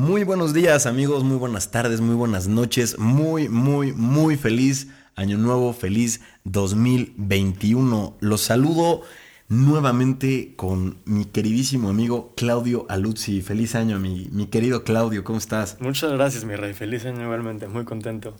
Muy 0.00 0.24
buenos 0.24 0.54
días 0.54 0.86
amigos, 0.86 1.24
muy 1.24 1.36
buenas 1.36 1.70
tardes, 1.70 2.00
muy 2.00 2.14
buenas 2.14 2.48
noches, 2.48 2.98
muy, 2.98 3.50
muy, 3.50 3.92
muy 3.92 4.38
feliz 4.38 4.88
año 5.14 5.36
nuevo, 5.36 5.74
feliz 5.74 6.22
2021. 6.44 8.16
Los 8.18 8.40
saludo 8.40 9.02
nuevamente 9.48 10.54
con 10.56 10.96
mi 11.04 11.26
queridísimo 11.26 11.90
amigo 11.90 12.32
Claudio 12.34 12.86
Aluzzi. 12.88 13.42
Feliz 13.42 13.74
año, 13.74 13.98
mi, 13.98 14.26
mi 14.32 14.46
querido 14.46 14.84
Claudio, 14.84 15.22
¿cómo 15.22 15.38
estás? 15.38 15.76
Muchas 15.80 16.10
gracias, 16.12 16.46
mi 16.46 16.56
rey. 16.56 16.72
Feliz 16.72 17.04
año 17.04 17.22
igualmente, 17.22 17.68
muy 17.68 17.84
contento, 17.84 18.38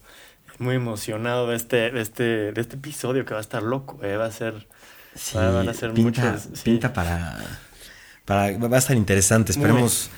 muy 0.58 0.76
emocionado 0.76 1.46
de 1.46 1.56
este, 1.56 1.90
de 1.90 2.00
este, 2.00 2.52
de 2.52 2.60
este 2.62 2.76
episodio 2.76 3.26
que 3.26 3.34
va 3.34 3.40
a 3.40 3.42
estar 3.42 3.62
loco, 3.62 4.00
eh. 4.02 4.16
va 4.16 4.24
a 4.24 4.32
ser... 4.32 4.66
Sí, 5.14 5.36
van 5.36 5.68
a 5.68 5.74
ser 5.74 5.92
pinta, 5.92 6.22
muchos, 6.22 6.62
pinta 6.62 6.90
para, 6.94 7.36
para... 8.24 8.56
Va 8.56 8.76
a 8.76 8.78
estar 8.78 8.96
interesante, 8.96 9.52
esperemos 9.52 10.08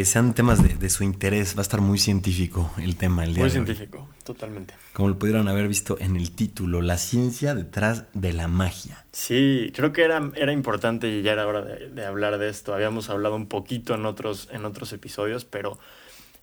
eh, 0.00 0.06
sean 0.06 0.32
temas 0.32 0.62
de, 0.62 0.74
de, 0.74 0.88
su 0.88 1.04
interés. 1.04 1.54
Va 1.54 1.58
a 1.58 1.62
estar 1.62 1.82
muy 1.82 1.98
científico 1.98 2.72
el 2.78 2.96
tema 2.96 3.24
el 3.24 3.34
día 3.34 3.44
Muy 3.44 3.50
científico, 3.50 4.08
totalmente. 4.24 4.74
Como 4.94 5.10
lo 5.10 5.18
pudieron 5.18 5.48
haber 5.48 5.68
visto 5.68 5.98
en 6.00 6.16
el 6.16 6.30
título, 6.30 6.80
la 6.80 6.96
ciencia 6.96 7.54
detrás 7.54 8.04
de 8.14 8.32
la 8.32 8.48
magia. 8.48 9.04
Sí, 9.12 9.70
creo 9.74 9.92
que 9.92 10.04
era, 10.04 10.30
era 10.34 10.52
importante 10.52 11.08
y 11.08 11.20
ya 11.20 11.32
era 11.32 11.46
hora 11.46 11.60
de, 11.60 11.90
de 11.90 12.06
hablar 12.06 12.38
de 12.38 12.48
esto. 12.48 12.74
Habíamos 12.74 13.10
hablado 13.10 13.36
un 13.36 13.48
poquito 13.48 13.94
en 13.94 14.06
otros, 14.06 14.48
en 14.50 14.64
otros 14.64 14.94
episodios, 14.94 15.44
pero 15.44 15.78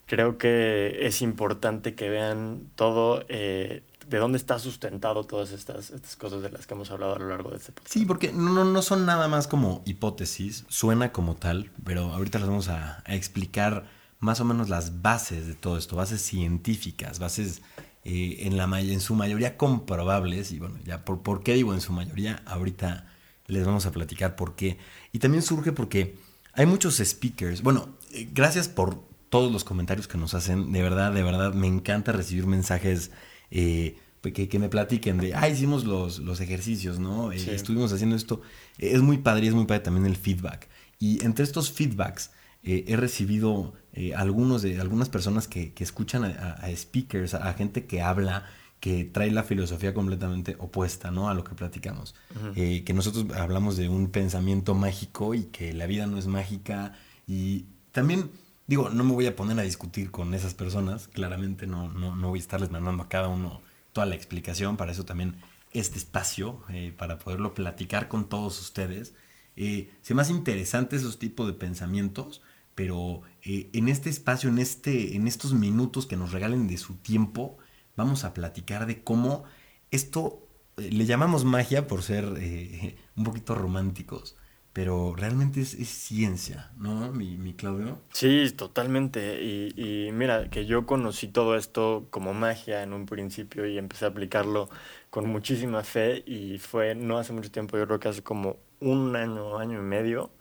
creo 0.09 0.39
que 0.39 1.05
es 1.05 1.21
importante 1.21 1.93
que 1.93 2.09
vean 2.09 2.69
todo 2.75 3.23
eh, 3.29 3.83
de 4.09 4.17
dónde 4.17 4.37
está 4.37 4.57
sustentado 4.59 5.23
todas 5.23 5.51
estas, 5.51 5.91
cosas 6.17 6.41
de 6.41 6.49
las 6.49 6.65
que 6.65 6.73
hemos 6.73 6.89
hablado 6.91 7.15
a 7.15 7.19
lo 7.19 7.29
largo 7.29 7.51
de 7.51 7.57
este 7.57 7.71
podcast. 7.71 7.93
Sí, 7.93 8.05
porque 8.05 8.33
no, 8.33 8.65
no 8.65 8.81
son 8.81 9.05
nada 9.05 9.27
más 9.27 9.47
como 9.47 9.83
hipótesis, 9.85 10.65
suena 10.67 11.11
como 11.11 11.35
tal, 11.35 11.71
pero 11.83 12.11
ahorita 12.13 12.39
les 12.39 12.47
vamos 12.47 12.69
a, 12.69 13.03
a 13.05 13.15
explicar 13.15 13.85
más 14.19 14.39
o 14.41 14.45
menos 14.45 14.69
las 14.69 15.01
bases 15.01 15.47
de 15.47 15.53
todo 15.53 15.77
esto, 15.77 15.95
bases 15.95 16.21
científicas, 16.21 17.19
bases 17.19 17.61
eh, 18.03 18.37
en, 18.41 18.57
la, 18.57 18.63
en 18.79 18.99
su 18.99 19.13
mayoría 19.13 19.57
comprobables, 19.57 20.51
y 20.51 20.59
bueno, 20.59 20.77
ya 20.85 21.05
por, 21.05 21.21
por 21.21 21.43
qué 21.43 21.53
digo 21.53 21.73
en 21.73 21.81
su 21.81 21.93
mayoría, 21.93 22.41
ahorita 22.45 23.07
les 23.47 23.65
vamos 23.65 23.85
a 23.85 23.91
platicar 23.91 24.35
por 24.35 24.55
qué. 24.55 24.77
Y 25.11 25.19
también 25.19 25.43
surge 25.43 25.71
porque 25.71 26.17
hay 26.53 26.65
muchos 26.65 26.97
speakers, 26.97 27.61
bueno, 27.61 27.89
eh, 28.11 28.29
gracias 28.33 28.67
por 28.67 29.03
todos 29.29 29.51
los 29.51 29.63
comentarios 29.63 30.07
que 30.07 30.17
nos 30.17 30.33
hacen, 30.33 30.71
de 30.71 30.81
verdad, 30.81 31.11
de 31.11 31.23
verdad, 31.23 31.53
me 31.53 31.67
encanta 31.67 32.11
recibir 32.11 32.47
mensajes 32.47 33.11
eh, 33.51 33.95
que, 34.21 34.49
que, 34.49 34.59
me 34.59 34.69
platiquen 34.69 35.17
de, 35.17 35.33
ah, 35.33 35.47
hicimos 35.47 35.85
los, 35.85 36.19
los 36.19 36.41
ejercicios, 36.41 36.99
¿no? 36.99 37.31
Sí. 37.31 37.49
Eh, 37.49 37.55
estuvimos 37.55 37.93
haciendo 37.93 38.15
esto. 38.15 38.41
Es 38.77 39.01
muy 39.01 39.19
padre 39.19 39.45
y 39.45 39.47
es 39.49 39.53
muy 39.53 39.65
padre 39.65 39.83
también 39.83 40.05
el 40.05 40.17
feedback. 40.17 40.67
Y 40.99 41.23
entre 41.23 41.43
estos 41.43 41.71
feedbacks 41.71 42.31
eh, 42.63 42.85
he 42.87 42.97
recibido 42.97 43.73
eh, 43.93 44.13
algunos 44.15 44.61
de 44.61 44.79
algunas 44.79 45.09
personas 45.09 45.47
que, 45.47 45.73
que 45.73 45.83
escuchan 45.83 46.25
a, 46.25 46.53
a, 46.53 46.75
speakers, 46.75 47.33
a, 47.33 47.53
gente 47.53 47.85
que 47.85 48.01
habla, 48.01 48.45
que 48.81 49.05
trae 49.05 49.31
la 49.31 49.43
filosofía 49.43 49.93
completamente 49.93 50.57
opuesta, 50.59 51.11
¿no? 51.11 51.29
A 51.29 51.33
lo 51.33 51.43
que 51.45 51.55
platicamos. 51.55 52.15
Uh 52.35 52.49
-huh. 52.49 52.83
que 52.83 52.93
nosotros 52.93 53.25
hablamos 53.37 53.77
de 53.77 53.87
un 53.87 54.09
pensamiento 54.09 54.75
mágico 54.75 55.33
y 55.33 55.45
que 55.45 55.73
la 55.73 55.85
vida 55.85 56.05
no 56.07 56.17
es 56.17 56.27
mágica. 56.27 56.93
Y 57.25 57.65
también 57.91 58.29
digo, 58.69 58.89
no 58.89 59.03
me 59.03 59.13
voy 59.13 59.25
a 59.25 59.35
poner 59.35 59.59
a 59.59 59.63
discutir 59.63 60.11
con 60.11 60.35
esas 60.35 60.53
personas, 60.53 61.07
claramente 61.07 61.65
no, 61.65 61.89
no, 61.89 62.15
no 62.15 62.29
voy 62.29 62.37
a 62.37 62.41
estarles 62.41 62.69
mandando 62.69 63.01
a 63.01 63.09
cada 63.09 63.27
uno 63.27 63.61
toda 63.93 64.05
la 64.05 64.13
explicación, 64.13 64.77
para 64.77 64.91
eso 64.91 65.05
también 65.05 65.37
este 65.71 65.97
espacio, 65.97 66.61
eh, 66.69 66.93
para 66.95 67.17
poderlo 67.17 67.55
platicar 67.55 68.07
con 68.07 68.29
todos 68.29 68.61
ustedes. 68.61 69.15
Eh, 69.55 69.91
se 70.03 70.13
más 70.13 70.29
interesante 70.29 70.95
esos 70.95 71.17
tipos 71.17 71.47
de 71.47 71.53
pensamientos, 71.53 72.43
pero 72.75 73.23
eh, 73.41 73.71
en 73.73 73.89
este 73.89 74.11
espacio, 74.11 74.51
en, 74.51 74.59
este, 74.59 75.15
en 75.15 75.27
estos 75.27 75.53
minutos 75.53 76.05
que 76.05 76.15
nos 76.15 76.31
regalen 76.31 76.67
de 76.67 76.77
su 76.77 76.93
tiempo, 76.93 77.57
vamos 77.95 78.23
a 78.23 78.35
platicar 78.35 78.85
de 78.85 79.03
cómo 79.03 79.45
esto 79.89 80.47
le 80.77 81.07
llamamos 81.07 81.43
magia 81.43 81.87
por 81.87 82.03
ser 82.03 82.25
un 83.15 83.23
poquito 83.23 83.55
románticos, 83.55 84.35
pero 84.79 85.13
realmente 85.13 85.59
es, 85.59 85.73
es, 85.73 85.89
ciencia, 85.89 86.71
¿no, 86.77 87.11
mi, 87.11 87.35
mi 87.35 87.53
Claudio? 87.53 87.99
Sí, 88.13 88.49
totalmente. 88.55 89.43
Y, 89.43 89.73
y, 89.75 90.13
mira, 90.13 90.49
que 90.49 90.65
yo 90.65 90.85
conocí 90.85 91.27
todo 91.27 91.57
esto 91.57 92.07
como 92.11 92.33
magia 92.33 92.81
en 92.81 92.93
un 92.93 93.05
principio 93.05 93.65
y 93.67 93.77
empecé 93.77 94.05
a 94.05 94.07
aplicarlo 94.07 94.69
con 95.09 95.27
muchísima 95.27 95.83
fe 95.83 96.23
y 96.25 96.59
fue 96.59 96.95
no 96.95 97.17
hace 97.17 97.33
mucho 97.33 97.51
tiempo, 97.51 97.77
yo 97.77 97.87
creo 97.87 97.99
que 97.99 98.07
hace 98.07 98.23
como 98.23 98.55
un 98.79 99.17
año, 99.17 99.57
año 99.57 99.79
y 99.79 99.83
medio, 99.83 100.31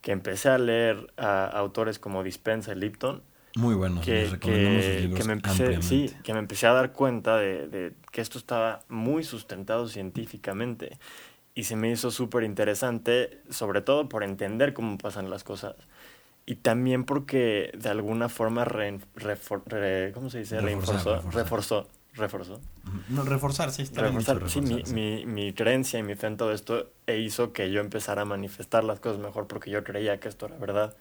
que 0.00 0.12
empecé 0.12 0.48
a 0.50 0.58
leer 0.58 1.12
a 1.16 1.46
autores 1.46 1.98
como 1.98 2.22
Dispensa 2.22 2.74
y 2.74 2.76
Lipton. 2.76 3.20
Muy 3.56 3.74
bueno, 3.74 4.00
que, 4.00 4.30
que, 4.40 5.10
que, 5.12 5.24
me 5.24 5.32
empecé, 5.32 5.82
sí, 5.82 6.14
que 6.22 6.34
me 6.34 6.38
empecé 6.38 6.68
a 6.68 6.72
dar 6.72 6.92
cuenta 6.92 7.36
de, 7.36 7.66
de 7.66 7.94
que 8.12 8.20
esto 8.20 8.38
estaba 8.38 8.84
muy 8.88 9.24
sustentado 9.24 9.88
científicamente 9.88 10.98
y 11.58 11.64
se 11.64 11.74
me 11.74 11.90
hizo 11.90 12.12
súper 12.12 12.44
interesante, 12.44 13.40
sobre 13.50 13.80
todo 13.80 14.08
por 14.08 14.22
entender 14.22 14.74
cómo 14.74 14.96
pasan 14.96 15.28
las 15.28 15.42
cosas. 15.42 15.74
Y 16.46 16.54
también 16.54 17.02
porque 17.02 17.72
de 17.76 17.88
alguna 17.88 18.28
forma 18.28 18.64
re, 18.64 19.00
refor, 19.16 19.64
re, 19.66 20.12
¿cómo 20.14 20.30
se 20.30 20.38
dice? 20.38 20.60
Reforzar, 20.60 21.24
reforzó, 21.24 21.32
reforzó, 21.32 21.88
reforzó. 22.14 22.60
No, 23.08 23.24
reforzar, 23.24 23.72
sí, 23.72 23.82
está 23.82 24.02
reforzar, 24.02 24.38
bien 24.38 24.50
sí, 24.50 24.60
mi, 24.60 24.84
sí. 24.84 24.94
Mi, 24.94 25.26
mi, 25.26 25.52
creencia 25.52 25.98
y 25.98 26.04
mi 26.04 26.14
fe 26.14 26.28
en 26.28 26.36
todo 26.36 26.52
esto 26.52 26.92
e 27.08 27.18
hizo 27.18 27.52
que 27.52 27.72
yo 27.72 27.80
empezara 27.80 28.22
a 28.22 28.24
manifestar 28.24 28.84
las 28.84 29.00
cosas 29.00 29.18
mejor 29.18 29.48
porque 29.48 29.68
yo 29.68 29.82
creía 29.82 30.20
que 30.20 30.28
esto 30.28 30.46
era 30.46 30.58
verdad. 30.58 30.96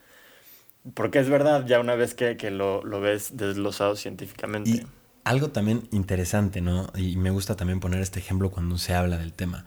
Porque 0.95 1.19
es 1.19 1.29
verdad 1.29 1.67
ya 1.67 1.79
una 1.79 1.93
vez 1.93 2.15
que, 2.15 2.35
que 2.35 2.49
lo, 2.49 2.83
lo 2.83 2.99
ves 2.99 3.37
desglosado 3.37 3.95
científicamente. 3.95 4.71
Y 4.71 4.87
algo 5.23 5.49
también 5.49 5.87
interesante, 5.91 6.61
¿no? 6.61 6.91
Y 6.95 7.15
me 7.17 7.29
gusta 7.29 7.55
también 7.55 7.79
poner 7.79 8.01
este 8.01 8.17
ejemplo 8.17 8.49
cuando 8.49 8.79
se 8.79 8.95
habla 8.95 9.19
del 9.19 9.33
tema 9.33 9.63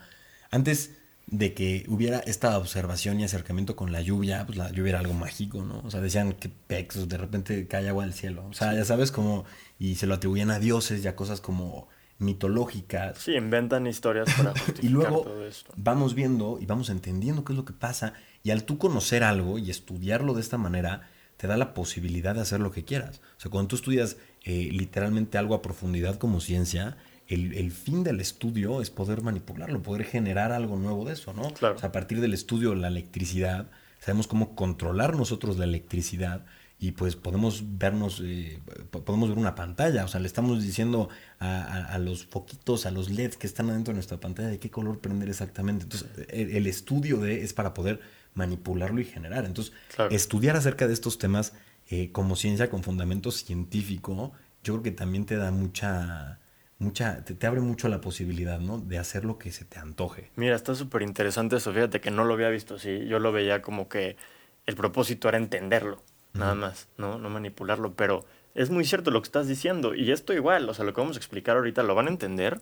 antes 0.50 0.93
de 1.27 1.55
que 1.55 1.84
hubiera 1.88 2.19
esta 2.21 2.59
observación 2.59 3.21
y 3.21 3.25
acercamiento 3.25 3.77
con 3.77 3.93
la 3.93 4.00
lluvia, 4.03 4.44
pues 4.47 4.59
la 4.59 4.71
lluvia 4.72 4.91
era 4.91 4.99
algo 4.99 5.15
mágico, 5.15 5.62
¿no? 5.62 5.81
O 5.84 5.91
sea, 5.91 6.00
decían 6.00 6.33
que 6.33 6.49
pex, 6.49 7.09
de 7.09 7.16
repente 7.19 7.69
cae 7.69 7.88
agua 7.88 8.05
del 8.05 8.15
cielo. 8.15 8.47
O 8.47 8.53
sea, 8.53 8.75
ya 8.75 8.84
sabes 8.84 9.12
como, 9.12 9.44
y 9.78 9.94
se 9.94 10.06
lo 10.06 10.15
atribuían 10.15 10.50
a 10.50 10.59
dioses, 10.59 11.03
ya 11.03 11.15
cosas 11.15 11.41
como 11.41 11.88
mitológicas. 12.19 13.19
Sí, 13.19 13.34
inventan 13.34 13.87
historias 13.87 14.28
para 14.37 14.50
justificar 14.59 14.84
Y 14.84 14.88
luego 14.88 15.22
todo 15.22 15.47
esto. 15.47 15.72
vamos 15.77 16.15
viendo 16.15 16.59
y 16.61 16.67
vamos 16.67 16.91
entendiendo 16.91 17.44
qué 17.44 17.53
es 17.53 17.56
lo 17.56 17.65
que 17.65 17.72
pasa, 17.72 18.15
y 18.43 18.50
al 18.50 18.65
tú 18.65 18.78
conocer 18.78 19.22
algo 19.22 19.59
y 19.59 19.71
estudiarlo 19.71 20.34
de 20.34 20.41
esta 20.41 20.59
manera, 20.59 21.09
te 21.37 21.47
da 21.47 21.56
la 21.56 21.75
posibilidad 21.75 22.34
de 22.34 22.43
hacer 22.43 22.61
lo 22.61 22.72
que 22.72 22.84
quieras. 22.84 23.21
O 23.38 23.41
sea, 23.41 23.50
cuando 23.50 23.69
tú 23.69 23.77
estudias 23.77 24.17
eh, 24.43 24.69
literalmente 24.72 25.38
algo 25.38 25.55
a 25.55 25.62
profundidad 25.62 26.17
como 26.19 26.41
ciencia, 26.41 26.97
el, 27.30 27.54
el, 27.54 27.70
fin 27.70 28.04
del 28.04 28.20
estudio 28.20 28.82
es 28.82 28.91
poder 28.91 29.22
manipularlo, 29.22 29.82
poder 29.82 30.04
generar 30.04 30.52
algo 30.52 30.76
nuevo 30.76 31.04
de 31.04 31.14
eso, 31.14 31.32
¿no? 31.32 31.52
Claro. 31.54 31.76
O 31.76 31.78
sea, 31.78 31.88
a 31.88 31.92
partir 31.92 32.20
del 32.20 32.34
estudio 32.34 32.74
la 32.74 32.88
electricidad, 32.88 33.70
sabemos 34.00 34.26
cómo 34.26 34.54
controlar 34.54 35.16
nosotros 35.16 35.58
la 35.58 35.64
electricidad 35.64 36.44
y 36.78 36.92
pues 36.92 37.14
podemos 37.14 37.78
vernos, 37.78 38.22
eh, 38.24 38.58
podemos 38.90 39.28
ver 39.28 39.38
una 39.38 39.54
pantalla, 39.54 40.04
o 40.04 40.08
sea, 40.08 40.19
le 40.19 40.26
estamos 40.26 40.62
diciendo 40.62 41.08
a, 41.38 41.62
a, 41.62 41.84
a, 41.94 41.98
los 41.98 42.24
foquitos, 42.26 42.86
a 42.86 42.90
los 42.90 43.10
LEDs 43.10 43.36
que 43.36 43.46
están 43.46 43.70
adentro 43.70 43.92
de 43.92 43.96
nuestra 43.96 44.19
pantalla 44.19 44.48
de 44.48 44.58
qué 44.58 44.70
color 44.70 44.98
prender 44.98 45.28
exactamente. 45.28 45.84
Entonces, 45.84 46.08
el, 46.28 46.56
el 46.56 46.66
estudio 46.66 47.19
de 47.19 47.42
es 47.42 47.52
para 47.52 47.74
poder 47.74 48.00
manipularlo 48.34 49.00
y 49.00 49.04
generar. 49.04 49.44
Entonces, 49.44 49.74
claro. 49.94 50.10
estudiar 50.10 50.56
acerca 50.56 50.86
de 50.86 50.94
estos 50.94 51.19
temas 51.19 51.52
eh, 51.90 52.10
como 52.12 52.36
ciencia 52.36 52.70
con 52.70 52.82
fundamento 52.82 53.30
científico, 53.30 54.32
yo 54.62 54.74
creo 54.74 54.82
que 54.82 54.90
también 54.92 55.26
te 55.26 55.36
da 55.36 55.50
mucha 55.50 56.38
mucha, 56.80 57.24
te, 57.24 57.34
te, 57.34 57.46
abre 57.46 57.60
mucho 57.60 57.88
la 57.88 58.00
posibilidad, 58.00 58.58
¿no? 58.58 58.78
De 58.78 58.98
hacer 58.98 59.24
lo 59.24 59.38
que 59.38 59.52
se 59.52 59.64
te 59.64 59.78
antoje. 59.78 60.32
Mira, 60.34 60.56
está 60.56 60.74
súper 60.74 61.02
interesante 61.02 61.56
eso, 61.56 61.72
fíjate 61.72 62.00
que 62.00 62.10
no 62.10 62.25
lo 62.25 62.34
había 62.34 62.49
visto 62.49 62.75
así, 62.75 63.06
yo 63.06 63.20
lo 63.20 63.31
veía 63.31 63.62
como 63.62 63.88
que 63.88 64.16
el 64.66 64.75
propósito 64.75 65.28
era 65.28 65.38
entenderlo, 65.38 66.02
nada 66.32 66.52
uh 66.52 66.56
-huh. 66.56 66.60
más, 66.60 66.88
¿no? 66.96 67.19
No 67.19 67.31
manipularlo, 67.31 67.94
pero 67.94 68.25
es 68.55 68.70
muy 68.70 68.84
cierto 68.84 69.10
lo 69.12 69.22
que 69.22 69.26
estás 69.26 69.46
diciendo, 69.46 69.94
y 69.94 70.10
esto 70.10 70.32
igual, 70.32 70.69
o 70.69 70.75
sea, 70.75 70.84
lo 70.84 70.93
que 70.93 71.00
vamos 71.00 71.16
a 71.16 71.20
explicar 71.20 71.56
ahorita 71.56 71.82
lo 71.82 71.94
van 71.94 72.06
a 72.06 72.10
entender 72.10 72.60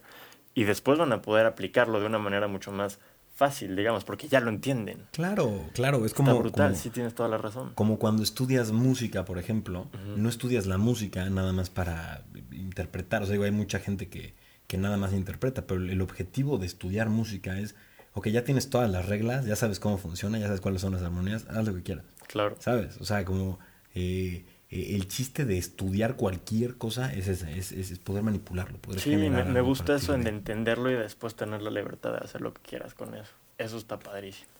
y 0.53 0.65
después 0.65 0.99
van 0.99 1.13
a 1.13 1.21
poder 1.21 1.45
aplicarlo 1.45 1.99
de 1.99 2.05
una 2.05 2.19
manera 2.19 2.47
mucho 2.47 2.71
más 2.71 2.99
fácil, 3.39 3.73
digamos, 3.75 4.03
porque 4.03 4.27
ya 4.27 4.41
lo 4.41 4.49
entienden. 4.49 5.07
Claro, 5.13 5.63
claro, 5.73 6.05
es 6.05 6.13
como... 6.13 6.31
Está 6.31 6.41
brutal, 6.41 6.71
como, 6.71 6.81
sí 6.81 6.89
tienes 6.89 7.15
toda 7.15 7.29
la 7.29 7.37
razón. 7.37 7.71
Como 7.73 7.97
cuando 7.97 8.21
estudias 8.21 8.73
música, 8.73 9.23
por 9.23 9.39
ejemplo, 9.39 9.87
uh 9.93 9.97
-huh. 9.97 10.17
no 10.17 10.27
estudias 10.27 10.65
la 10.65 10.77
música 10.77 11.27
nada 11.29 11.53
más 11.53 11.69
para 11.69 12.25
interpretar, 12.51 13.23
o 13.23 13.25
sea, 13.25 13.31
digo, 13.31 13.45
hay 13.45 13.51
mucha 13.51 13.79
gente 13.79 14.09
que, 14.09 14.35
que 14.67 14.77
nada 14.77 14.97
más 14.97 15.13
interpreta, 15.13 15.65
pero 15.65 15.81
el 15.81 16.01
objetivo 16.01 16.57
de 16.57 16.65
estudiar 16.65 17.07
música 17.07 17.57
es, 17.57 17.75
ok, 18.13 18.27
ya 18.27 18.43
tienes 18.43 18.69
todas 18.69 18.91
las 18.91 19.05
reglas, 19.07 19.45
ya 19.45 19.55
sabes 19.55 19.79
cómo 19.79 19.97
funciona, 19.97 20.37
ya 20.37 20.47
sabes 20.47 20.59
cuáles 20.59 20.81
son 20.81 20.91
las 20.91 21.01
armonías, 21.01 21.47
haz 21.49 21.65
lo 21.65 21.73
que 21.73 21.81
quieras. 21.81 22.03
Claro. 22.27 22.57
¿Sabes? 22.59 22.97
O 22.97 23.05
sea, 23.05 23.23
como... 23.23 23.57
Eh, 23.95 24.43
el 24.69 25.07
chiste 25.07 25.45
de 25.45 25.57
estudiar 25.57 26.15
cualquier 26.15 26.77
cosa 26.77 27.11
es, 27.11 27.27
ese, 27.27 27.57
es, 27.57 27.71
es, 27.71 27.97
poder 27.99 28.23
manipularlo. 28.23 28.77
Poder 28.77 28.99
sí, 28.99 29.15
me, 29.15 29.29
me 29.29 29.61
gusta 29.61 29.95
eso 29.95 30.13
en 30.13 30.27
entenderlo 30.27 30.91
y 30.91 30.95
después 30.95 31.35
tener 31.35 31.61
la 31.61 31.71
libertad 31.71 32.11
de 32.11 32.19
hacer 32.19 32.41
lo 32.41 32.53
que 32.53 32.61
quieras 32.61 32.93
con 32.93 33.15
eso. 33.15 33.31
Eso 33.57 33.77
está 33.77 33.97
padrísimo. 33.97 34.51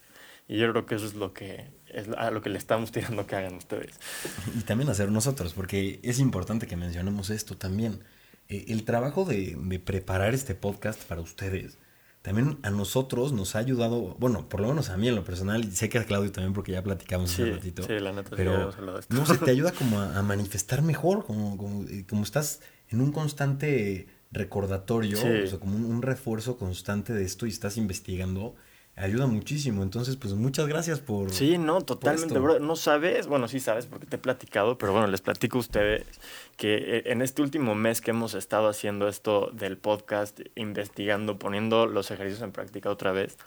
Y 0.47 0.57
yo 0.57 0.71
creo 0.71 0.87
que 0.87 0.95
eso 0.95 1.05
es 1.05 1.13
lo 1.13 1.31
que 1.31 1.67
es 1.89 2.09
a 2.17 2.31
lo 2.31 2.41
que 2.41 2.49
le 2.49 2.57
estamos 2.57 2.91
tirando 2.91 3.27
que 3.27 3.35
hagan 3.35 3.55
ustedes. 3.55 3.99
Y 4.57 4.61
también 4.61 4.89
hacer 4.89 5.11
nosotros, 5.11 5.53
porque 5.53 5.99
es 6.01 6.19
importante 6.19 6.65
que 6.65 6.75
mencionemos 6.75 7.29
esto 7.29 7.55
también. 7.55 7.99
Eh, 8.47 8.65
el 8.69 8.83
trabajo 8.83 9.25
de, 9.25 9.55
de, 9.55 9.79
preparar 9.79 10.33
este 10.33 10.55
podcast 10.55 11.03
para 11.03 11.21
ustedes, 11.21 11.77
también 12.21 12.59
a 12.63 12.69
nosotros 12.69 13.31
nos 13.31 13.55
ha 13.55 13.59
ayudado, 13.59 14.15
bueno, 14.19 14.49
por 14.49 14.59
lo 14.59 14.67
menos 14.67 14.89
a 14.89 14.97
mí 14.97 15.07
en 15.07 15.15
lo 15.15 15.23
personal, 15.23 15.63
y 15.63 15.71
sé 15.71 15.87
que 15.87 15.99
a 15.99 16.03
Claudio 16.03 16.31
también 16.31 16.53
porque 16.53 16.73
ya 16.73 16.83
platicamos 16.83 17.37
un 17.39 17.51
ratito. 17.51 17.83
Sí, 17.83 17.99
la 17.99 18.11
neta, 18.11 18.31
pero 18.35 18.71
no 19.09 19.25
sé, 19.25 19.37
te 19.37 19.51
ayuda 19.51 19.71
como 19.71 20.01
a, 20.01 20.21
manifestar 20.21 20.81
mejor, 20.81 21.25
como, 21.25 21.57
como, 21.57 21.87
eh, 21.87 22.05
como, 22.09 22.23
estás 22.23 22.61
en 22.89 22.99
un 22.99 23.11
constante 23.13 24.07
recordatorio, 24.31 25.17
o 25.17 25.47
sea, 25.47 25.59
como 25.59 25.75
un 25.75 26.01
refuerzo 26.01 26.57
constante 26.57 27.13
de 27.13 27.23
esto 27.23 27.45
y 27.45 27.49
estás 27.49 27.77
investigando 27.77 28.55
ayuda 28.99 29.27
muchísimo. 29.27 29.81
Entonces, 29.81 30.15
pues 30.17 30.33
muchas 30.33 30.67
gracias 30.67 30.99
por. 30.99 31.31
Sí, 31.31 31.57
no, 31.57 31.81
totalmente, 31.81 32.37
bro. 32.37 32.59
No 32.59 32.75
sabes, 32.75 33.27
bueno, 33.27 33.47
sí 33.47 33.59
sabes 33.59 33.85
porque 33.85 34.05
te 34.05 34.17
he 34.17 34.19
platicado, 34.19 34.77
pero 34.77 34.91
bueno, 34.91 35.07
les 35.07 35.21
platico 35.21 35.57
a 35.57 35.61
ustedes 35.61 36.05
que 36.57 36.75
eh, 36.75 37.03
en 37.07 37.21
este 37.21 37.41
último 37.41 37.75
mes 37.75 38.01
que 38.01 38.11
hemos 38.11 38.33
estado 38.33 38.67
haciendo 38.67 39.07
esto 39.07 39.49
del 39.53 39.77
podcast, 39.77 40.39
investigando, 40.55 41.39
poniendo 41.39 41.87
los 41.87 42.11
ejercicios 42.11 42.43
en 42.43 42.51
práctica 42.51 42.89
otra 42.89 43.11
vez, 43.11 43.37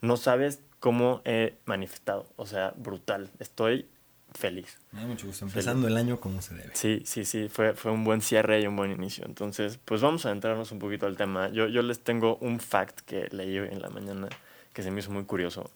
no 0.00 0.16
sabes 0.16 0.60
cómo 0.80 1.20
he 1.24 1.58
manifestado. 1.66 2.26
O 2.36 2.46
sea, 2.46 2.72
brutal. 2.76 3.30
Estoy 3.38 3.86
feliz. 4.32 4.78
Me 4.92 5.02
da 5.02 5.06
mucho 5.06 5.26
gusto. 5.26 5.44
Empezando 5.44 5.86
el 5.86 5.96
año 5.96 6.18
como 6.18 6.40
se 6.40 6.54
debe. 6.54 6.70
Sí, 6.72 7.02
sí, 7.04 7.24
sí. 7.24 7.48
Fue, 7.48 7.74
fue 7.74 7.92
un 7.92 8.04
buen 8.04 8.22
cierre 8.22 8.60
y 8.60 8.66
un 8.66 8.76
buen 8.76 8.90
inicio. 8.90 9.24
Entonces, 9.26 9.78
pues 9.84 10.00
vamos 10.00 10.24
a 10.24 10.30
entrarnos 10.30 10.72
un 10.72 10.78
poquito 10.78 11.06
al 11.06 11.16
tema. 11.16 11.50
Yo, 11.50 11.68
yo 11.68 11.82
les 11.82 12.00
tengo 12.00 12.36
un 12.38 12.58
fact 12.58 13.00
que 13.00 13.28
leí 13.30 13.58
en 13.58 13.80
la 13.80 13.90
mañana 13.90 14.28
que 14.74 14.82
se 14.82 14.90
me 14.90 15.00
hizo 15.00 15.10
muy 15.10 15.24
curioso. 15.24 15.70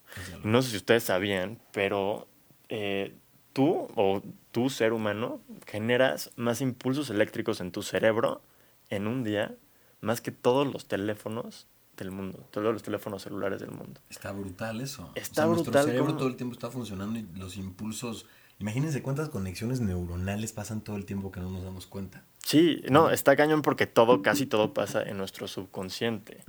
No 0.44 0.60
sé 0.60 0.70
si 0.70 0.76
ustedes 0.76 1.04
sabían, 1.04 1.58
pero 1.72 2.26
eh, 2.68 3.14
tú 3.54 3.88
o 3.94 4.20
tu 4.50 4.68
ser 4.68 4.92
humano 4.92 5.40
generas 5.66 6.32
más 6.36 6.60
impulsos 6.60 7.08
eléctricos 7.08 7.60
en 7.60 7.72
tu 7.72 7.82
cerebro 7.82 8.42
en 8.90 9.06
un 9.06 9.24
día 9.24 9.54
más 10.00 10.20
que 10.20 10.32
todos 10.32 10.70
los 10.70 10.86
teléfonos 10.86 11.66
del 11.96 12.10
mundo, 12.10 12.44
todos 12.50 12.72
los 12.72 12.82
teléfonos 12.82 13.22
celulares 13.22 13.60
del 13.60 13.70
mundo. 13.70 14.00
Está 14.10 14.32
brutal 14.32 14.80
eso. 14.80 15.10
Está 15.14 15.46
brutal. 15.46 15.64
Nuestro 15.64 15.82
cerebro 15.84 16.16
todo 16.16 16.28
el 16.28 16.36
tiempo 16.36 16.54
está 16.54 16.70
funcionando 16.70 17.18
y 17.18 17.26
los 17.36 17.56
impulsos. 17.56 18.26
Imagínense 18.60 19.02
cuántas 19.02 19.28
conexiones 19.28 19.80
neuronales 19.80 20.52
pasan 20.52 20.80
todo 20.80 20.96
el 20.96 21.04
tiempo 21.04 21.30
que 21.30 21.40
no 21.40 21.50
nos 21.50 21.62
damos 21.62 21.86
cuenta. 21.86 22.24
Sí, 22.38 22.82
no, 22.90 23.10
está 23.10 23.36
cañón 23.36 23.62
porque 23.62 23.86
todo, 23.86 24.22
casi 24.22 24.46
todo 24.46 24.74
pasa 24.74 25.02
en 25.02 25.18
nuestro 25.18 25.46
subconsciente 25.46 26.44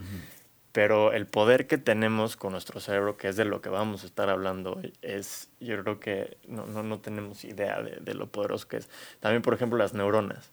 pero 0.72 1.14
el 1.14 1.26
poder 1.26 1.68
que 1.68 1.78
tenemos 1.78 2.36
con 2.36 2.52
nuestro 2.52 2.80
cerebro, 2.80 3.18
que 3.18 3.28
es 3.28 3.36
de 3.36 3.46
lo 3.46 3.62
que 3.62 3.70
vamos 3.70 4.04
a 4.04 4.06
estar 4.06 4.30
hablando 4.30 4.74
hoy, 4.74 4.94
es, 5.02 5.50
yo 5.60 5.82
creo 5.82 6.00
que 6.00 6.38
no, 6.48 6.66
no, 6.68 6.84
no 6.84 7.00
tenemos 7.00 7.44
idea 7.44 7.82
de, 7.82 7.98
de, 8.00 8.14
lo 8.14 8.28
poderoso 8.28 8.68
que 8.68 8.78
es. 8.78 8.90
También, 9.20 9.42
por 9.42 9.54
ejemplo, 9.54 9.78
las 9.78 9.94
neuronas. 9.94 10.52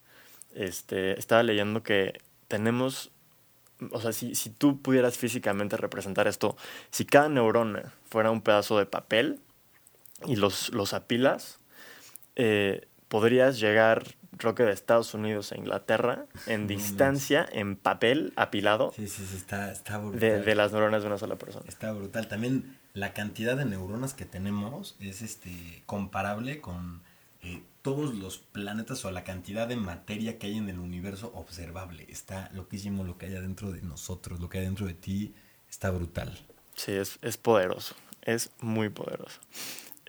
Este, 0.55 1.19
estaba 1.19 1.43
leyendo 1.43 1.83
que 1.83 2.19
tenemos, 2.49 3.11
o 3.91 4.01
sea, 4.01 4.13
si, 4.13 4.35
si 4.35 4.49
tú 4.49 4.81
pudieras 4.81 5.19
físicamente 5.19 5.77
representar 5.77 6.27
esto, 6.29 6.57
si 6.91 7.05
cada 7.05 7.29
neurona 7.29 7.93
fuera 8.09 8.31
un 8.31 8.41
pedazo 8.41 8.79
de 8.79 8.87
papel 8.87 9.41
y 10.25 10.37
los, 10.37 10.71
los 10.71 10.95
apilas, 10.95 11.59
eh, 12.37 12.87
podrías 13.09 13.61
llegar 13.61 14.17
que 14.39 14.63
de 14.63 14.73
Estados 14.73 15.15
Unidos 15.15 15.53
a 15.53 15.57
Inglaterra, 15.57 16.27
en 16.47 16.67
distancia, 16.67 17.47
en 17.51 17.77
papel, 17.77 18.33
apilado. 18.37 18.93
Sí, 18.95 19.09
sí, 19.09 19.27
sí, 19.27 19.37
está, 19.37 19.99
brutal. 19.99 20.45
De, 20.45 20.55
las 20.55 20.73
neuronas 20.73 21.03
de 21.03 21.09
una 21.09 21.19
sola 21.19 21.37
persona. 21.37 21.65
Está 21.69 21.93
brutal. 21.93 22.29
También 22.29 22.79
la 22.95 23.13
cantidad 23.13 23.57
de 23.57 23.65
neuronas 23.65 24.15
que 24.15 24.25
tenemos 24.25 24.97
es 25.01 25.23
este 25.23 25.83
comparable 25.87 26.61
con 26.61 27.03
eh, 27.43 27.63
todos 27.83 28.15
los 28.15 28.39
planetas 28.39 29.05
o 29.05 29.11
la 29.11 29.25
cantidad 29.25 29.69
de 29.69 29.77
materia 29.77 30.39
que 30.39 30.49
hay 30.49 30.57
en 30.57 30.69
el 30.69 30.79
universo 30.79 31.33
observable. 31.35 32.07
Está 32.09 32.51
loquísimo 32.53 33.05
lo 33.05 33.19
que 33.19 33.27
hay 33.27 33.37
adentro 33.37 33.73
de 33.73 33.83
nosotros, 33.83 34.41
lo 34.41 34.49
que 34.49 34.59
hay 34.59 34.65
dentro 34.65 34.87
de 34.87 34.95
ti, 34.95 35.35
está 35.69 35.91
brutal. 35.91 36.39
Sí, 36.75 36.93
es, 36.93 37.19
es 37.23 37.37
poderoso, 37.37 37.95
es 38.23 38.51
muy 38.61 38.89
poderoso. 38.91 39.41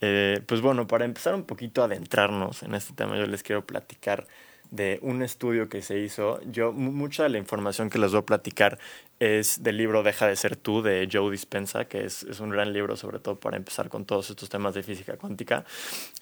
Eh, 0.01 0.41
pues 0.47 0.61
bueno, 0.61 0.87
para 0.87 1.05
empezar 1.05 1.33
un 1.35 1.43
poquito 1.45 1.81
a 1.81 1.85
adentrarnos 1.85 2.63
en 2.63 2.75
este 2.75 2.93
tema, 2.93 3.17
yo 3.17 3.25
les 3.25 3.43
quiero 3.43 3.65
platicar 3.65 4.27
de 4.71 4.99
un 5.01 5.21
estudio 5.21 5.69
que 5.69 5.81
se 5.81 5.99
hizo. 5.99 6.41
Yo, 6.43 6.71
mucha 6.71 7.23
de 7.23 7.29
la 7.29 7.37
información 7.37 7.89
que 7.89 7.99
les 7.99 8.11
voy 8.11 8.19
a 8.19 8.25
platicar 8.25 8.79
es 9.19 9.63
del 9.63 9.77
libro 9.77 10.03
Deja 10.03 10.27
de 10.27 10.35
ser 10.35 10.55
tú 10.55 10.81
de 10.81 11.09
Joe 11.11 11.31
Dispensa, 11.31 11.85
que 11.85 12.05
es, 12.05 12.23
es 12.23 12.39
un 12.39 12.49
gran 12.49 12.71
libro, 12.71 12.95
sobre 12.95 13.19
todo 13.19 13.39
para 13.39 13.57
empezar 13.57 13.89
con 13.89 14.05
todos 14.05 14.29
estos 14.29 14.49
temas 14.49 14.75
de 14.75 14.83
física 14.83 15.17
cuántica. 15.17 15.65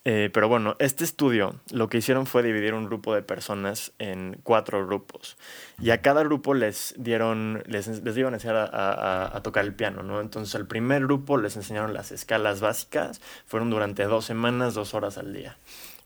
Eh, 0.05 0.29
pero 0.33 0.47
bueno, 0.47 0.75
este 0.79 1.03
estudio 1.03 1.59
lo 1.71 1.89
que 1.89 1.97
hicieron 1.97 2.25
fue 2.25 2.43
dividir 2.43 2.73
un 2.73 2.85
grupo 2.85 3.13
de 3.13 3.21
personas 3.21 3.91
en 3.99 4.37
cuatro 4.43 4.85
grupos. 4.85 5.37
Y 5.81 5.89
a 5.89 6.01
cada 6.01 6.23
grupo 6.23 6.53
les 6.53 6.93
dieron, 6.97 7.63
les, 7.67 7.87
les 7.87 8.17
iban 8.17 8.33
a 8.33 8.37
enseñar 8.37 8.69
a, 8.71 9.35
a, 9.35 9.43
tocar 9.43 9.65
el 9.65 9.73
piano, 9.73 10.03
¿no? 10.03 10.21
Entonces 10.21 10.55
al 10.55 10.67
primer 10.67 11.03
grupo 11.03 11.37
les 11.37 11.55
enseñaron 11.57 11.93
las 11.93 12.11
escalas 12.11 12.61
básicas, 12.61 13.21
fueron 13.45 13.69
durante 13.69 14.03
dos 14.05 14.25
semanas, 14.25 14.73
dos 14.73 14.93
horas 14.93 15.17
al 15.17 15.33
día 15.33 15.57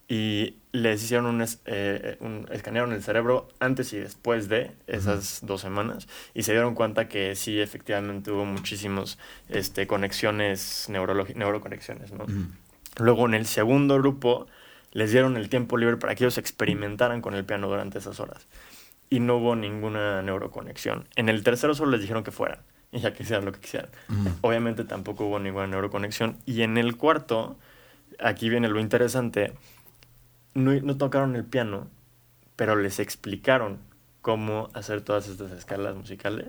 y 0.10 0.56
les 0.72 1.04
hicieron 1.04 1.28
un, 1.28 1.46
eh, 1.66 2.18
un, 2.20 2.48
escanearon 2.52 2.92
el 2.92 3.04
cerebro 3.04 3.48
antes 3.60 3.94
y 3.94 3.98
después 3.98 4.50
de 4.50 4.72
esas 4.88 5.40
dos 5.44 5.62
semanas 5.62 6.08
y 6.34 6.44
se 6.44 6.52
dieron 6.52 6.76
cuenta 6.76 7.08
que 7.08 7.36
sí 7.36 7.62
efectivamente 7.62 8.32
hubo 8.32 8.44
muchísimas 8.44 9.20
este, 9.50 9.88
conexiones 9.88 10.88
neuroconexiones 10.90 12.12
¿no? 12.12 12.26
luego 12.98 13.28
en 13.28 13.36
el 13.36 13.46
segundo 13.46 13.98
grupo 14.00 14.48
les 14.92 15.12
dieron 15.12 15.38
el 15.38 15.48
tiempo 15.48 15.78
libre 15.78 15.98
para 15.98 16.16
que 16.16 16.24
ellos 16.24 16.40
experimentaran 16.40 17.22
con 17.22 17.36
el 17.36 17.46
piano 17.46 17.68
durante 17.68 18.00
esas 18.00 18.20
horas 18.20 18.48
y 19.10 19.20
no 19.20 19.38
hubo 19.38 19.56
ninguna 19.56 20.22
neuroconexión. 20.22 21.06
En 21.16 21.30
el 21.30 21.44
tercero 21.44 21.74
solo 21.74 21.92
les 21.92 22.02
dijeron 22.02 22.24
que 22.24 22.32
fueran 22.32 22.60
y 22.92 23.00
ya 23.00 23.14
que 23.14 23.24
hicieran 23.24 23.46
lo 23.46 23.52
que 23.52 23.60
quisieran. 23.60 23.90
Obviamente 24.42 24.84
tampoco 24.84 25.26
hubo 25.26 25.40
ninguna 25.40 25.68
neuroconexión. 25.68 26.38
Y 26.46 26.62
en 26.62 26.78
el 26.78 26.96
cuarto 26.98 27.58
aquí 28.20 28.50
viene 28.50 28.68
lo 28.68 28.80
interesante 28.80 29.54
no, 30.54 30.98
tocaron 30.98 31.36
el 31.36 31.46
piano, 31.46 31.88
pero 32.56 32.76
les 32.76 33.00
explicaron 33.00 33.80
cómo 34.22 34.70
hacer 34.74 35.02
todas 35.02 35.28
estas 35.28 35.52
escalas 35.52 35.96
musicales 35.96 36.48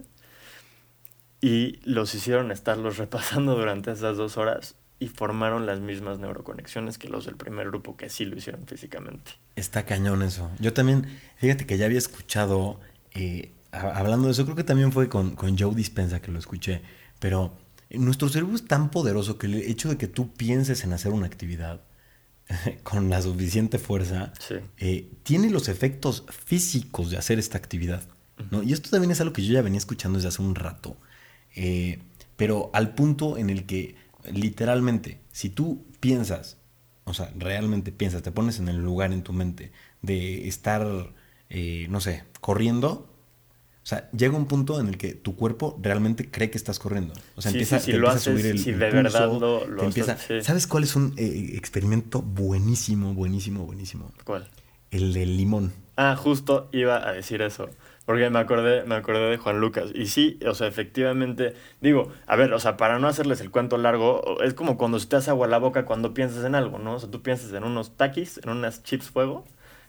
y 1.40 1.78
los 1.84 2.14
hicieron 2.14 2.50
estarlos 2.50 2.96
repasando 2.98 3.56
durante 3.56 3.92
esas 3.92 4.16
dos 4.16 4.36
horas 4.36 4.74
y 4.98 5.08
formaron 5.08 5.64
las 5.64 5.80
mismas 5.80 6.18
neuroconexiones 6.18 6.98
que 6.98 7.08
los 7.08 7.24
del 7.24 7.36
primer 7.36 7.68
grupo 7.68 7.96
que 7.96 8.10
sí 8.10 8.26
lo 8.26 8.36
hicieron 8.36 8.66
físicamente. 8.66 9.32
Está 9.56 9.86
cañón 9.86 10.22
eso. 10.22 10.50
Yo 10.58 10.74
también, 10.74 11.06
fíjate 11.36 11.64
que 11.64 11.78
ya 11.78 11.86
había 11.86 11.98
escuchado, 11.98 12.78
eh, 13.12 13.52
hablando 13.72 14.26
de 14.26 14.32
eso, 14.32 14.44
creo 14.44 14.56
que 14.56 14.64
también 14.64 14.92
fue 14.92 15.08
con, 15.08 15.36
con 15.36 15.56
Joe 15.56 15.74
Dispensa 15.74 16.20
que 16.20 16.30
lo 16.30 16.38
escuché, 16.38 16.82
pero 17.18 17.54
nuestro 17.88 18.28
cerebro 18.28 18.54
es 18.54 18.66
tan 18.66 18.90
poderoso 18.90 19.38
que 19.38 19.46
el 19.46 19.54
hecho 19.54 19.88
de 19.88 19.96
que 19.96 20.06
tú 20.06 20.32
pienses 20.32 20.84
en 20.84 20.92
hacer 20.92 21.12
una 21.12 21.26
actividad 21.26 21.80
con 22.82 23.08
la 23.10 23.22
suficiente 23.22 23.78
fuerza, 23.78 24.32
eh, 24.78 25.10
tiene 25.22 25.50
los 25.50 25.68
efectos 25.68 26.24
físicos 26.28 27.10
de 27.10 27.18
hacer 27.18 27.38
esta 27.38 27.58
actividad. 27.58 28.02
¿no? 28.50 28.62
Y 28.62 28.72
esto 28.72 28.90
también 28.90 29.10
es 29.10 29.20
algo 29.20 29.32
que 29.32 29.44
yo 29.44 29.52
ya 29.52 29.62
venía 29.62 29.78
escuchando 29.78 30.18
desde 30.18 30.28
hace 30.28 30.42
un 30.42 30.54
rato. 30.54 30.96
Eh, 31.54 31.98
pero 32.36 32.70
al 32.72 32.94
punto 32.94 33.36
en 33.36 33.50
el 33.50 33.66
que, 33.66 33.96
literalmente, 34.32 35.20
si 35.30 35.50
tú 35.50 35.84
piensas, 36.00 36.56
o 37.04 37.14
sea, 37.14 37.32
realmente 37.36 37.92
piensas, 37.92 38.22
te 38.22 38.32
pones 38.32 38.58
en 38.58 38.68
el 38.68 38.78
lugar 38.78 39.12
en 39.12 39.22
tu 39.22 39.32
mente 39.32 39.72
de 40.02 40.48
estar, 40.48 41.14
eh, 41.50 41.86
no 41.90 42.00
sé, 42.00 42.24
corriendo, 42.40 43.12
sea, 43.90 44.08
llega 44.12 44.36
un 44.36 44.46
punto 44.46 44.78
en 44.80 44.86
el 44.86 44.96
que 44.96 45.14
tu 45.14 45.34
cuerpo 45.34 45.78
realmente 45.82 46.30
cree 46.30 46.48
que 46.48 46.58
estás 46.58 46.78
corriendo. 46.78 47.12
O 47.34 47.42
sea, 47.42 47.50
empieza, 47.50 47.76
a 47.76 48.18
subir 48.18 48.46
el, 48.46 48.58
si 48.58 48.72
de 48.72 48.90
verdad 48.90 49.30
lo, 49.32 49.82
empieza, 49.82 50.16
¿Sabes 50.42 50.66
cuál 50.66 50.84
es 50.84 50.94
un 50.94 51.14
eh, 51.16 51.52
experimento 51.54 52.22
buenísimo, 52.22 53.14
buenísimo, 53.14 53.66
buenísimo? 53.66 54.12
¿Cuál? 54.24 54.48
El 54.90 55.12
del 55.12 55.36
limón. 55.36 55.72
Ah, 55.96 56.14
justo 56.16 56.68
iba 56.72 57.06
a 57.06 57.12
decir 57.12 57.42
eso. 57.42 57.68
Porque 58.06 58.30
me 58.30 58.38
acordé, 58.38 58.84
me 58.84 58.94
acordé 58.94 59.28
de 59.30 59.36
Juan 59.36 59.60
Lucas. 59.60 59.90
Y 59.94 60.06
sí, 60.06 60.38
o 60.46 60.54
sea, 60.54 60.66
efectivamente, 60.66 61.54
digo, 61.80 62.12
a 62.26 62.36
ver, 62.36 62.52
o 62.52 62.58
sea, 62.58 62.76
para 62.76 62.98
no 62.98 63.08
hacerles 63.08 63.40
el 63.40 63.50
cuento 63.50 63.76
largo, 63.76 64.40
es 64.42 64.54
como 64.54 64.78
cuando 64.78 64.98
se 64.98 65.06
te 65.06 65.16
hace 65.16 65.30
agua 65.30 65.46
a 65.46 65.50
la 65.50 65.58
boca 65.58 65.84
cuando 65.84 66.14
piensas 66.14 66.44
en 66.44 66.54
algo, 66.54 66.78
¿no? 66.78 66.94
O 66.94 66.98
sea, 66.98 67.10
tú 67.10 67.22
piensas 67.22 67.52
en 67.52 67.64
unos 67.64 67.96
taquis, 67.96 68.40
en 68.42 68.50
unas 68.50 68.82
chips 68.82 69.10
fuego, 69.10 69.44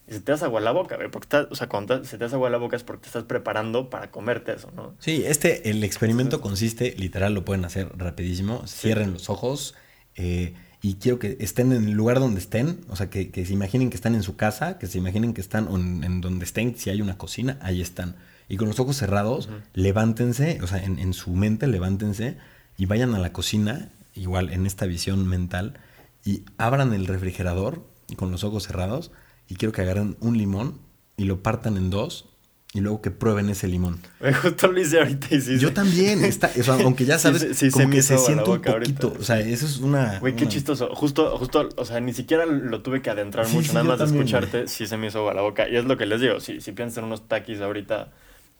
y 0.07 0.13
se 0.13 0.19
te 0.21 0.31
hace 0.31 0.45
agua 0.45 0.61
la 0.61 0.71
boca, 0.71 0.95
güey, 0.95 1.09
porque 1.09 1.37
o 1.49 1.55
sea, 1.55 1.67
cuando 1.69 2.03
se 2.03 2.17
te 2.17 2.25
hace 2.25 2.35
agua 2.35 2.49
la 2.49 2.57
boca 2.57 2.75
es 2.75 2.83
porque 2.83 3.03
te 3.03 3.07
estás 3.07 3.23
preparando 3.23 3.89
para 3.89 4.11
comerte 4.11 4.53
eso, 4.53 4.71
¿no? 4.75 4.95
Sí, 4.99 5.23
este, 5.25 5.69
el 5.69 5.83
experimento 5.83 6.41
consiste, 6.41 6.95
literal, 6.97 7.33
lo 7.33 7.45
pueden 7.45 7.65
hacer 7.65 7.91
rapidísimo, 7.97 8.65
cierren 8.67 9.13
los 9.13 9.29
ojos 9.29 9.75
eh, 10.15 10.53
y 10.81 10.95
quiero 10.95 11.19
que 11.19 11.37
estén 11.39 11.71
en 11.71 11.85
el 11.85 11.91
lugar 11.91 12.19
donde 12.19 12.39
estén, 12.39 12.81
o 12.89 12.95
sea, 12.95 13.09
que, 13.09 13.29
se 13.33 13.53
imaginen 13.53 13.89
que 13.89 13.95
están 13.95 14.15
en 14.15 14.23
su 14.23 14.35
casa, 14.35 14.79
que 14.79 14.87
se 14.87 14.97
imaginen 14.97 15.33
que 15.33 15.41
están 15.41 15.67
en, 15.71 16.21
donde 16.21 16.45
estén, 16.45 16.75
si 16.75 16.89
hay 16.89 17.01
una 17.01 17.17
cocina, 17.17 17.57
ahí 17.61 17.81
están. 17.81 18.15
Y 18.49 18.57
con 18.57 18.67
los 18.67 18.79
ojos 18.79 18.97
cerrados, 18.97 19.49
levántense, 19.73 20.59
o 20.61 20.67
sea, 20.67 20.83
en, 20.83 20.99
en 20.99 21.13
su 21.13 21.31
mente 21.31 21.67
levántense 21.67 22.37
y 22.77 22.85
vayan 22.85 23.15
a 23.15 23.19
la 23.19 23.31
cocina 23.31 23.89
igual 24.15 24.49
en 24.51 24.65
esta 24.65 24.85
visión 24.85 25.27
mental, 25.27 25.79
y 26.23 26.43
abran 26.57 26.93
el 26.93 27.07
refrigerador 27.07 27.83
con 28.15 28.31
los 28.31 28.43
ojos 28.43 28.67
cerrados 28.67 29.11
y 29.51 29.55
quiero 29.55 29.73
que 29.73 29.81
agarren 29.81 30.15
un 30.21 30.37
limón 30.37 30.79
y 31.17 31.25
lo 31.25 31.43
partan 31.43 31.75
en 31.75 31.89
dos 31.89 32.29
y 32.73 32.79
luego 32.79 33.01
que 33.01 33.11
prueben 33.11 33.49
ese 33.49 33.67
limón. 33.67 33.99
Justo 34.41 34.71
lo 34.71 34.79
hice 34.79 34.99
ahorita 34.99 35.27
y 35.35 35.41
sí. 35.41 35.59
Yo 35.59 35.73
también, 35.73 36.23
está, 36.23 36.49
aunque 36.81 37.03
ya 37.03 37.19
sabes, 37.19 37.43
como 37.73 37.89
que 37.89 38.01
se 38.01 38.17
siente 38.17 38.49
un 38.49 38.61
poquito. 38.61 39.13
O 39.19 39.23
sea, 39.23 39.41
eso 39.41 39.65
es 39.65 39.79
una. 39.79 40.19
Güey, 40.19 40.37
qué 40.37 40.47
chistoso. 40.47 40.95
Justo, 40.95 41.37
justo, 41.37 41.67
o 41.75 41.83
sea, 41.83 41.99
ni 41.99 42.13
siquiera 42.13 42.45
lo 42.45 42.81
tuve 42.81 43.01
que 43.01 43.09
adentrar 43.09 43.45
mucho, 43.49 43.73
nada 43.73 43.83
más 43.83 43.99
de 43.99 44.05
escucharte, 44.05 44.67
sí 44.69 44.87
se 44.87 44.95
me 44.95 45.07
hizo 45.07 45.19
agua 45.19 45.33
la 45.33 45.41
boca. 45.41 45.67
Y 45.67 45.75
es 45.75 45.83
lo 45.83 45.97
que 45.97 46.05
les 46.05 46.21
digo, 46.21 46.39
si, 46.39 46.61
si 46.61 46.71
piensas 46.71 46.99
en 46.99 47.03
unos 47.03 47.27
taquis 47.27 47.59
ahorita, 47.59 48.13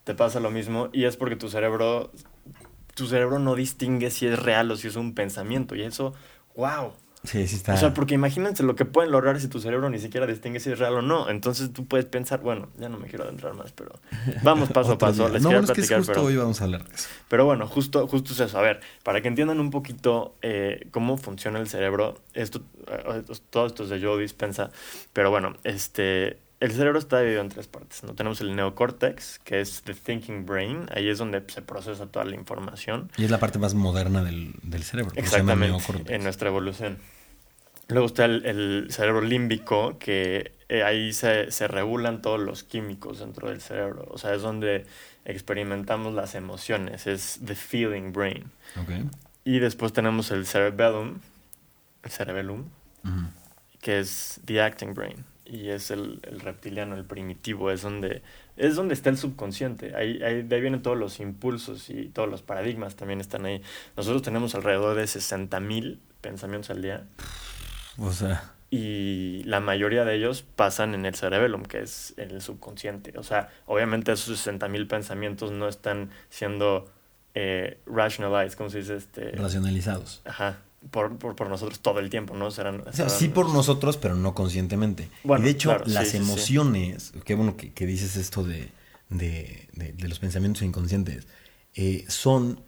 te 0.04 0.14
pasa 0.14 0.40
lo 0.40 0.50
mismo. 0.50 0.90
Y 0.92 1.04
es 1.04 1.16
porque 1.16 1.36
tu 1.36 1.48
cerebro, 1.48 2.12
tu 2.94 3.06
cerebro 3.06 3.38
no 3.38 3.54
distingue 3.54 4.10
si 4.10 4.26
es 4.26 4.38
real 4.38 4.70
o 4.70 4.76
si 4.76 4.88
es 4.88 4.96
un 4.96 5.14
pensamiento. 5.14 5.74
Y 5.74 5.84
eso, 5.84 6.12
wow. 6.54 6.92
Sí, 7.24 7.46
sí 7.46 7.56
está. 7.56 7.74
O 7.74 7.76
sea, 7.76 7.94
porque 7.94 8.14
imagínense 8.14 8.64
lo 8.64 8.74
que 8.74 8.84
pueden 8.84 9.12
lograr 9.12 9.40
si 9.40 9.46
tu 9.46 9.60
cerebro 9.60 9.88
ni 9.90 10.00
siquiera 10.00 10.26
distingue 10.26 10.58
si 10.58 10.72
es 10.72 10.78
real 10.78 10.94
o 10.94 11.02
no. 11.02 11.30
Entonces 11.30 11.72
tú 11.72 11.86
puedes 11.86 12.06
pensar, 12.06 12.40
bueno, 12.40 12.68
ya 12.78 12.88
no 12.88 12.98
me 12.98 13.06
quiero 13.06 13.24
adentrar 13.24 13.54
más, 13.54 13.72
pero 13.72 13.92
vamos 14.42 14.68
paso 14.72 14.92
a 14.92 14.98
paso. 14.98 15.28
Les 15.28 15.42
no, 15.42 15.50
quiero 15.50 15.64
platicar, 15.64 16.00
es 16.00 16.06
que 16.06 16.12
justo 16.12 16.24
hoy 16.24 16.36
vamos 16.36 16.60
a 16.60 16.64
hablar 16.64 16.84
de 16.84 16.94
eso. 16.94 17.08
Pero 17.28 17.44
bueno, 17.44 17.68
justo, 17.68 18.08
justo 18.08 18.32
es 18.32 18.40
eso. 18.40 18.58
A 18.58 18.62
ver, 18.62 18.80
para 19.04 19.20
que 19.20 19.28
entiendan 19.28 19.60
un 19.60 19.70
poquito 19.70 20.34
eh, 20.42 20.88
cómo 20.90 21.16
funciona 21.16 21.60
el 21.60 21.68
cerebro, 21.68 22.18
esto, 22.34 22.60
eh, 22.88 23.22
todo 23.50 23.66
esto 23.66 23.84
es 23.84 23.90
de 23.90 24.02
Joe 24.02 24.20
Dispensa, 24.20 24.70
pero 25.12 25.30
bueno, 25.30 25.54
este, 25.62 26.41
el 26.62 26.70
cerebro 26.70 27.00
está 27.00 27.18
dividido 27.18 27.42
en 27.42 27.48
tres 27.48 27.66
partes. 27.66 28.04
¿no? 28.04 28.14
Tenemos 28.14 28.40
el 28.40 28.54
neocórtex, 28.54 29.40
que 29.40 29.60
es 29.60 29.82
the 29.82 29.94
thinking 29.94 30.46
brain. 30.46 30.86
Ahí 30.94 31.08
es 31.08 31.18
donde 31.18 31.42
se 31.48 31.60
procesa 31.60 32.06
toda 32.06 32.24
la 32.24 32.36
información. 32.36 33.10
Y 33.16 33.24
es 33.24 33.32
la 33.32 33.40
parte 33.40 33.58
más 33.58 33.74
moderna 33.74 34.22
del, 34.22 34.54
del 34.62 34.84
cerebro. 34.84 35.12
Exactamente, 35.16 36.14
en 36.14 36.22
nuestra 36.22 36.48
evolución. 36.48 36.98
Luego 37.88 38.06
está 38.06 38.26
el, 38.26 38.86
cerebro 38.90 39.22
límbico, 39.22 39.98
que 39.98 40.52
eh, 40.68 40.84
ahí 40.84 41.12
se, 41.12 41.50
se, 41.50 41.66
regulan 41.66 42.22
todos 42.22 42.38
los 42.38 42.62
químicos 42.62 43.18
dentro 43.18 43.48
del 43.48 43.60
cerebro. 43.60 44.06
O 44.08 44.16
sea, 44.16 44.32
es 44.32 44.42
donde 44.42 44.86
experimentamos 45.24 46.14
las 46.14 46.36
emociones. 46.36 47.08
Es 47.08 47.40
the 47.44 47.56
feeling 47.56 48.12
brain. 48.12 48.52
Okay. 48.80 49.04
Y 49.44 49.58
después 49.58 49.92
tenemos 49.92 50.30
el 50.30 50.46
cerebellum, 50.46 51.18
el 52.04 52.10
cerebellum, 52.12 52.66
que 53.80 53.98
es 53.98 54.40
the 54.44 54.62
acting 54.62 54.94
brain. 54.94 55.24
Y 55.44 55.70
es 55.70 55.90
el, 55.90 56.20
el, 56.22 56.40
reptiliano, 56.40 56.96
el 56.96 57.04
primitivo. 57.04 57.70
Es 57.70 57.82
donde, 57.82 58.22
es 58.56 58.76
donde 58.76 58.94
está 58.94 59.10
el 59.10 59.18
subconsciente. 59.18 59.94
Ahí, 59.96 60.22
ahí, 60.22 60.42
de 60.42 60.54
ahí 60.54 60.60
vienen 60.60 60.82
todos 60.82 60.96
los 60.96 61.20
impulsos 61.20 61.90
y 61.90 62.06
todos 62.06 62.28
los 62.28 62.42
paradigmas 62.42 62.96
también 62.96 63.20
están 63.20 63.44
ahí. 63.44 63.62
Nosotros 63.96 64.22
tenemos 64.22 64.54
alrededor 64.54 64.96
de 64.96 65.04
60.000 65.04 65.98
pensamientos 66.20 66.70
al 66.70 66.82
día. 66.82 67.06
O 67.98 68.12
sea. 68.12 68.52
Y 68.70 69.42
la 69.44 69.60
mayoría 69.60 70.06
de 70.06 70.14
ellos 70.14 70.46
pasan 70.56 70.94
en 70.94 71.04
el 71.04 71.14
cerebellum, 71.14 71.64
que 71.64 71.82
es 71.82 72.14
el 72.16 72.40
subconsciente. 72.40 73.12
O 73.18 73.22
sea, 73.22 73.50
obviamente 73.66 74.12
esos 74.12 74.46
60.000 74.46 74.88
pensamientos 74.88 75.52
no 75.52 75.68
están 75.68 76.10
siendo 76.30 76.90
eh, 77.34 77.80
rationalized, 77.84 78.56
¿cómo 78.56 78.70
se 78.70 78.78
dice? 78.78 78.96
Este... 78.96 79.32
Racionalizados. 79.32 80.22
Ajá. 80.24 80.60
Por, 80.90 81.16
por, 81.16 81.36
por, 81.36 81.48
nosotros 81.48 81.80
todo 81.80 82.00
el 82.00 82.10
tiempo, 82.10 82.34
¿no? 82.34 82.50
Serán, 82.50 82.82
sí 83.08 83.28
por 83.28 83.48
nosotros, 83.48 83.96
pero 83.96 84.16
no 84.16 84.34
conscientemente. 84.34 85.08
y 85.24 85.42
de 85.42 85.50
hecho, 85.50 85.78
las 85.86 86.14
emociones, 86.14 87.12
qué 87.24 87.34
bueno 87.34 87.56
que, 87.56 87.72
que 87.72 87.86
dices 87.86 88.16
esto 88.16 88.42
de, 88.42 88.68
de, 89.08 89.68
de, 89.72 90.08
los 90.08 90.18
pensamientos 90.18 90.62
inconscientes, 90.62 91.26
eh, 91.74 92.04
son 92.08 92.60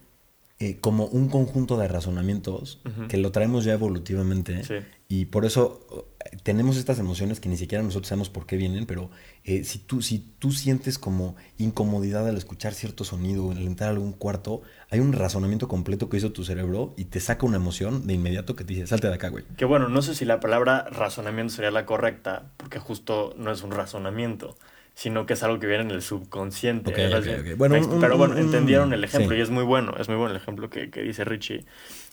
eh, 0.65 0.79
como 0.81 1.05
un 1.05 1.29
conjunto 1.29 1.77
de 1.77 1.89
razonamientos 1.89 2.81
que 3.11 3.19
lo 3.19 3.33
traemos 3.33 3.67
ya 3.67 3.75
evolutivamente 3.75 4.63
y 5.09 5.27
por 5.27 5.45
eso 5.45 6.09
eh, 6.25 6.39
tenemos 6.43 6.79
estas 6.79 6.99
emociones 6.99 7.39
que 7.39 7.51
ni 7.51 7.59
siquiera 7.59 7.85
nosotros 7.85 8.09
sabemos 8.09 8.31
por 8.31 8.47
qué 8.47 8.57
vienen, 8.57 8.87
pero 8.87 9.11
eh, 9.45 9.65
si, 9.65 9.79
tú, 9.79 10.01
si 10.01 10.21
tú 10.39 10.53
sientes 10.53 10.99
como 10.99 11.37
incomodidad 11.59 12.27
al 12.27 12.39
escuchar 12.39 12.73
cierto 12.73 13.05
sonido, 13.05 13.51
al 13.51 13.59
entrar 13.59 13.91
a 13.91 13.93
algún 13.93 14.15
cuarto, 14.15 14.63
hay 14.89 15.01
un 15.01 15.13
razonamiento 15.13 15.69
completo 15.69 16.09
que 16.09 16.17
hizo 16.17 16.33
tu 16.33 16.45
cerebro 16.45 16.95
y 16.97 17.05
te 17.05 17.21
saca 17.21 17.45
una 17.45 17.57
emoción 17.57 18.07
de 18.07 18.15
inmediato 18.15 18.57
que 18.57 18.65
te 18.65 18.73
dice, 18.73 18.87
salte 18.87 19.09
de 19.09 19.15
acá, 19.15 19.29
güey. 19.29 19.45
Que 19.59 19.67
bueno, 19.67 19.91
no 19.91 20.01
sé 20.01 20.15
si 20.15 20.25
la 20.25 20.41
palabra 20.41 20.85
razonamiento 20.85 21.53
sería 21.53 21.73
la 21.73 21.85
correcta, 21.85 22.53
porque 22.57 22.79
justo 22.79 23.35
no 23.37 23.53
es 23.53 23.63
un 23.63 23.71
razonamiento 23.71 24.57
sino 24.95 25.27
que 25.27 25.35
es 25.35 25.43
algo 25.43 25.59
que 25.59 25.67
viene 25.67 25.85
en 25.85 25.91
el 25.91 26.03
subconsciente. 26.03 26.93
pero 26.93 28.17
bueno, 28.17 28.39
entendieron 28.39 28.93
el 28.93 29.05
ejemplo 29.05 29.37
y 29.37 29.41
es 29.41 29.51
muy 29.51 29.65
bueno, 29.65 29.95
es 29.99 30.09
muy 30.09 30.17
bueno 30.17 30.31
el 30.31 30.41
ejemplo 30.41 30.71
que, 30.71 30.87
dice 30.87 31.25
Richie. 31.25 31.65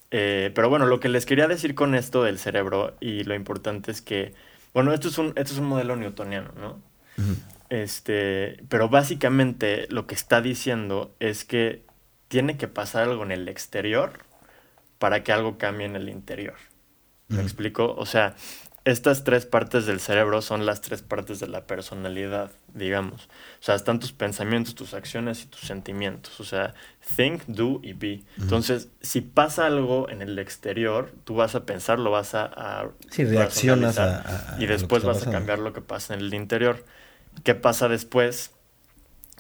Eh, 0.10 0.52
pero 0.54 0.70
bueno, 0.70 0.88
lo 0.88 1.00
que 1.00 1.08
les 1.08 1.26
quería 1.26 1.48
decir 1.48 1.74
con 1.74 1.96
esto 1.96 2.24
del 2.24 2.38
cerebro 2.38 2.96
y 3.00 3.24
lo 3.24 3.36
importante 3.36 3.92
es 3.92 4.02
que, 4.02 4.34
bueno, 4.74 4.94
esto 4.94 5.08
es 5.08 5.18
un, 5.18 5.28
esto 5.30 5.54
es 5.54 5.60
un 5.60 5.68
modelo 5.68 5.96
newtoniano, 5.96 6.52
¿no? 6.60 6.82
Este, 7.70 8.58
pero 8.68 8.90
básicamente 8.90 9.88
lo 9.90 10.08
que 10.08 10.16
está 10.16 10.42
diciendo 10.42 11.16
es 11.20 11.46
que 11.46 11.86
tiene 12.28 12.58
que 12.58 12.68
pasar 12.68 13.04
algo 13.04 13.24
en 13.24 13.32
el 13.32 13.48
exterior 13.48 14.26
para 14.98 15.24
que 15.24 15.32
algo 15.32 15.58
cambie 15.58 15.86
en 15.86 15.96
el 15.96 16.10
interior. 16.10 16.56
¿Me 17.28 17.42
explico? 17.42 17.96
O 17.96 18.06
sea, 18.06 18.36
estas 18.84 19.24
tres 19.24 19.46
partes 19.46 19.86
del 19.86 20.00
cerebro 20.00 20.42
son 20.42 20.66
las 20.66 20.82
tres 20.82 21.04
partes 21.04 21.40
de 21.40 21.48
la 21.48 21.68
personalidad, 21.68 22.52
digamos. 22.74 23.26
O 23.26 23.64
sea, 23.64 23.76
están 23.76 24.00
tus 24.00 24.12
pensamientos, 24.12 24.74
tus 24.74 24.96
acciones 24.96 25.44
y 25.44 25.46
tus 25.46 25.62
sentimientos. 25.62 26.40
O 26.40 26.44
sea, 26.44 26.74
think, 27.16 27.44
do 27.46 27.80
y 27.84 27.94
be. 27.94 28.24
Entonces, 28.40 28.90
si 29.02 29.22
pasa 29.22 29.68
algo 29.68 30.10
en 30.10 30.22
el 30.24 30.40
exterior, 30.40 31.14
tú 31.26 31.36
vas 31.36 31.54
a 31.54 31.66
pensar, 31.66 32.00
lo 32.00 32.10
vas 32.10 32.34
a... 32.34 32.46
a 32.46 32.90
sí, 33.12 33.24
reaccionas 33.24 34.00
a, 34.00 34.58
Y 34.60 34.66
después 34.66 35.04
vas 35.04 35.28
a 35.28 35.32
cambiar 35.32 35.60
lo 35.60 35.74
que 35.74 35.82
pasa 35.82 36.16
en 36.16 36.22
el 36.22 36.34
interior. 36.34 36.84
¿Qué 37.44 37.54
pasa 37.54 37.88
después? 37.88 38.52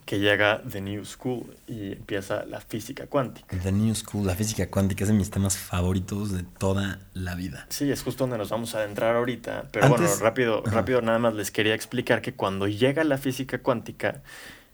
Que 0.05 0.19
llega 0.19 0.61
The 0.69 0.81
New 0.81 1.05
School 1.05 1.55
y 1.67 1.93
empieza 1.93 2.45
la 2.45 2.59
física 2.61 3.07
cuántica. 3.07 3.57
The 3.57 3.71
New 3.71 3.95
School, 3.95 4.27
la 4.27 4.35
física 4.35 4.69
cuántica 4.69 5.03
es 5.03 5.09
de 5.09 5.13
mis 5.13 5.29
temas 5.29 5.57
favoritos 5.57 6.31
de 6.31 6.43
toda 6.43 6.99
la 7.13 7.35
vida. 7.35 7.65
Sí, 7.69 7.91
es 7.91 8.03
justo 8.03 8.23
donde 8.23 8.37
nos 8.37 8.49
vamos 8.49 8.75
a 8.75 8.79
adentrar 8.79 9.15
ahorita. 9.15 9.69
Pero 9.71 9.89
bueno, 9.89 10.07
rápido, 10.19 10.63
rápido 10.65 11.01
nada 11.01 11.19
más 11.19 11.33
les 11.35 11.51
quería 11.51 11.75
explicar 11.75 12.21
que 12.21 12.33
cuando 12.33 12.67
llega 12.67 13.03
la 13.03 13.17
física 13.17 13.59
cuántica, 13.59 14.21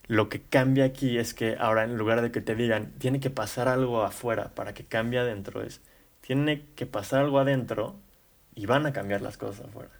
lo 0.07 0.29
que 0.29 0.41
cambia 0.41 0.86
aquí 0.86 1.17
es 1.17 1.34
que 1.34 1.57
ahora 1.60 1.84
en 1.84 1.98
lugar 1.98 2.22
de 2.22 2.31
que 2.31 2.41
te 2.41 2.55
digan, 2.55 2.91
tiene 2.98 3.19
que 3.19 3.29
pasar 3.29 3.67
algo 3.67 4.03
afuera 4.03 4.51
para 4.55 4.74
que 4.74 4.86
cambie 4.86 5.19
adentro, 5.19 5.62
es, 5.62 5.81
tiene 6.22 6.65
que 6.75 6.86
pasar 6.86 7.22
algo 7.22 7.39
adentro 7.39 7.96
y 8.55 8.65
van 8.65 8.86
a 8.86 8.93
cambiar 8.93 9.22
las 9.22 9.38
cosas 9.38 9.67
afuera. 9.67 9.91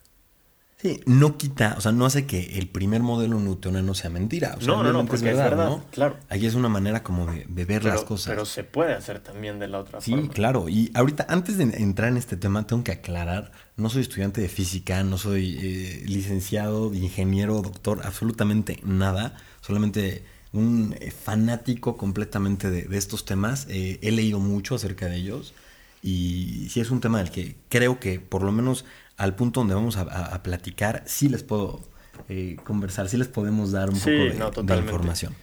Sí, 0.80 1.02
no 1.08 1.38
quita, 1.38 1.74
o 1.76 1.82
sea, 1.82 1.92
no 1.92 2.06
hace 2.06 2.28
que 2.28 2.60
el 2.60 2.68
primer 2.68 3.02
modelo 3.02 3.40
newtoniano 3.40 3.96
sea 3.96 4.12
mentira. 4.12 4.54
O 4.58 4.62
sea, 4.62 4.68
no, 4.68 4.84
no, 4.84 4.94
no, 4.94 5.06
porque 5.08 5.32
es 5.32 5.36
verdad, 5.36 5.70
¿no? 5.70 5.84
claro. 5.90 6.18
Ahí 6.30 6.46
es 6.46 6.54
una 6.54 6.70
manera 6.70 7.02
como 7.02 7.26
de, 7.26 7.66
ver 7.66 7.84
las 7.84 8.04
cosas. 8.04 8.28
Pero 8.28 8.46
se 8.46 8.64
puede 8.64 8.94
hacer 8.94 9.20
también 9.20 9.58
de 9.58 9.68
la 9.68 9.80
otra 9.80 10.02
sí, 10.02 10.12
forma. 10.12 10.28
Sí, 10.28 10.34
claro. 10.34 10.70
Y 10.70 10.92
ahorita, 10.94 11.26
antes 11.30 11.58
de 11.58 11.64
entrar 11.64 12.10
en 12.10 12.18
este 12.18 12.38
tema, 12.38 12.68
tengo 12.68 12.84
que 12.84 12.92
aclarar, 12.92 13.52
no 13.76 13.90
soy 13.90 14.04
estudiante 14.04 14.40
de 14.40 14.50
física, 14.50 15.04
no 15.04 15.18
soy 15.18 15.58
eh, 15.60 16.04
licenciado, 16.06 16.94
ingeniero, 16.94 17.60
doctor, 17.64 18.02
absolutamente 18.04 18.80
nada. 18.84 19.36
Solamente 19.62 20.24
un 20.54 20.96
eh, 21.00 21.10
fanático 21.10 21.98
completamente 21.98 22.70
de, 22.70 22.96
estos 22.96 23.26
temas. 23.26 23.66
Eh, 23.68 23.98
he 24.04 24.12
leído 24.12 24.40
mucho 24.40 24.76
acerca 24.76 25.08
de 25.08 25.16
ellos. 25.16 25.56
Y 26.04 26.68
sí 26.70 26.82
es 26.82 26.92
un 26.92 27.02
tema 27.02 27.18
del 27.18 27.32
que 27.32 27.56
creo 27.68 28.00
que 28.00 28.20
por 28.20 28.44
lo 28.44 28.52
menos 28.52 28.86
al 29.18 29.36
punto 29.36 29.60
donde 29.60 29.74
vamos 29.74 29.98
a, 29.98 30.42
platicar, 30.44 31.04
sí 31.06 31.28
les 31.28 31.44
puedo 31.44 31.82
eh, 32.30 32.56
conversar, 32.64 33.10
sí 33.10 33.18
les 33.18 33.28
podemos 33.28 33.72
dar 33.72 33.90
un 33.90 34.00
poco 34.00 34.64
de, 34.64 34.78
información. 34.78 35.36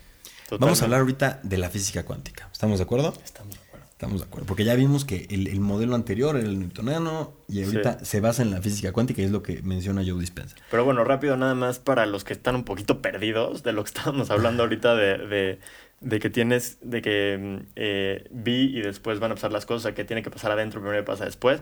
Vamos 0.59 0.81
a 0.81 0.85
hablar 0.85 1.01
ahorita 1.01 1.41
de 1.43 1.59
la 1.59 1.69
física 1.71 2.05
cuántica. 2.05 2.49
¿Estamos 2.53 2.79
de 2.79 2.85
acuerdo? 2.85 3.13
Estamos 3.25 3.55
de 3.55 3.61
acuerdo. 3.61 3.87
Estamos 3.91 4.21
de 4.21 4.27
acuerdo. 4.27 4.47
Porque 4.47 4.65
ya 4.65 4.77
vimos 4.77 5.05
que 5.05 5.27
el, 5.31 5.59
modelo 5.59 5.97
anterior 5.97 6.37
era 6.37 6.47
el 6.47 6.61
newtoniano 6.61 7.33
y 7.49 7.65
ahorita 7.65 8.05
se 8.05 8.21
basa 8.21 8.43
en 8.43 8.53
la 8.53 8.63
física 8.63 8.93
cuántica 8.93 9.23
y 9.23 9.25
es 9.25 9.33
lo 9.33 9.43
que 9.43 9.61
menciona 9.63 10.03
Joe 10.07 10.21
Dispenza. 10.21 10.55
Pero 10.71 10.85
bueno, 10.85 11.03
rápido 11.03 11.37
nada 11.37 11.57
más 11.57 11.81
para 11.81 12.07
los 12.07 12.23
que 12.23 12.33
están 12.33 12.55
un 12.55 12.65
poquito 12.65 13.03
perdidos 13.03 13.65
de 13.65 13.73
lo 13.73 13.83
que 13.83 13.89
estábamos 13.89 14.31
hablando 14.31 14.63
ahorita 14.65 14.95
de, 14.95 15.59
de, 16.01 16.19
que 16.21 16.31
tienes, 16.31 16.79
de 16.83 17.03
que 17.03 17.63
eh, 17.75 18.29
vi 18.31 18.77
y 18.79 18.83
después 18.83 19.19
van 19.19 19.33
a 19.33 19.35
pasar 19.35 19.51
las 19.51 19.67
cosas, 19.67 19.95
que 19.95 20.05
tiene 20.05 20.23
que 20.23 20.31
pasar 20.31 20.53
adentro 20.53 20.81
primero 20.81 21.01
y 21.01 21.05
pasa 21.05 21.25
después. 21.25 21.61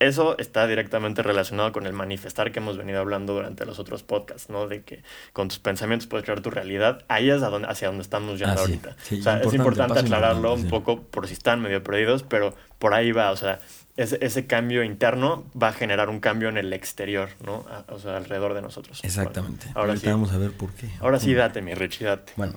Eso 0.00 0.38
está 0.38 0.66
directamente 0.68 1.22
relacionado 1.24 1.72
con 1.72 1.84
el 1.86 1.92
manifestar 1.92 2.52
que 2.52 2.60
hemos 2.60 2.78
venido 2.78 3.00
hablando 3.00 3.34
durante 3.34 3.66
los 3.66 3.80
otros 3.80 4.04
podcasts, 4.04 4.48
¿no? 4.48 4.68
De 4.68 4.82
que 4.82 5.02
con 5.32 5.48
tus 5.48 5.58
pensamientos 5.58 6.06
puedes 6.06 6.24
crear 6.24 6.40
tu 6.40 6.50
realidad. 6.50 7.04
Ahí 7.08 7.30
es 7.30 7.42
hacia 7.42 7.88
donde 7.88 8.02
estamos 8.02 8.38
yendo 8.38 8.54
ah, 8.54 8.60
ahorita. 8.60 8.96
o 9.12 9.22
sea, 9.22 9.40
es 9.40 9.54
importante 9.54 9.98
aclararlo 9.98 10.54
un 10.54 10.68
poco 10.68 11.02
por 11.02 11.26
si 11.26 11.32
están 11.32 11.60
medio 11.60 11.82
perdidos, 11.82 12.22
pero 12.22 12.54
por 12.78 12.94
ahí 12.94 13.10
va. 13.10 13.32
O 13.32 13.36
sea, 13.36 13.58
ese, 13.96 14.18
ese, 14.24 14.46
cambio 14.46 14.84
interno 14.84 15.44
va 15.60 15.68
a 15.68 15.72
generar 15.72 16.08
un 16.08 16.20
cambio 16.20 16.48
en 16.48 16.56
el 16.56 16.72
exterior, 16.72 17.30
¿no? 17.44 17.66
o 17.88 17.98
sea, 17.98 18.16
alrededor 18.16 18.54
de 18.54 18.62
nosotros. 18.62 19.00
Exactamente. 19.02 19.66
ahora 19.74 19.96
sí. 19.96 20.06
vamos 20.06 20.30
a 20.30 20.38
ver 20.38 20.52
por 20.52 20.70
qué. 20.74 20.88
Ahora 21.00 21.18
sí, 21.18 21.34
date, 21.34 21.60
mi 21.60 21.74
Richie, 21.74 22.04
date. 22.04 22.32
Bueno, 22.36 22.54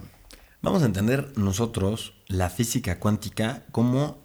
vamos 0.61 0.83
a 0.83 0.85
entender 0.85 1.35
nosotros 1.37 2.13
la 2.27 2.51
física 2.51 2.99
cuántica 2.99 3.63
como 3.71 4.19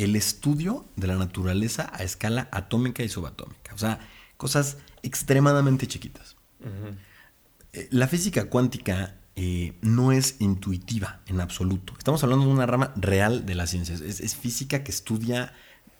el 0.00 0.16
estudio 0.16 0.86
de 0.96 1.06
la 1.06 1.16
naturaleza 1.16 1.90
a 1.92 2.02
escala 2.02 2.48
atómica 2.52 3.02
y 3.02 3.08
subatómica. 3.08 3.74
O 3.74 3.78
sea, 3.78 4.00
cosas 4.38 4.78
extremadamente 5.02 5.86
chiquitas. 5.86 6.36
Eh, 7.72 7.88
la 7.90 8.08
física 8.08 8.48
cuántica 8.48 9.16
eh, 9.36 9.74
no 9.82 10.10
es 10.10 10.36
intuitiva 10.40 11.20
en 11.26 11.40
absoluto. 11.40 11.92
Estamos 11.98 12.24
hablando 12.24 12.46
de 12.46 12.52
una 12.52 12.64
rama 12.64 12.94
real 12.96 13.44
de 13.44 13.54
las 13.54 13.70
ciencias. 13.70 14.00
Es, 14.00 14.36
física 14.36 14.82
que 14.82 14.90
estudia 14.90 15.52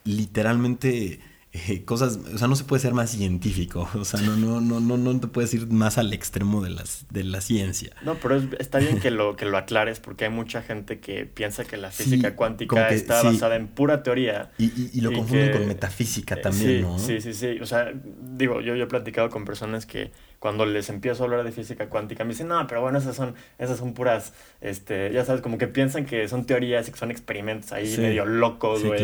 literalmente 0.04 1.21
eh, 1.52 1.85
cosas, 1.85 2.21
o 2.33 2.38
sea, 2.38 2.47
no 2.47 2.54
se 2.54 2.62
puede 2.62 2.80
ser 2.80 2.95
más 2.95 3.11
científico, 3.11 3.88
o 3.95 4.04
sea, 4.04 4.21
no, 4.21 4.37
no, 4.37 4.61
no, 4.61 4.78
no, 4.78 4.97
no 4.97 5.19
te 5.19 5.26
puedes 5.26 5.52
ir 5.52 5.66
más 5.66 5.99
al 5.99 6.12
extremo 6.12 6.62
de, 6.62 6.71
las, 6.71 7.07
de 7.11 7.25
la 7.25 7.40
ciencia. 7.40 7.90
No, 8.02 8.14
pero 8.14 8.40
está 8.61 8.78
bien 8.78 9.00
que 9.00 9.11
lo, 9.11 9.35
que 9.35 9.47
lo 9.47 9.57
aclares 9.59 9.99
porque 9.99 10.26
hay 10.26 10.30
mucha 10.30 10.62
gente 10.62 11.00
que 11.00 11.26
piensa 11.26 11.64
que 11.64 11.76
la 11.76 11.90
física 11.90 12.37
cuántica 12.37 12.90
está 12.90 13.25
basada 13.25 13.57
en 13.57 13.66
pura 13.66 14.04
teoría. 14.04 14.52
Y, 14.59 15.00
lo 15.00 15.12
confunden 15.12 15.50
con 15.50 15.66
metafísica 15.66 16.37
eh, 16.37 16.40
también, 16.40 16.83
¿no? 16.83 16.99
Sí, 16.99 17.21
sí, 17.21 17.35
sí, 17.35 17.59
o 17.61 17.66
sea, 17.66 17.92
digo, 17.95 18.61
yo, 18.61 18.76
yo 18.76 18.85
he 18.85 18.88
platicado 18.88 19.28
con 19.28 19.45
personas 19.45 19.87
que 19.87 20.12
cuando 20.38 20.66
les 20.66 20.88
empiezo 20.88 21.25
a 21.25 21.26
hablar 21.26 21.45
de 21.45 21.52
física 21.52 21.88
cuántica 21.88 22.23
me 22.25 22.30
dicen, 22.30 22.47
no, 22.49 22.64
pero 22.69 22.80
bueno, 22.80 22.99
esas 22.99 23.16
son, 23.16 23.35
esas 23.59 23.78
son 23.78 23.92
puras, 23.92 24.33
este, 24.61 25.12
ya 25.12 25.25
sabes, 25.25 25.42
como 25.42 25.59
que 25.59 25.66
piensan 25.66 26.07
que 26.07 26.28
son 26.28 26.47
teorías 26.47 26.88
y 26.88 26.92
que 26.92 26.99
son 26.99 27.11
experimentos 27.11 27.73
ahí 27.73 27.92
medio 27.99 28.25
locos, 28.25 28.85
güey, 28.85 29.00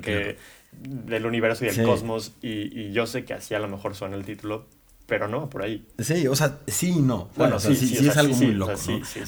que 0.00 0.36
del 0.72 1.26
universo 1.26 1.64
y 1.64 1.68
del 1.68 1.84
cosmos. 1.84 2.32
Y, 2.42 2.92
yo 2.92 3.06
sé 3.06 3.24
que 3.24 3.34
así 3.34 3.54
a 3.54 3.58
lo 3.58 3.68
mejor 3.68 3.94
suena 3.94 4.16
el 4.16 4.24
título, 4.24 4.66
pero 5.06 5.28
no, 5.28 5.50
por 5.50 5.62
ahí. 5.62 5.86
Sí, 5.98 6.26
o 6.26 6.36
sea, 6.36 6.58
sí 6.66 6.94
y 6.96 7.00
no. 7.00 7.30
Bueno, 7.36 7.58
sí, 7.58 7.74
sí, 7.74 8.06
es 8.06 8.16
algo 8.16 8.34
muy 8.36 8.54
loco. 8.54 8.72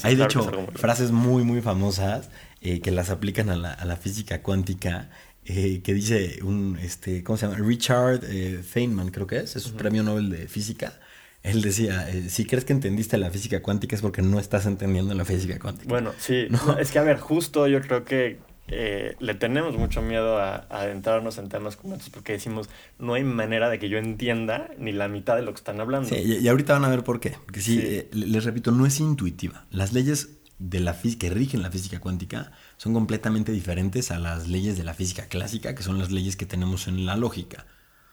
Hay 0.03 0.17
de 0.17 0.25
hecho 0.25 0.51
frases 0.75 1.11
muy, 1.11 1.45
muy 1.45 1.61
famosas 1.61 2.31
eh, 2.61 2.81
que 2.81 2.91
las 2.91 3.11
aplican 3.11 3.51
a 3.51 3.57
la, 3.57 3.73
a 3.73 3.85
la 3.85 3.97
física 3.97 4.43
cuántica. 4.43 5.11
Eh, 5.45 5.83
que 5.83 5.93
dice 5.93 6.39
un, 6.45 6.79
este, 6.81 7.25
¿cómo 7.25 7.37
se 7.37 7.47
llama? 7.47 7.59
Richard 7.59 8.21
eh, 8.23 8.63
Feynman, 8.63 9.11
creo 9.11 9.27
que 9.27 9.39
es, 9.39 9.57
es 9.57 9.67
un 9.67 9.73
premio 9.73 10.05
Nobel 10.05 10.31
de 10.31 10.47
física. 10.47 11.01
Él 11.43 11.61
decía, 11.63 12.07
si 12.29 12.47
crees 12.47 12.65
que 12.65 12.73
entendiste 12.73 13.19
la 13.19 13.29
física 13.29 13.61
cuántica 13.61 13.97
es 13.97 14.03
porque 14.03 14.23
no 14.23 14.39
estás 14.39 14.67
entendiendo 14.67 15.13
la 15.15 15.25
física 15.25 15.59
cuántica. 15.59 15.89
Bueno, 15.89 16.13
sí, 16.17 16.47
es 16.79 16.93
que 16.93 17.01
a 17.01 17.03
ver, 17.03 17.19
justo 17.19 17.67
yo 17.67 17.81
creo 17.81 18.05
que 18.05 18.39
eh, 18.75 19.17
le 19.21 19.35
tenemos 19.35 19.77
mucho 19.77 20.01
miedo 20.01 20.39
a, 20.39 20.67
adentrarnos 20.71 21.37
en 21.39 21.49
temas 21.49 21.77
como 21.77 21.95
estos 21.95 22.11
porque 22.11 22.33
decimos, 22.33 22.71
no 22.99 23.15
hay 23.15 23.23
manera 23.23 23.69
de 23.69 23.79
que 23.79 23.89
yo 23.89 23.99
entienda 23.99 24.71
ni 24.79 24.93
la 24.93 25.09
mitad 25.09 25.37
de 25.37 25.43
lo 25.43 25.53
que 25.53 25.59
están 25.59 25.81
hablando. 25.81 26.09
Sí, 26.09 26.17
y, 26.17 26.49
ahorita 26.49 26.73
van 26.73 26.85
a 26.85 26.89
ver 26.89 27.05
por 27.05 27.21
qué. 27.21 27.37
Porque 27.45 27.61
sí, 27.61 27.81
eh, 27.83 28.09
les 28.13 28.45
repito, 28.45 28.73
no 28.73 28.87
es 28.87 28.99
intuitiva. 29.01 29.67
Las 29.71 29.93
leyes 29.93 30.39
de 30.59 30.81
la 30.81 30.97
que 31.19 31.29
rigen 31.29 31.61
la 31.63 31.71
física 31.71 32.01
cuántica 32.01 32.53
son 32.77 32.95
completamente 32.95 33.53
diferentes 33.53 34.11
a 34.11 34.19
las 34.19 34.49
leyes 34.49 34.79
de 34.79 34.85
la 34.85 34.95
física 34.95 35.27
clásica, 35.27 35.75
que 35.75 35.83
son 35.83 35.99
las 35.99 36.11
leyes 36.11 36.37
que 36.37 36.47
tenemos 36.47 36.87
en 36.89 37.05
la 37.05 37.17
lógica. 37.17 37.67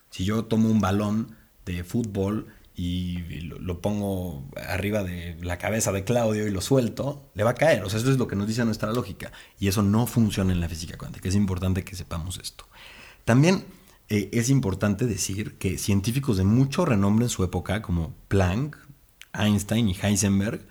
Si 0.10 0.26
yo 0.26 0.46
tomo 0.46 0.70
un 0.70 0.82
balón 0.82 1.36
de 1.66 1.84
fútbol 1.84 2.48
y 2.82 3.42
lo, 3.42 3.82
pongo 3.82 4.48
arriba 4.56 5.04
de 5.04 5.36
la 5.42 5.58
cabeza 5.58 5.92
de 5.92 6.06
Claudio 6.06 6.48
y 6.48 6.52
lo 6.52 6.62
suelto, 6.62 7.30
le 7.34 7.44
va 7.44 7.50
a 7.50 7.56
caer. 7.56 7.84
O 7.84 7.90
sea, 7.90 8.00
eso 8.00 8.10
es 8.10 8.18
lo 8.18 8.30
que 8.30 8.38
nos 8.38 8.48
dice 8.48 8.64
nuestra 8.64 8.94
lógica. 8.94 9.34
Y 9.60 9.68
eso 9.68 9.84
no 9.84 10.08
funciona 10.08 10.54
en 10.54 10.62
la 10.62 10.70
física 10.70 10.98
cuántica. 10.98 11.28
Es 11.28 11.36
importante 11.36 11.84
que 11.84 11.98
sepamos 11.98 12.40
esto. 12.42 12.64
También 13.26 13.66
eh, 14.08 14.30
es 14.32 14.50
importante 14.50 15.08
decir 15.08 15.58
que 15.58 15.78
científicos 15.78 16.38
de 16.38 16.46
mucho 16.46 16.86
renombre 16.86 17.26
en 17.26 17.30
su 17.30 17.44
época, 17.44 17.82
como 17.82 18.16
Planck, 18.30 18.78
Einstein 19.34 19.90
y 19.90 19.98
Heisenberg, 20.02 20.66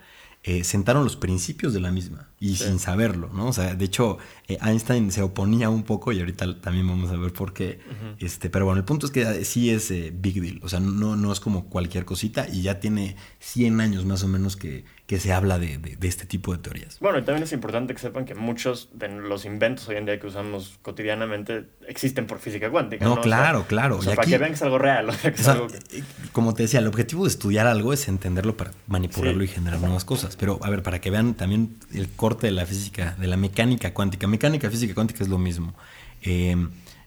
eh, 0.45 0.65
sentaron 0.65 1.05
los 1.05 1.17
principios 1.17 1.75
de 1.75 1.81
la 1.81 1.93
misma 1.93 2.31
y 2.41 2.57
sin 2.57 2.79
saberlo, 2.79 3.31
¿no? 3.33 3.49
O 3.49 3.53
sea, 3.53 3.75
de 3.75 3.85
hecho, 3.85 4.19
eh, 4.47 4.59
Einstein 4.63 5.11
se 5.11 5.23
oponía 5.23 5.71
un 5.71 5.83
poco 5.83 6.13
y 6.13 6.21
ahorita 6.21 6.61
también 6.61 6.87
vamos 6.87 7.11
a 7.11 7.17
ver 7.17 7.33
por 7.33 7.53
qué. 7.53 7.81
este, 8.19 8.51
pero 8.51 8.65
bueno, 8.65 8.79
el 8.79 8.85
punto 8.85 9.07
es 9.07 9.13
que 9.13 9.23
eh, 9.23 9.45
sí 9.45 9.71
es 9.71 9.93
big 10.21 10.41
deal, 10.41 10.61
o 10.63 10.69
sea, 10.69 10.81
no, 10.81 11.17
no 11.17 11.33
es 11.33 11.41
como 11.41 11.69
cualquier 11.69 12.05
cosita 12.05 12.47
y 12.49 12.63
ya 12.63 12.81
tiene 12.81 13.17
100 13.41 13.81
años 13.81 14.05
más 14.05 14.23
o 14.23 14.29
menos 14.29 14.57
que, 14.57 14.85
que 15.09 15.19
se 15.19 15.33
habla 15.33 15.59
de, 15.59 15.79
de, 15.79 16.07
este 16.07 16.27
tipo 16.27 16.53
de 16.53 16.59
teorías. 16.59 16.99
Bueno, 17.01 17.19
y 17.19 17.23
también 17.23 17.43
es 17.43 17.55
importante 17.55 17.95
que 17.95 17.99
sepan 17.99 18.27
que 18.27 18.35
muchos 18.35 18.91
de 18.93 19.09
los 19.09 19.47
inventos 19.47 19.89
hoy 19.89 19.97
en 19.97 20.05
día 20.05 20.21
que 20.21 20.27
usamos 20.27 20.79
cotidianamente 20.83 21.65
existen 21.87 22.27
por 22.27 22.41
física 22.41 22.71
cuántica. 22.71 23.07
No, 23.07 23.19
claro, 23.23 23.65
claro. 23.67 23.97
O 23.97 24.03
sea, 24.03 24.15
para 24.15 24.29
que 24.29 24.37
vean 24.37 24.51
que 24.51 24.57
es 24.57 24.63
algo 24.63 24.79
real. 24.79 25.09
Eh, 25.19 26.03
como 26.33 26.53
te 26.53 26.65
decía, 26.65 26.81
el 26.81 26.87
objetivo 26.87 27.25
de 27.25 27.31
estudiar 27.31 27.67
algo 27.67 27.93
es 27.93 28.07
entenderlo 28.09 28.57
para 28.57 28.73
manipularlo 28.87 29.43
y 29.43 29.49
generar 29.49 29.81
nuevas 29.81 30.05
cosas. 30.05 30.37
Pero, 30.37 30.59
a 30.63 30.69
ver, 30.69 30.83
para 30.83 31.01
que 31.01 31.11
vean 31.11 31.35
también 31.35 31.77
el 31.95 32.09
corte 32.11 32.28
de 32.37 32.53
la 32.53 32.67
física, 32.67 33.17
de 33.19 33.27
la 33.27 33.37
mecánica 33.37 33.95
cuántica. 33.95 34.27
Mecánica, 34.27 34.71
física 34.71 34.95
cuántica 34.95 35.25
es 35.25 35.29
lo 35.29 35.39
mismo. 35.39 35.75
Eh, 36.23 36.57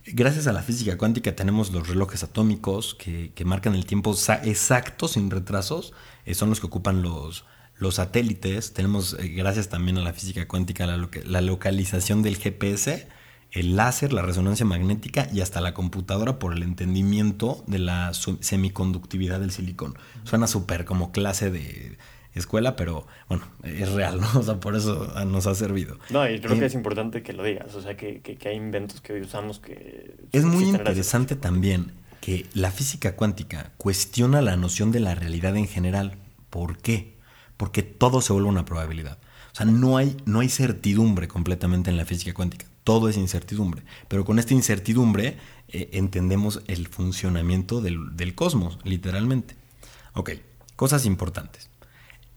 gracias 0.06 0.48
a 0.48 0.54
la 0.54 0.62
física 0.64 0.98
cuántica 0.98 1.36
tenemos 1.36 1.72
los 1.72 1.88
relojes 1.88 2.24
atómicos 2.24 2.96
que, 2.96 3.32
que 3.34 3.46
marcan 3.46 3.76
el 3.76 3.86
tiempo 3.86 4.16
exacto, 4.44 5.08
sin 5.08 5.30
retrasos. 5.30 5.94
Eh, 6.26 6.34
son 6.34 6.50
los 6.50 6.60
que 6.60 6.68
ocupan 6.68 7.02
los 7.02 7.46
los 7.82 7.96
satélites, 7.96 8.74
tenemos, 8.74 9.18
eh, 9.20 9.30
gracias 9.30 9.68
también 9.70 9.98
a 9.98 10.02
la 10.02 10.14
física 10.14 10.48
cuántica, 10.48 10.86
la, 10.86 11.42
localización 11.42 12.22
del 12.22 12.38
GPS, 12.38 13.08
el 13.50 13.76
láser, 13.76 14.14
la 14.14 14.22
resonancia 14.22 14.68
magnética 14.68 15.28
y 15.34 15.42
hasta 15.42 15.62
la 15.62 15.74
computadora 15.74 16.38
por 16.38 16.54
el 16.54 16.62
entendimiento 16.62 17.64
de 17.66 17.80
la 17.80 18.14
semiconductividad 18.14 19.40
del 19.40 19.50
silicón. 19.50 19.98
Suena 20.26 20.46
súper 20.46 20.86
como 20.86 21.12
clase 21.12 21.50
de 21.50 21.98
escuela, 22.34 22.76
pero 22.76 23.08
bueno, 23.28 23.46
es 23.64 23.92
real, 23.92 24.22
¿no? 24.22 24.28
O 24.40 24.44
sea, 24.44 24.60
por 24.60 24.76
eso 24.76 25.14
nos 25.26 25.48
ha 25.48 25.56
servido. 25.56 25.98
No, 26.10 26.30
y 26.30 26.40
creo 26.40 26.58
que 26.58 26.64
eh, 26.64 26.68
es 26.68 26.74
importante 26.74 27.24
que 27.24 27.34
lo 27.34 27.44
digas, 27.44 27.76
o 27.76 27.82
sea, 27.82 27.98
que, 27.98 28.22
que, 28.22 28.50
hay 28.50 28.56
inventos 28.56 29.02
que 29.02 29.14
hoy 29.14 29.22
usamos 29.22 29.60
que... 29.60 30.16
Es 30.32 30.44
muy 30.44 30.66
interesante 30.66 31.36
también 31.36 31.94
que 32.22 32.46
la 32.54 32.72
física 32.72 33.16
cuántica 33.16 33.72
cuestiona 33.78 34.42
la 34.42 34.56
noción 34.56 34.92
de 34.92 35.00
la 35.00 35.16
realidad 35.16 35.58
en 35.58 35.68
general. 35.68 36.18
¿Por 36.50 36.78
qué? 36.78 37.22
porque 37.62 37.84
todo 37.84 38.22
se 38.22 38.34
vuelve 38.34 38.50
una 38.50 38.66
probabilidad. 38.66 39.20
O 39.52 39.56
sea, 39.56 39.68
no 39.68 39.98
hay, 39.98 40.18
no 40.26 40.40
hay 40.40 40.50
certidumbre 40.50 41.28
completamente 41.28 41.92
en 41.92 41.98
la 41.98 42.06
física 42.06 42.34
cuántica, 42.34 42.66
todo 42.84 43.08
es 43.08 43.18
incertidumbre, 43.18 43.84
pero 44.08 44.26
con 44.26 44.40
esta 44.40 44.56
incertidumbre 44.56 45.38
eh, 45.68 45.92
entendemos 45.94 46.64
el 46.66 46.88
funcionamiento 46.88 47.80
del, 47.80 48.18
del 48.18 48.34
cosmos, 48.34 48.80
literalmente. 48.84 49.54
Ok, 50.16 50.32
cosas 50.76 51.06
importantes. 51.06 51.70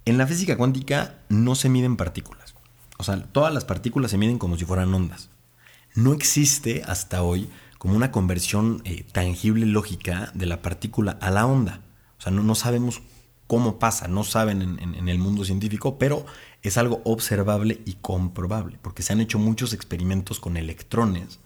En 0.06 0.18
la 0.18 0.26
física 0.26 0.56
cuántica 0.56 1.18
no 1.28 1.54
se 1.54 1.68
miden 1.68 1.96
partículas. 1.96 2.54
O 2.98 3.04
sea, 3.04 3.22
todas 3.22 3.52
las 3.52 3.64
partículas 3.64 4.10
se 4.10 4.18
miden 4.18 4.38
como 4.38 4.58
si 4.58 4.64
fueran 4.64 4.92
ondas. 4.92 5.30
No 5.94 6.12
existe 6.12 6.82
hasta 6.86 7.22
hoy 7.22 7.48
como 7.78 7.96
una 7.96 8.10
conversión 8.10 8.82
eh, 8.84 9.04
tangible 9.12 9.66
lógica 9.66 10.30
de 10.34 10.46
la 10.46 10.62
partícula 10.62 11.18
a 11.20 11.30
la 11.30 11.46
onda. 11.46 11.80
O 12.18 12.22
sea, 12.22 12.32
no, 12.32 12.42
no 12.42 12.54
sabemos 12.54 13.02
cómo 13.46 13.78
pasa, 13.78 14.08
no 14.08 14.24
saben 14.24 14.78
en, 14.80 15.08
el 15.08 15.18
mundo 15.18 15.44
científico, 15.44 15.98
pero 15.98 16.24
es 16.62 16.78
algo 16.78 17.02
observable 17.04 17.80
y 17.84 17.94
comprobable, 17.94 18.78
porque 18.80 19.02
se 19.02 19.12
han 19.12 19.20
hecho 19.20 19.38
muchos 19.38 19.72
experimentos 19.72 20.40
con 20.40 20.56
electrones. 20.56 21.40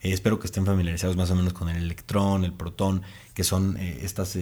Eh, 0.00 0.12
espero 0.12 0.38
que 0.38 0.46
estén 0.46 0.66
familiarizados 0.66 1.16
más 1.16 1.30
o 1.30 1.36
menos 1.36 1.52
con 1.52 1.68
el 1.68 1.76
electrón, 1.76 2.44
el 2.44 2.54
protón, 2.54 3.02
que 3.34 3.44
son 3.44 3.76
eh, 3.76 4.00
estas 4.02 4.36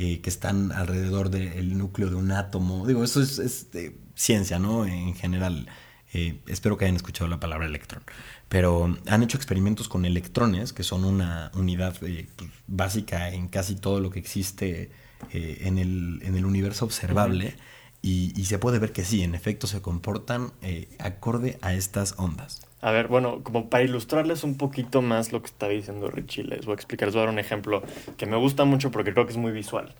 eh, 0.00 0.20
que 0.20 0.30
están 0.30 0.72
alrededor 0.72 1.30
del 1.30 1.76
núcleo 1.76 2.08
de 2.10 2.16
un 2.16 2.32
átomo. 2.32 2.86
Digo, 2.86 3.04
eso 3.04 3.20
es, 3.22 3.68
ciencia, 4.14 4.58
¿no? 4.58 4.86
En 4.86 5.14
general. 5.14 5.68
espero 6.12 6.76
que 6.76 6.86
hayan 6.86 6.96
escuchado 6.96 7.28
la 7.28 7.38
palabra 7.38 7.66
electrón. 7.66 8.02
Pero 8.48 8.96
han 9.06 9.22
hecho 9.22 9.36
experimentos 9.36 9.88
con 9.88 10.04
electrones, 10.04 10.72
que 10.72 10.82
son 10.82 11.04
una 11.04 11.52
unidad 11.54 11.96
pues, 12.00 12.26
básica 12.66 13.30
en 13.30 13.48
casi 13.48 13.76
todo 13.76 14.00
lo 14.00 14.10
que 14.10 14.18
existe 14.18 14.90
eh, 15.32 15.58
en, 15.62 15.78
el, 15.78 16.20
en, 16.22 16.34
el, 16.34 16.44
universo 16.46 16.86
observable 16.86 17.54
y, 18.02 18.32
y, 18.34 18.46
se 18.46 18.58
puede 18.58 18.78
ver 18.78 18.92
que 18.92 19.04
sí, 19.04 19.22
en 19.22 19.34
efecto 19.34 19.66
se 19.66 19.82
comportan 19.82 20.52
eh, 20.62 20.88
acorde 20.98 21.58
a 21.60 21.74
estas 21.74 22.14
ondas. 22.16 22.62
A 22.82 22.90
ver, 22.92 23.08
bueno, 23.08 23.42
como 23.42 23.68
para 23.68 23.84
ilustrarles 23.84 24.42
un 24.42 24.56
poquito 24.56 25.02
más 25.02 25.32
lo 25.32 25.40
que 25.40 25.46
está 25.46 25.68
diciendo 25.68 26.10
Richie, 26.10 26.44
les 26.44 26.64
voy 26.64 26.72
a 26.72 26.74
explicar, 26.76 27.08
les 27.08 27.14
voy 27.14 27.22
a 27.22 27.26
dar 27.26 27.34
un 27.34 27.38
ejemplo 27.38 27.82
que 28.16 28.26
me 28.26 28.36
gusta 28.36 28.64
mucho 28.64 28.90
porque 28.90 29.12
creo 29.12 29.26
que 29.26 29.32
es 29.32 29.38
muy 29.38 29.52
visual. 29.52 29.94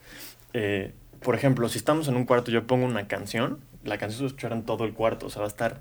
Eh, 0.54 0.92
por 1.22 1.34
ejemplo, 1.34 1.68
si 1.68 1.76
estamos 1.76 2.08
en 2.08 2.16
un 2.16 2.24
cuarto, 2.24 2.50
yo 2.50 2.66
pongo 2.66 2.86
una 2.86 3.06
canción, 3.06 3.60
la 3.84 3.98
canción 3.98 4.18
se 4.18 4.22
va 4.24 4.26
a 4.26 4.28
escuchar 4.28 4.52
en 4.52 4.64
todo 4.64 4.84
el 4.84 4.94
cuarto, 4.94 5.26
o 5.26 5.30
sea, 5.30 5.40
va 5.40 5.46
a 5.46 5.48
estar 5.48 5.80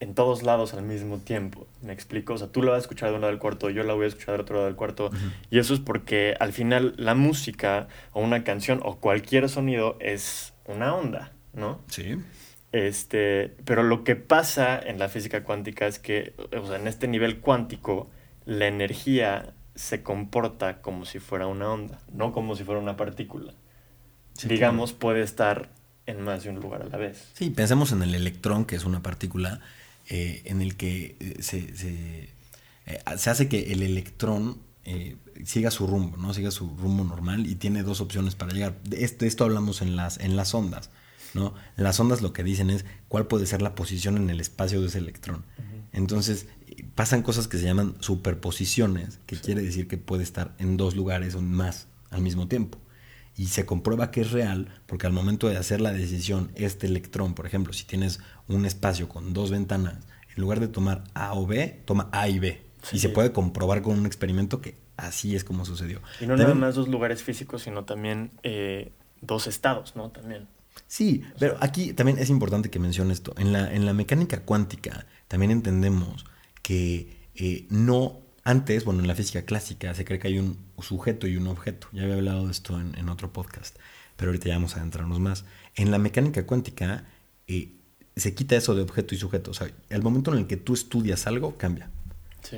en 0.00 0.14
todos 0.14 0.42
lados 0.42 0.72
al 0.72 0.82
mismo 0.82 1.18
tiempo. 1.18 1.66
¿Me 1.82 1.92
explico? 1.92 2.32
O 2.32 2.38
sea, 2.38 2.48
tú 2.48 2.62
la 2.62 2.70
vas 2.70 2.78
a 2.78 2.80
escuchar 2.80 3.10
de 3.10 3.16
un 3.16 3.20
lado 3.20 3.30
del 3.30 3.38
cuarto, 3.38 3.68
yo 3.68 3.82
la 3.82 3.92
voy 3.92 4.06
a 4.06 4.08
escuchar 4.08 4.32
del 4.32 4.40
otro 4.40 4.56
lado 4.56 4.66
del 4.66 4.76
cuarto. 4.76 5.10
Y 5.50 5.58
eso 5.58 5.74
es 5.74 5.80
porque 5.80 6.34
al 6.40 6.54
final 6.54 6.94
la 6.96 7.14
música 7.14 7.88
o 8.12 8.22
una 8.22 8.42
canción 8.42 8.80
o 8.82 8.96
cualquier 8.96 9.50
sonido 9.50 9.98
es 10.00 10.54
una 10.64 10.94
onda, 10.94 11.32
¿no? 11.52 11.80
Sí. 11.88 12.16
Este, 12.72 13.56
pero 13.64 13.82
lo 13.82 14.04
que 14.04 14.16
pasa 14.16 14.78
en 14.78 14.98
la 14.98 15.08
física 15.08 15.42
cuántica 15.42 15.86
es 15.86 15.98
que, 15.98 16.34
o 16.56 16.66
sea, 16.66 16.76
en 16.76 16.86
este 16.86 17.08
nivel 17.08 17.40
cuántico, 17.40 18.08
la 18.46 18.66
energía 18.66 19.54
se 19.74 20.02
comporta 20.02 20.80
como 20.80 21.04
si 21.04 21.18
fuera 21.18 21.46
una 21.46 21.70
onda, 21.70 22.00
no 22.12 22.32
como 22.32 22.54
si 22.54 22.64
fuera 22.64 22.80
una 22.80 22.96
partícula. 22.96 23.54
Digamos, 24.44 24.92
puede 24.92 25.22
estar 25.22 25.68
en 26.06 26.22
más 26.22 26.44
de 26.44 26.50
un 26.50 26.60
lugar 26.60 26.82
a 26.82 26.86
la 26.86 26.96
vez. 26.96 27.28
Sí, 27.34 27.50
pensemos 27.50 27.92
en 27.92 28.02
el 28.02 28.14
electrón, 28.14 28.64
que 28.64 28.76
es 28.76 28.84
una 28.84 29.02
partícula 29.02 29.60
eh, 30.08 30.42
en 30.46 30.62
el 30.62 30.76
que 30.76 31.16
eh, 31.20 31.36
se, 31.40 31.76
se, 31.76 32.30
se, 33.16 33.30
hace 33.30 33.48
que 33.48 33.72
el 33.72 33.82
electrón 33.82 34.58
siga 35.44 35.70
su 35.70 35.86
rumbo, 35.86 36.16
¿no? 36.16 36.34
Siga 36.34 36.50
su 36.50 36.68
rumbo 36.76 37.04
normal 37.04 37.46
y 37.46 37.54
tiene 37.54 37.82
dos 37.82 38.00
opciones 38.00 38.34
para 38.34 38.52
llegar. 38.52 38.80
De 38.82 39.04
esto, 39.04 39.24
esto 39.24 39.44
hablamos 39.44 39.82
en 39.82 39.94
las, 39.94 40.18
en 40.18 40.36
las 40.36 40.54
ondas, 40.54 40.90
¿no? 41.34 41.54
Las 41.76 41.98
ondas 42.00 42.22
lo 42.22 42.32
que 42.32 42.44
dicen 42.44 42.70
es 42.70 42.84
cuál 43.08 43.26
puede 43.26 43.46
ser 43.46 43.62
la 43.62 43.74
posición 43.74 44.16
en 44.16 44.30
el 44.30 44.40
espacio 44.40 44.80
de 44.80 44.88
ese 44.88 44.98
electrón. 44.98 45.44
Entonces, 45.92 46.46
pasan 46.94 47.22
cosas 47.22 47.48
que 47.48 47.58
se 47.58 47.64
llaman 47.64 47.94
superposiciones, 48.00 49.18
que 49.26 49.36
quiere 49.36 49.62
decir 49.62 49.88
que 49.88 49.98
puede 49.98 50.22
estar 50.22 50.54
en 50.58 50.76
dos 50.76 50.94
lugares 50.94 51.34
o 51.34 51.40
más 51.40 51.88
al 52.10 52.22
mismo 52.22 52.48
tiempo. 52.48 52.78
Y 53.36 53.46
se 53.46 53.64
comprueba 53.64 54.10
que 54.10 54.20
es 54.20 54.32
real 54.32 54.68
porque 54.86 55.06
al 55.06 55.12
momento 55.12 55.48
de 55.48 55.56
hacer 55.56 55.80
la 55.80 55.92
decisión, 55.92 56.52
este 56.54 56.86
electrón, 56.86 57.34
por 57.34 57.46
ejemplo, 57.46 57.72
si 57.72 57.84
tienes 57.84 58.20
un 58.48 58.66
espacio 58.66 59.08
con 59.08 59.32
dos 59.32 59.50
ventanas, 59.50 59.98
en 60.34 60.42
lugar 60.42 60.60
de 60.60 60.68
tomar 60.68 61.04
A 61.14 61.34
o 61.34 61.46
B, 61.46 61.82
toma 61.86 62.08
A 62.12 62.28
y 62.28 62.38
B. 62.38 62.62
Y 62.92 62.98
se 62.98 63.08
puede 63.08 63.32
comprobar 63.32 63.82
con 63.82 63.98
un 63.98 64.06
experimento 64.06 64.60
que 64.60 64.78
así 64.96 65.34
es 65.36 65.44
como 65.44 65.64
sucedió. 65.64 66.00
Y 66.20 66.26
no 66.26 66.36
nada 66.36 66.54
más 66.54 66.74
dos 66.74 66.88
lugares 66.88 67.22
físicos, 67.22 67.62
sino 67.62 67.84
también 67.84 68.30
eh, 68.42 68.92
dos 69.20 69.46
estados, 69.46 69.96
¿no? 69.96 70.10
También. 70.10 70.48
Sí, 70.86 71.22
pero 71.38 71.56
aquí 71.60 71.92
también 71.92 72.18
es 72.18 72.30
importante 72.30 72.70
que 72.70 72.78
mencione 72.78 73.12
esto. 73.12 73.34
En 73.38 73.52
la, 73.52 73.72
en 73.72 73.86
la 73.86 73.92
mecánica 73.92 74.42
cuántica 74.42 75.06
también 75.28 75.50
entendemos 75.50 76.24
que 76.62 77.28
eh, 77.34 77.66
no 77.70 78.20
antes, 78.44 78.84
bueno, 78.84 79.00
en 79.00 79.06
la 79.06 79.14
física 79.14 79.42
clásica 79.42 79.94
se 79.94 80.04
cree 80.04 80.18
que 80.18 80.28
hay 80.28 80.38
un 80.38 80.58
sujeto 80.80 81.26
y 81.26 81.36
un 81.36 81.46
objeto. 81.46 81.88
Ya 81.92 82.02
había 82.02 82.16
hablado 82.16 82.46
de 82.46 82.52
esto 82.52 82.80
en, 82.80 83.08
otro 83.08 83.32
podcast, 83.32 83.76
pero 84.16 84.30
ahorita 84.30 84.48
ya 84.48 84.54
vamos 84.54 84.74
a 84.74 84.78
adentrarnos 84.80 85.20
más. 85.20 85.44
En 85.76 85.90
la 85.90 85.98
mecánica 85.98 86.46
cuántica 86.46 87.04
eh, 87.46 87.76
se 88.16 88.34
quita 88.34 88.56
eso 88.56 88.74
de 88.74 88.82
objeto 88.82 89.14
y 89.14 89.18
sujeto. 89.18 89.50
O 89.50 89.54
sea, 89.54 89.70
el 89.88 90.02
momento 90.02 90.32
en 90.32 90.38
el 90.38 90.46
que 90.46 90.56
tú 90.56 90.74
estudias 90.74 91.26
algo, 91.26 91.56
cambia. 91.56 91.90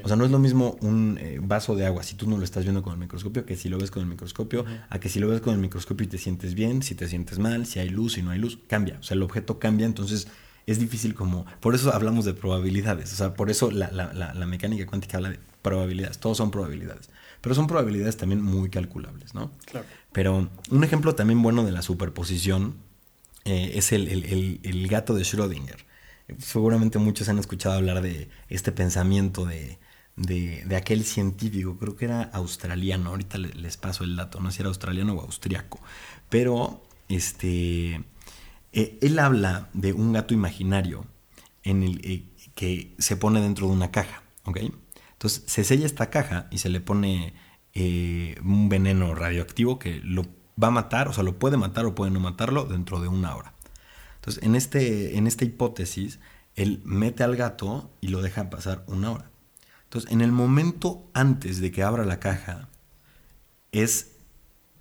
O 0.02 0.08
sea, 0.08 0.16
no 0.16 0.24
es 0.24 0.30
lo 0.30 0.38
mismo 0.38 0.76
un 0.80 1.18
eh, 1.20 1.38
vaso 1.42 1.74
de 1.74 1.86
agua 1.86 2.02
si 2.02 2.14
tú 2.14 2.28
no 2.28 2.38
lo 2.38 2.44
estás 2.44 2.64
viendo 2.64 2.82
con 2.82 2.92
el 2.92 2.98
microscopio 2.98 3.44
que 3.44 3.56
si 3.56 3.68
lo 3.68 3.78
ves 3.78 3.90
con 3.90 4.02
el 4.02 4.08
microscopio, 4.08 4.64
a 4.88 5.00
que 5.00 5.08
si 5.08 5.18
lo 5.20 5.28
ves 5.28 5.40
con 5.40 5.54
el 5.54 5.60
microscopio 5.60 6.04
y 6.04 6.08
te 6.08 6.18
sientes 6.18 6.54
bien, 6.54 6.82
si 6.82 6.94
te 6.94 7.08
sientes 7.08 7.38
mal, 7.38 7.66
si 7.66 7.80
hay 7.80 7.88
luz, 7.88 8.14
si 8.14 8.22
no 8.22 8.30
hay 8.30 8.38
luz, 8.38 8.58
cambia. 8.68 8.98
O 9.00 9.02
sea, 9.02 9.14
el 9.14 9.22
objeto 9.22 9.58
cambia, 9.58 9.86
entonces 9.86 10.28
es 10.66 10.78
difícil 10.78 11.14
como... 11.14 11.44
Por 11.60 11.74
eso 11.74 11.92
hablamos 11.92 12.24
de 12.24 12.34
probabilidades. 12.34 13.12
O 13.12 13.16
sea, 13.16 13.34
por 13.34 13.50
eso 13.50 13.70
la, 13.70 13.90
la, 13.90 14.12
la, 14.12 14.46
mecánica 14.46 14.86
cuántica 14.86 15.16
habla 15.16 15.30
de 15.30 15.40
probabilidades. 15.62 16.18
Todos 16.18 16.36
son 16.36 16.50
probabilidades. 16.50 17.10
Pero 17.40 17.54
son 17.54 17.66
probabilidades 17.66 18.16
también 18.16 18.42
muy 18.42 18.70
calculables, 18.70 19.34
¿no? 19.34 19.50
Claro. 19.66 19.86
Pero 20.12 20.48
un 20.70 20.84
ejemplo 20.84 21.14
también 21.14 21.42
bueno 21.42 21.64
de 21.64 21.72
la 21.72 21.82
superposición 21.82 22.76
eh, 23.44 23.72
es 23.74 23.92
el, 23.92 24.08
el, 24.08 24.60
el, 24.62 24.88
gato 24.88 25.14
de 25.14 25.22
Schrödinger. 25.22 25.78
Seguramente 26.38 26.98
muchos 26.98 27.28
han 27.28 27.38
escuchado 27.38 27.76
hablar 27.76 28.02
de 28.02 28.28
este 28.48 28.72
pensamiento 28.72 29.44
de, 29.44 29.78
de, 30.16 30.64
de 30.64 30.76
aquel 30.76 31.04
científico, 31.04 31.78
creo 31.78 31.96
que 31.96 32.04
era 32.06 32.22
australiano, 32.22 33.10
ahorita 33.10 33.38
les 33.38 33.76
paso 33.76 34.04
el 34.04 34.16
dato, 34.16 34.40
no 34.40 34.50
sé 34.50 34.56
si 34.56 34.62
era 34.62 34.68
australiano 34.68 35.14
o 35.14 35.20
austriaco, 35.20 35.80
pero 36.28 36.82
este 37.08 38.02
eh, 38.72 38.98
él 39.02 39.18
habla 39.18 39.68
de 39.74 39.92
un 39.92 40.12
gato 40.12 40.34
imaginario 40.34 41.06
en 41.62 41.82
el 41.82 42.00
eh, 42.04 42.24
que 42.54 42.94
se 42.98 43.16
pone 43.16 43.40
dentro 43.40 43.66
de 43.66 43.72
una 43.72 43.90
caja, 43.90 44.22
¿ok? 44.44 44.58
Entonces 45.12 45.44
se 45.46 45.64
sella 45.64 45.86
esta 45.86 46.10
caja 46.10 46.48
y 46.50 46.58
se 46.58 46.68
le 46.68 46.80
pone 46.80 47.34
eh, 47.74 48.36
un 48.42 48.68
veneno 48.68 49.14
radioactivo 49.14 49.78
que 49.78 50.00
lo 50.02 50.26
va 50.62 50.68
a 50.68 50.70
matar, 50.72 51.08
o 51.08 51.12
sea, 51.12 51.22
lo 51.22 51.38
puede 51.38 51.56
matar 51.56 51.86
o 51.86 51.94
puede 51.94 52.10
no 52.10 52.20
matarlo 52.20 52.64
dentro 52.64 53.00
de 53.00 53.08
una 53.08 53.34
hora. 53.36 53.54
Entonces, 54.22 54.44
en, 54.44 54.54
este, 54.54 55.18
en 55.18 55.26
esta 55.26 55.44
hipótesis, 55.44 56.20
él 56.54 56.80
mete 56.84 57.24
al 57.24 57.34
gato 57.34 57.90
y 58.00 58.06
lo 58.08 58.22
deja 58.22 58.50
pasar 58.50 58.84
una 58.86 59.10
hora. 59.10 59.30
Entonces, 59.82 60.12
en 60.12 60.20
el 60.20 60.30
momento 60.30 61.10
antes 61.12 61.60
de 61.60 61.72
que 61.72 61.82
abra 61.82 62.04
la 62.04 62.20
caja, 62.20 62.68
es 63.72 64.12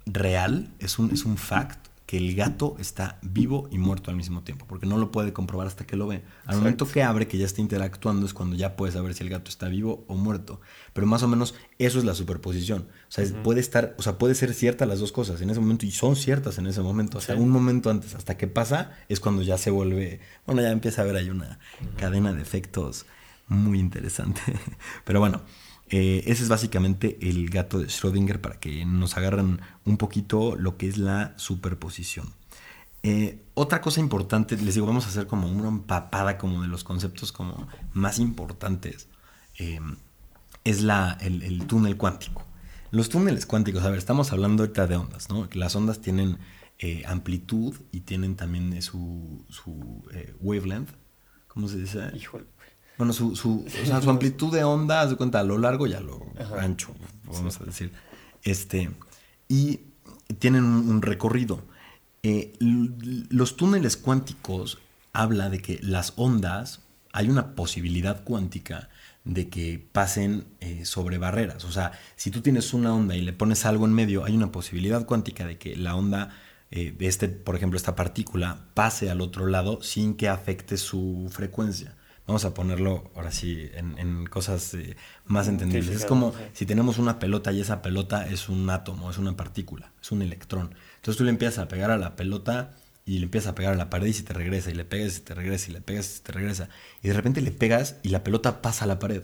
real, 0.06 0.72
es 0.78 1.00
un, 1.00 1.10
es 1.10 1.26
un 1.26 1.38
fact, 1.38 1.81
que 2.12 2.18
el 2.18 2.36
gato 2.36 2.76
está 2.78 3.20
vivo 3.22 3.70
y 3.72 3.78
muerto 3.78 4.12
al 4.12 4.18
mismo 4.18 4.42
tiempo, 4.44 4.66
porque 4.68 4.86
no 4.86 4.98
lo 4.98 5.12
puede 5.12 5.32
comprobar 5.32 5.68
hasta 5.68 5.88
que 5.88 5.96
lo 5.96 6.08
ve. 6.08 6.22
Al 6.44 6.58
momento 6.58 6.86
que 6.86 7.04
abre, 7.04 7.26
que 7.26 7.38
ya 7.38 7.46
está 7.46 7.62
interactuando, 7.62 8.26
es 8.26 8.34
cuando 8.34 8.58
ya 8.58 8.76
puede 8.76 8.92
saber 8.92 9.14
si 9.14 9.24
el 9.24 9.30
gato 9.30 9.50
está 9.50 9.70
vivo 9.70 10.04
o 10.10 10.16
muerto. 10.16 10.60
Pero 10.92 11.08
más 11.08 11.24
o 11.24 11.30
menos 11.30 11.56
eso 11.80 12.00
es 12.00 12.04
la 12.04 12.14
superposición. 12.14 12.90
O 13.08 13.12
sea, 13.12 13.26
puede 13.44 13.62
estar, 13.62 13.96
o 13.98 14.02
sea, 14.02 14.18
puede 14.18 14.36
ser 14.36 14.54
cierta 14.54 14.86
las 14.86 15.00
dos 15.00 15.14
cosas 15.14 15.40
en 15.40 15.52
ese 15.52 15.62
momento 15.62 15.86
y 15.86 15.92
son 15.92 16.18
ciertas 16.18 16.58
en 16.58 16.68
ese 16.68 16.82
momento. 16.82 17.18
Hasta 17.18 17.36
un 17.36 17.48
momento 17.48 17.90
antes, 17.90 18.14
hasta 18.14 18.36
que 18.36 18.48
pasa, 18.48 18.92
es 19.08 19.22
cuando 19.22 19.42
ya 19.42 19.58
se 19.58 19.72
vuelve, 19.72 20.20
bueno, 20.46 20.62
ya 20.62 20.72
empieza 20.72 21.00
a 21.00 21.06
haber 21.06 21.16
ahí 21.16 21.30
una 21.30 21.60
cadena 21.96 22.34
de 22.34 22.42
efectos 22.42 23.06
muy 23.48 23.80
interesante. 23.80 24.42
Pero 25.06 25.22
bueno, 25.22 25.44
eh, 25.94 26.24
ese 26.26 26.44
es 26.44 26.48
básicamente 26.48 27.18
el 27.22 27.50
gato 27.50 27.78
de 27.78 27.88
Schrödinger 27.88 28.40
para 28.40 28.62
que 28.62 28.86
nos 28.86 29.18
agarren 29.18 29.60
un 29.84 29.98
poquito 29.98 30.56
lo 30.56 30.78
que 30.78 30.88
es 30.88 30.98
la 30.98 31.34
superposición. 31.36 32.34
Eh, 33.04 33.44
otra 33.56 33.82
cosa 33.82 34.00
importante, 34.00 34.56
les 34.56 34.76
digo, 34.76 34.88
vamos 34.88 35.06
a 35.06 35.10
hacer 35.10 35.28
como 35.28 35.52
una 35.52 35.68
empapada 35.68 36.38
como 36.38 36.62
de 36.62 36.70
los 36.70 36.86
conceptos 36.86 37.34
como 37.34 37.68
más 37.92 38.20
importantes, 38.20 39.10
eh, 39.60 39.82
es 40.64 40.82
la, 40.82 41.18
el, 41.20 41.68
túnel 41.68 41.98
cuántico. 41.98 42.46
Los 42.92 43.10
túneles 43.10 43.46
cuánticos, 43.46 43.84
a 43.84 43.90
ver, 43.90 43.98
estamos 43.98 44.32
hablando 44.32 44.64
ahorita 44.64 44.88
de 44.88 44.96
ondas, 44.96 45.30
¿no? 45.30 45.50
Las 45.54 45.76
ondas 45.76 46.00
tienen 46.00 46.38
amplitud 47.06 47.76
y 47.92 48.02
tienen 48.02 48.36
también 48.36 48.82
su, 48.82 49.46
su 49.50 50.04
wavelength, 50.40 50.90
¿cómo 51.48 51.68
se 51.68 51.78
dice? 51.78 52.12
Híjole. 52.16 52.46
Bueno, 53.02 53.14
su, 53.14 53.36
su, 53.36 53.66
su 53.84 54.10
amplitud 54.12 54.54
de 54.54 54.64
onda, 54.64 55.02
haz 55.02 55.10
de 55.10 55.16
cuenta, 55.16 55.40
a 55.40 55.44
lo 55.44 55.58
largo 55.58 55.88
y 55.88 55.94
a 55.94 56.00
lo 56.00 56.24
ancho, 56.60 56.94
vamos 57.26 57.60
a 57.60 57.64
decir. 57.64 57.92
Este, 58.44 58.92
y 59.48 59.80
tienen 60.38 60.66
un, 60.66 61.02
recorrido. 61.02 61.64
Eh, 62.22 62.54
los 62.60 63.58
túneles 63.58 63.98
cuánticos 63.98 64.78
habla 65.14 65.50
de 65.50 65.64
que 65.64 65.80
las 65.82 66.14
ondas, 66.16 66.82
hay 67.12 67.28
una 67.28 67.56
posibilidad 67.56 68.24
cuántica 68.24 68.90
de 69.24 69.50
que 69.50 69.84
pasen 69.92 70.46
eh, 70.60 70.86
sobre 70.86 71.18
barreras. 71.18 71.66
O 71.66 71.72
sea, 71.72 71.94
si 72.16 72.30
tú 72.30 72.42
tienes 72.42 72.72
una 72.72 72.94
onda 72.94 73.16
y 73.16 73.22
le 73.22 73.34
pones 73.34 73.66
algo 73.66 73.88
en 73.88 73.94
medio, 73.94 74.26
hay 74.26 74.36
una 74.36 74.52
posibilidad 74.52 75.08
cuántica 75.08 75.48
de 75.48 75.58
que 75.58 75.76
la 75.76 75.96
onda 75.96 76.38
eh, 76.70 76.94
de 76.96 77.08
este, 77.08 77.30
por 77.30 77.56
ejemplo, 77.56 77.78
esta 77.78 77.96
partícula 77.96 78.68
pase 78.76 79.10
al 79.10 79.22
otro 79.22 79.48
lado 79.48 79.82
sin 79.82 80.14
que 80.14 80.30
afecte 80.30 80.78
su 80.78 81.32
frecuencia. 81.32 81.96
Vamos 82.32 82.46
a 82.46 82.54
ponerlo 82.54 83.12
ahora 83.14 83.30
sí 83.30 83.70
en, 83.74 84.26
cosas 84.28 84.74
eh, 84.76 84.96
más 85.26 85.50
entendibles. 85.50 85.94
es 85.94 86.06
como 86.06 86.34
si 86.54 86.66
tenemos 86.66 86.98
una 86.98 87.20
pelota 87.20 87.52
y 87.52 87.60
esa 87.60 87.82
pelota 87.82 88.26
es 88.26 88.48
un 88.48 88.70
átomo, 88.70 89.12
es 89.12 89.18
una 89.18 89.36
partícula, 89.36 89.92
es 90.02 90.14
un 90.14 90.22
electrón. 90.22 90.74
Entonces 90.96 91.18
tú 91.18 91.26
le 91.26 91.30
empiezas 91.32 91.60
a 91.60 91.68
pegar 91.68 91.92
a 91.92 91.98
la 91.98 92.16
pelota 92.16 92.72
y 93.04 93.20
le 93.20 93.26
empiezas 93.26 93.52
a 93.52 93.56
pegar 93.56 93.74
a 93.74 93.76
la 93.76 93.90
pared 93.90 94.08
y 94.08 94.14
se 94.14 94.24
te 94.24 94.32
regresa, 94.32 94.72
y 94.72 94.76
le 94.76 94.86
pegas 94.86 95.18
y 95.18 95.20
te 95.20 95.36
regresa, 95.36 95.72
y 95.72 95.74
le 95.74 95.82
pegas 95.82 96.20
y 96.20 96.24
te 96.24 96.32
regresa. 96.32 96.70
Y 97.04 97.10
de 97.10 97.14
repente 97.16 97.42
le 97.42 97.52
pegas 97.52 97.98
y 98.02 98.08
la 98.08 98.24
pelota 98.24 98.62
pasa 98.62 98.86
a 98.86 98.88
la 98.88 98.98
pared. 98.98 99.24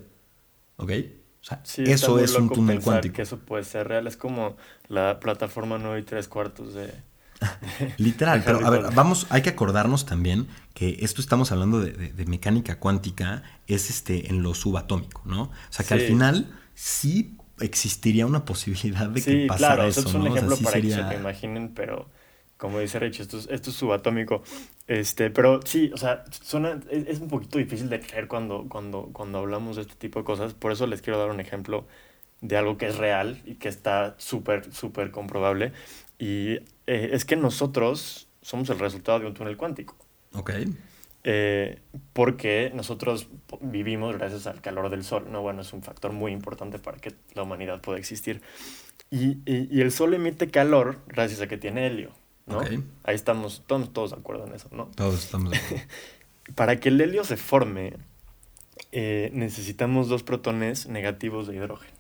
¿Ok? 0.76 0.92
O 1.40 1.46
sea, 1.46 1.62
eso 1.86 2.20
es 2.20 2.36
un 2.36 2.50
túnel 2.50 2.82
cuántico. 2.82 3.16
que 3.16 3.22
eso 3.22 3.40
puede 3.40 3.64
ser 3.64 3.88
real. 3.88 4.06
Es 4.08 4.18
como 4.18 4.58
la 4.90 5.22
plataforma 5.22 5.78
9 5.78 6.02
y 6.02 6.04
3 6.04 6.28
cuartos 6.28 6.74
de 6.74 6.92
Literal, 7.98 8.44
pero 8.46 8.66
a 8.66 8.70
ver, 8.70 8.86
vamos, 8.94 9.28
hay 9.30 9.42
que 9.42 9.50
acordarnos 9.50 10.06
también 10.06 10.48
que 10.74 10.98
esto 11.02 11.22
estamos 11.22 11.52
hablando 11.52 11.80
de, 11.80 12.26
mecánica 12.26 12.80
cuántica, 12.80 13.44
es 13.68 13.90
este 13.90 14.30
en 14.30 14.44
lo 14.44 14.54
subatómico, 14.54 15.22
¿no? 15.26 15.44
O 15.44 15.52
sea 15.70 15.86
que 15.86 15.94
al 15.94 16.02
final 16.02 16.52
sí 16.74 17.38
existiría 17.60 18.26
una 18.26 18.46
posibilidad 18.46 19.10
de 19.10 19.22
que 19.22 19.46
pasara 19.48 19.76
claro, 19.76 19.90
eso. 19.90 20.02
es 20.02 20.14
un 20.14 20.28
ejemplo 20.28 20.58
para 20.58 20.82
que 20.82 20.90
se 20.90 21.02
lo 21.02 21.14
imaginen, 21.14 21.74
pero 21.74 22.10
como 22.58 22.80
dice 22.80 23.00
Rich, 23.00 23.20
esto 23.20 23.38
es, 23.38 23.48
esto 23.50 23.70
es 23.70 23.76
subatómico. 23.76 24.44
Este, 24.88 25.30
pero 25.30 25.60
sí, 25.64 25.92
o 25.94 25.98
sea, 25.98 26.26
suena, 26.32 26.80
es, 26.90 27.20
un 27.20 27.28
poquito 27.28 27.60
difícil 27.60 27.90
de 27.90 28.00
creer 28.00 28.28
cuando, 28.28 28.68
cuando, 28.68 29.10
cuando 29.14 29.40
hablamos 29.40 29.76
de 29.76 29.84
este 29.84 29.96
tipo 29.96 30.20
de 30.20 30.26
cosas. 30.26 30.54
Por 30.54 30.72
eso 30.72 30.88
les 30.88 31.02
quiero 31.02 31.20
dar 31.20 31.30
un 31.30 31.40
ejemplo 31.40 31.88
de 32.42 32.58
algo 32.58 32.78
que 32.78 32.88
es 32.88 32.98
real 32.98 33.42
y 33.46 33.56
que 33.56 33.70
está 33.70 34.16
súper, 34.18 34.74
súper 34.74 35.12
comprobable. 35.12 35.72
Y 36.20 36.54
eh, 36.88 37.10
es 37.14 37.26
que 37.26 37.36
nosotros 37.36 38.28
somos 38.42 38.70
el 38.70 38.80
resultado 38.80 39.20
de 39.20 39.28
un 39.28 39.34
túnel 39.34 39.58
cuántico. 39.58 39.96
Ok. 40.34 40.52
Eh, 41.24 41.80
porque 42.14 42.72
nosotros 42.74 43.28
vivimos 43.60 44.16
gracias 44.18 44.48
al 44.48 44.62
calor 44.62 44.90
del 44.90 45.04
sol, 45.04 45.28
¿no? 45.30 45.42
Bueno, 45.42 45.62
es 45.62 45.74
un 45.74 45.84
factor 45.84 46.14
muy 46.14 46.32
importante 46.32 46.80
para 46.80 46.98
que 46.98 47.14
la 47.34 47.44
humanidad 47.44 47.82
pueda 47.82 48.00
existir. 48.00 48.42
Y, 49.12 49.40
y, 49.46 49.82
el 49.82 49.92
sol 49.92 50.14
emite 50.14 50.50
calor 50.50 51.00
gracias 51.08 51.42
a 51.42 51.48
que 51.48 51.58
tiene 51.58 51.88
helio, 51.88 52.12
¿no? 52.46 52.62
Ahí 53.04 53.16
estamos 53.16 53.64
todos, 53.68 53.92
todos 53.94 54.12
de 54.12 54.18
acuerdo 54.18 54.46
en 54.48 54.54
eso, 54.54 54.68
¿no? 54.72 54.90
Todos 54.96 55.24
estamos 55.24 55.52
de 55.52 55.58
acuerdo. 55.58 55.86
para 56.56 56.80
que 56.80 56.90
el 56.90 57.00
helio 57.00 57.24
se 57.24 57.38
forme, 57.38 57.94
eh, 58.92 59.30
necesitamos 59.34 60.08
dos 60.08 60.24
protones 60.24 60.88
negativos 60.88 61.48
de 61.48 61.56
hidrógeno. 61.56 61.98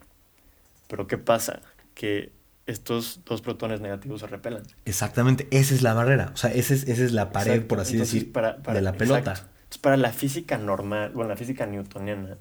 Pero 0.87 1.07
¿qué 1.07 1.17
pasa? 1.17 1.61
Que 1.95 2.31
estos 2.67 3.21
dos 3.25 3.41
protones 3.41 3.81
negativos 3.81 4.21
se 4.21 4.27
repelan. 4.27 4.63
Exactamente, 4.85 5.47
esa 5.51 5.73
es 5.73 5.81
la 5.81 5.93
barrera. 5.93 6.31
O 6.33 6.37
sea, 6.37 6.51
esa 6.51 6.73
es, 6.73 6.87
esa 6.87 7.03
es 7.03 7.13
la 7.13 7.31
pared, 7.31 7.65
por 7.65 7.79
así 7.79 7.97
decir, 7.97 8.31
de 8.31 8.81
la 8.81 8.93
pelota. 8.93 9.31
Entonces, 9.31 9.77
para 9.81 9.97
la 9.97 10.11
física 10.11 10.57
normal, 10.57 11.11
bueno, 11.13 11.29
la 11.29 11.37
física 11.37 11.65
newtoniana, 11.65 12.37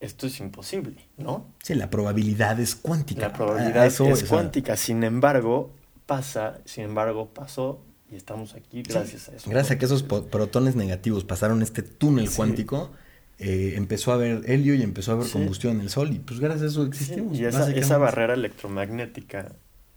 esto 0.00 0.26
es 0.26 0.40
imposible, 0.40 1.08
¿no? 1.16 1.54
Sí, 1.62 1.74
la 1.74 1.90
probabilidad 1.90 2.58
es 2.58 2.74
cuántica. 2.74 3.28
La 3.28 3.32
probabilidad 3.32 3.86
es 3.86 4.24
cuántica. 4.24 4.76
Sin 4.76 5.04
embargo, 5.04 5.72
pasa, 6.06 6.58
sin 6.64 6.84
embargo, 6.84 7.32
pasó 7.32 7.82
y 8.10 8.16
estamos 8.16 8.54
aquí 8.54 8.82
gracias 8.82 9.28
a 9.28 9.36
eso. 9.36 9.50
Gracias 9.50 9.72
a 9.72 9.78
que 9.78 9.84
esos 9.84 10.02
protones 10.02 10.74
negativos 10.76 11.24
pasaron 11.24 11.62
este 11.62 11.82
túnel 11.82 12.30
cuántico, 12.30 12.92
eh, 13.38 13.74
empezó 13.76 14.12
a 14.12 14.14
haber 14.14 14.48
helio 14.50 14.74
y 14.74 14.82
empezó 14.82 15.12
a 15.12 15.14
haber 15.14 15.30
combustión 15.30 15.76
en 15.76 15.82
el 15.82 15.90
Sol 15.90 16.12
y 16.12 16.18
pues 16.18 16.40
gracias 16.40 16.62
a 16.62 16.66
eso 16.66 16.84
existimos. 16.84 17.38
y 17.38 17.44
esa, 17.44 17.70
esa 17.70 17.98
barrera 17.98 18.34
electromagnética, 18.34 19.52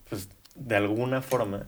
pues 0.10 0.30
de 0.56 0.76
alguna 0.76 1.22
forma 1.22 1.68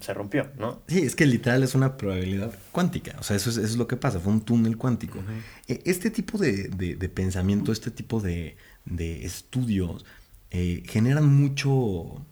se 0.00 0.12
rompió, 0.12 0.50
¿no? 0.58 0.82
Sí, 0.88 1.00
es 1.00 1.16
que 1.16 1.26
literal 1.26 1.62
es 1.62 1.74
una 1.74 1.96
probabilidad 1.96 2.54
cuántica. 2.70 3.16
O 3.18 3.22
sea, 3.22 3.36
eso 3.36 3.48
es, 3.48 3.76
lo 3.76 3.88
que 3.88 3.96
pasa, 3.96 4.20
fue 4.20 4.32
un 4.32 4.42
túnel 4.42 4.76
cuántico. 4.76 5.18
E, 5.66 5.80
este 5.86 6.10
tipo 6.10 6.38
de, 6.38 7.10
pensamiento, 7.14 7.72
este 7.72 7.90
tipo 7.90 8.20
de, 8.20 8.56
estudios 9.24 10.04
eh, 10.50 10.82
generan 10.86 11.26
mucho, 11.26 12.24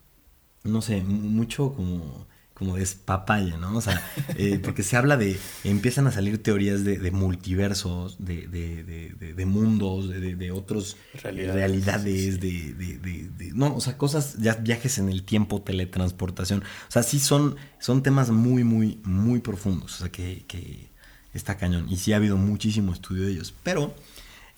no 0.64 0.83
sé, 0.83 1.00
mucho 1.02 1.72
como 1.72 2.26
como 2.62 2.77
despapaya, 2.77 3.57
¿no? 3.57 3.77
O 3.77 3.81
sea, 3.81 4.01
eh, 4.37 4.61
porque 4.62 4.85
se 4.85 4.96
habla 4.96 5.16
de, 5.16 5.37
empiezan 5.64 6.07
a 6.07 6.12
salir 6.12 6.40
teorías 6.40 6.85
de, 6.85 7.11
multiversos, 7.11 8.25
de, 8.25 8.46
de 8.46 9.46
mundos, 9.46 10.09
de, 10.09 10.51
otros 10.53 10.96
realidades, 11.22 12.40
de, 12.40 13.51
no, 13.53 13.75
o 13.75 13.81
sea, 13.81 13.98
cosas, 13.98 14.37
ya 14.38 14.55
viajes 14.55 14.98
en 14.98 15.09
el 15.09 15.25
tiempo, 15.25 15.61
teletransportación, 15.61 16.61
o 16.61 16.90
sea, 16.90 17.03
sí 17.03 17.18
son, 17.18 17.57
son 17.81 18.05
temas 18.05 18.31
muy, 18.31 18.62
muy, 18.62 19.01
muy 19.03 19.40
profundos, 19.40 19.96
o 19.96 19.98
sea, 19.98 20.12
que, 20.12 20.44
que 20.46 20.90
está 21.35 21.57
cañón, 21.57 21.87
y 21.88 21.96
sí 21.96 22.12
ha 22.12 22.16
habido 22.16 22.37
muchísimo 22.37 22.92
estudio 22.92 23.25
de 23.25 23.33
ellos, 23.33 23.53
pero, 23.64 23.92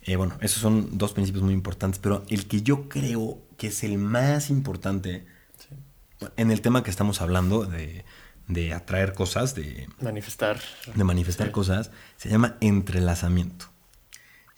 eh, 0.03 0.15
bueno, 0.15 0.37
esos 0.41 0.61
son 0.61 0.95
dos 0.95 1.13
principios 1.13 1.43
muy 1.43 1.55
importantes, 1.55 1.99
pero 1.99 2.23
el 2.29 2.45
que 2.45 2.61
yo 2.61 2.87
creo 2.87 3.39
que 3.57 3.67
es 3.67 3.83
el 3.83 3.97
más 3.97 4.51
importante, 4.51 5.25
en 6.37 6.51
el 6.51 6.61
tema 6.61 6.83
que 6.83 6.89
estamos 6.89 7.21
hablando 7.21 7.65
de, 7.65 8.03
atraer 8.73 9.13
cosas, 9.13 9.55
de 9.55 9.87
manifestar, 10.01 10.59
de 10.93 11.03
manifestar 11.03 11.51
cosas, 11.51 11.91
se 12.17 12.29
llama 12.29 12.57
entrelazamiento. 12.61 13.67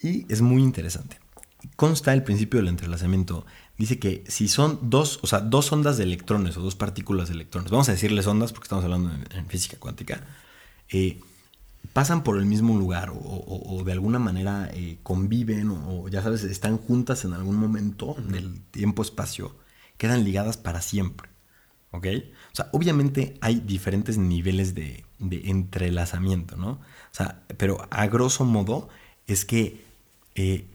Y 0.00 0.30
es 0.32 0.42
muy 0.42 0.62
interesante. 0.62 1.18
Consta 1.76 2.12
el 2.12 2.22
principio 2.22 2.60
del 2.60 2.68
entrelazamiento. 2.68 3.44
Dice 3.76 3.98
que 3.98 4.24
si 4.28 4.48
son 4.48 4.78
dos, 4.90 5.18
o 5.22 5.26
sea, 5.26 5.40
dos 5.40 5.72
ondas 5.72 5.96
de 5.96 6.04
electrones 6.04 6.56
o 6.56 6.60
dos 6.60 6.76
partículas 6.76 7.28
de 7.28 7.34
electrones, 7.34 7.70
vamos 7.70 7.88
a 7.88 7.92
decirles 7.92 8.26
ondas 8.26 8.52
porque 8.52 8.66
estamos 8.66 8.84
hablando 8.84 9.10
en, 9.30 9.46
física 9.46 9.76
cuántica, 9.78 10.24
eh, 10.88 11.20
pasan 11.92 12.22
por 12.22 12.38
el 12.38 12.46
mismo 12.46 12.76
lugar 12.76 13.12
o, 13.12 13.82
de 13.84 13.92
alguna 13.92 14.18
manera 14.18 14.70
eh, 14.72 14.98
conviven 15.02 15.70
o, 15.70 16.08
ya 16.08 16.22
sabes, 16.22 16.44
están 16.44 16.78
juntas 16.78 17.24
en 17.24 17.32
algún 17.32 17.56
momento 17.56 18.16
del 18.28 18.60
tiempo-espacio, 18.70 19.56
quedan 19.96 20.24
ligadas 20.24 20.56
para 20.56 20.80
siempre. 20.80 21.27
¿Ok? 21.90 22.06
O 22.52 22.54
sea, 22.54 22.68
obviamente 22.72 23.34
hay 23.40 23.60
diferentes 23.60 24.18
niveles 24.18 24.74
de, 24.74 25.04
entrelazamiento, 25.20 26.56
¿no? 26.56 26.70
O 26.70 26.80
sea, 27.12 27.42
pero 27.56 27.86
a 27.90 28.06
grosso 28.06 28.44
modo 28.44 28.88
es 29.26 29.44
que 29.44 29.84
eh, 30.34 30.66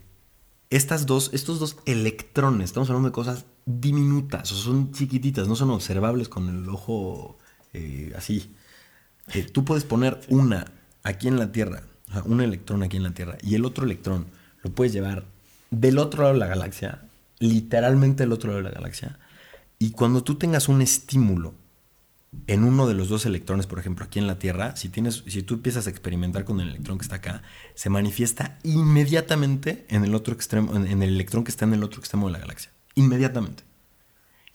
estas 0.69 1.05
dos, 1.05 1.29
estos 1.33 1.59
dos 1.59 1.77
electrones, 1.85 2.65
estamos 2.65 2.89
hablando 2.89 3.09
de 3.09 3.13
cosas 3.13 3.45
diminutas, 3.65 4.51
o 4.51 4.55
son 4.55 4.91
chiquititas, 4.91 5.47
no 5.47 5.55
son 5.55 5.69
observables 5.69 6.29
con 6.29 6.49
el 6.49 6.67
ojo 6.67 7.37
eh, 7.73 8.11
así. 8.15 8.55
Eh, 9.33 9.43
tú 9.43 9.63
puedes 9.63 9.83
poner 9.83 10.19
una 10.29 10.65
aquí 11.03 11.27
en 11.27 11.37
la 11.37 11.51
Tierra, 11.51 11.83
o 12.09 12.13
sea, 12.13 12.23
un 12.23 12.41
electrón 12.41 12.83
aquí 12.83 12.97
en 12.97 13.03
la 13.03 13.13
Tierra, 13.13 13.37
y 13.41 13.55
el 13.55 13.65
otro 13.65 13.85
electrón 13.85 14.25
lo 14.63 14.71
puedes 14.71 14.93
llevar 14.93 15.25
del 15.69 15.97
otro 15.97 16.23
lado 16.23 16.33
de 16.33 16.39
la 16.39 16.47
galaxia, 16.47 17.03
literalmente 17.39 18.23
del 18.23 18.31
otro 18.31 18.49
lado 18.51 18.63
de 18.63 18.69
la 18.69 18.75
galaxia, 18.75 19.19
y 19.83 19.91
cuando 19.91 20.23
tú 20.23 20.35
tengas 20.35 20.69
un 20.69 20.81
estímulo 20.81 21.55
en 22.47 22.63
uno 22.63 22.87
de 22.87 22.93
los 22.93 23.09
dos 23.09 23.25
electrones, 23.25 23.67
por 23.67 23.79
ejemplo, 23.79 24.05
aquí 24.05 24.17
en 24.17 24.27
la 24.27 24.39
Tierra, 24.39 24.77
si, 24.77 24.87
tienes, 24.87 25.25
si 25.27 25.43
tú 25.43 25.55
empiezas 25.55 25.87
a 25.87 25.89
experimentar 25.89 26.45
con 26.45 26.61
el 26.61 26.69
electrón 26.69 26.97
que 26.97 27.01
está 27.03 27.17
acá, 27.17 27.41
se 27.75 27.89
manifiesta 27.89 28.59
inmediatamente 28.63 29.85
en 29.89 30.05
el 30.05 30.15
otro 30.15 30.33
extremo, 30.33 30.73
en 30.73 31.03
el 31.03 31.09
electrón 31.09 31.43
que 31.43 31.51
está 31.51 31.65
en 31.65 31.73
el 31.73 31.83
otro 31.83 31.99
extremo 31.99 32.27
de 32.27 32.31
la 32.31 32.39
galaxia. 32.39 32.71
Inmediatamente. 32.95 33.63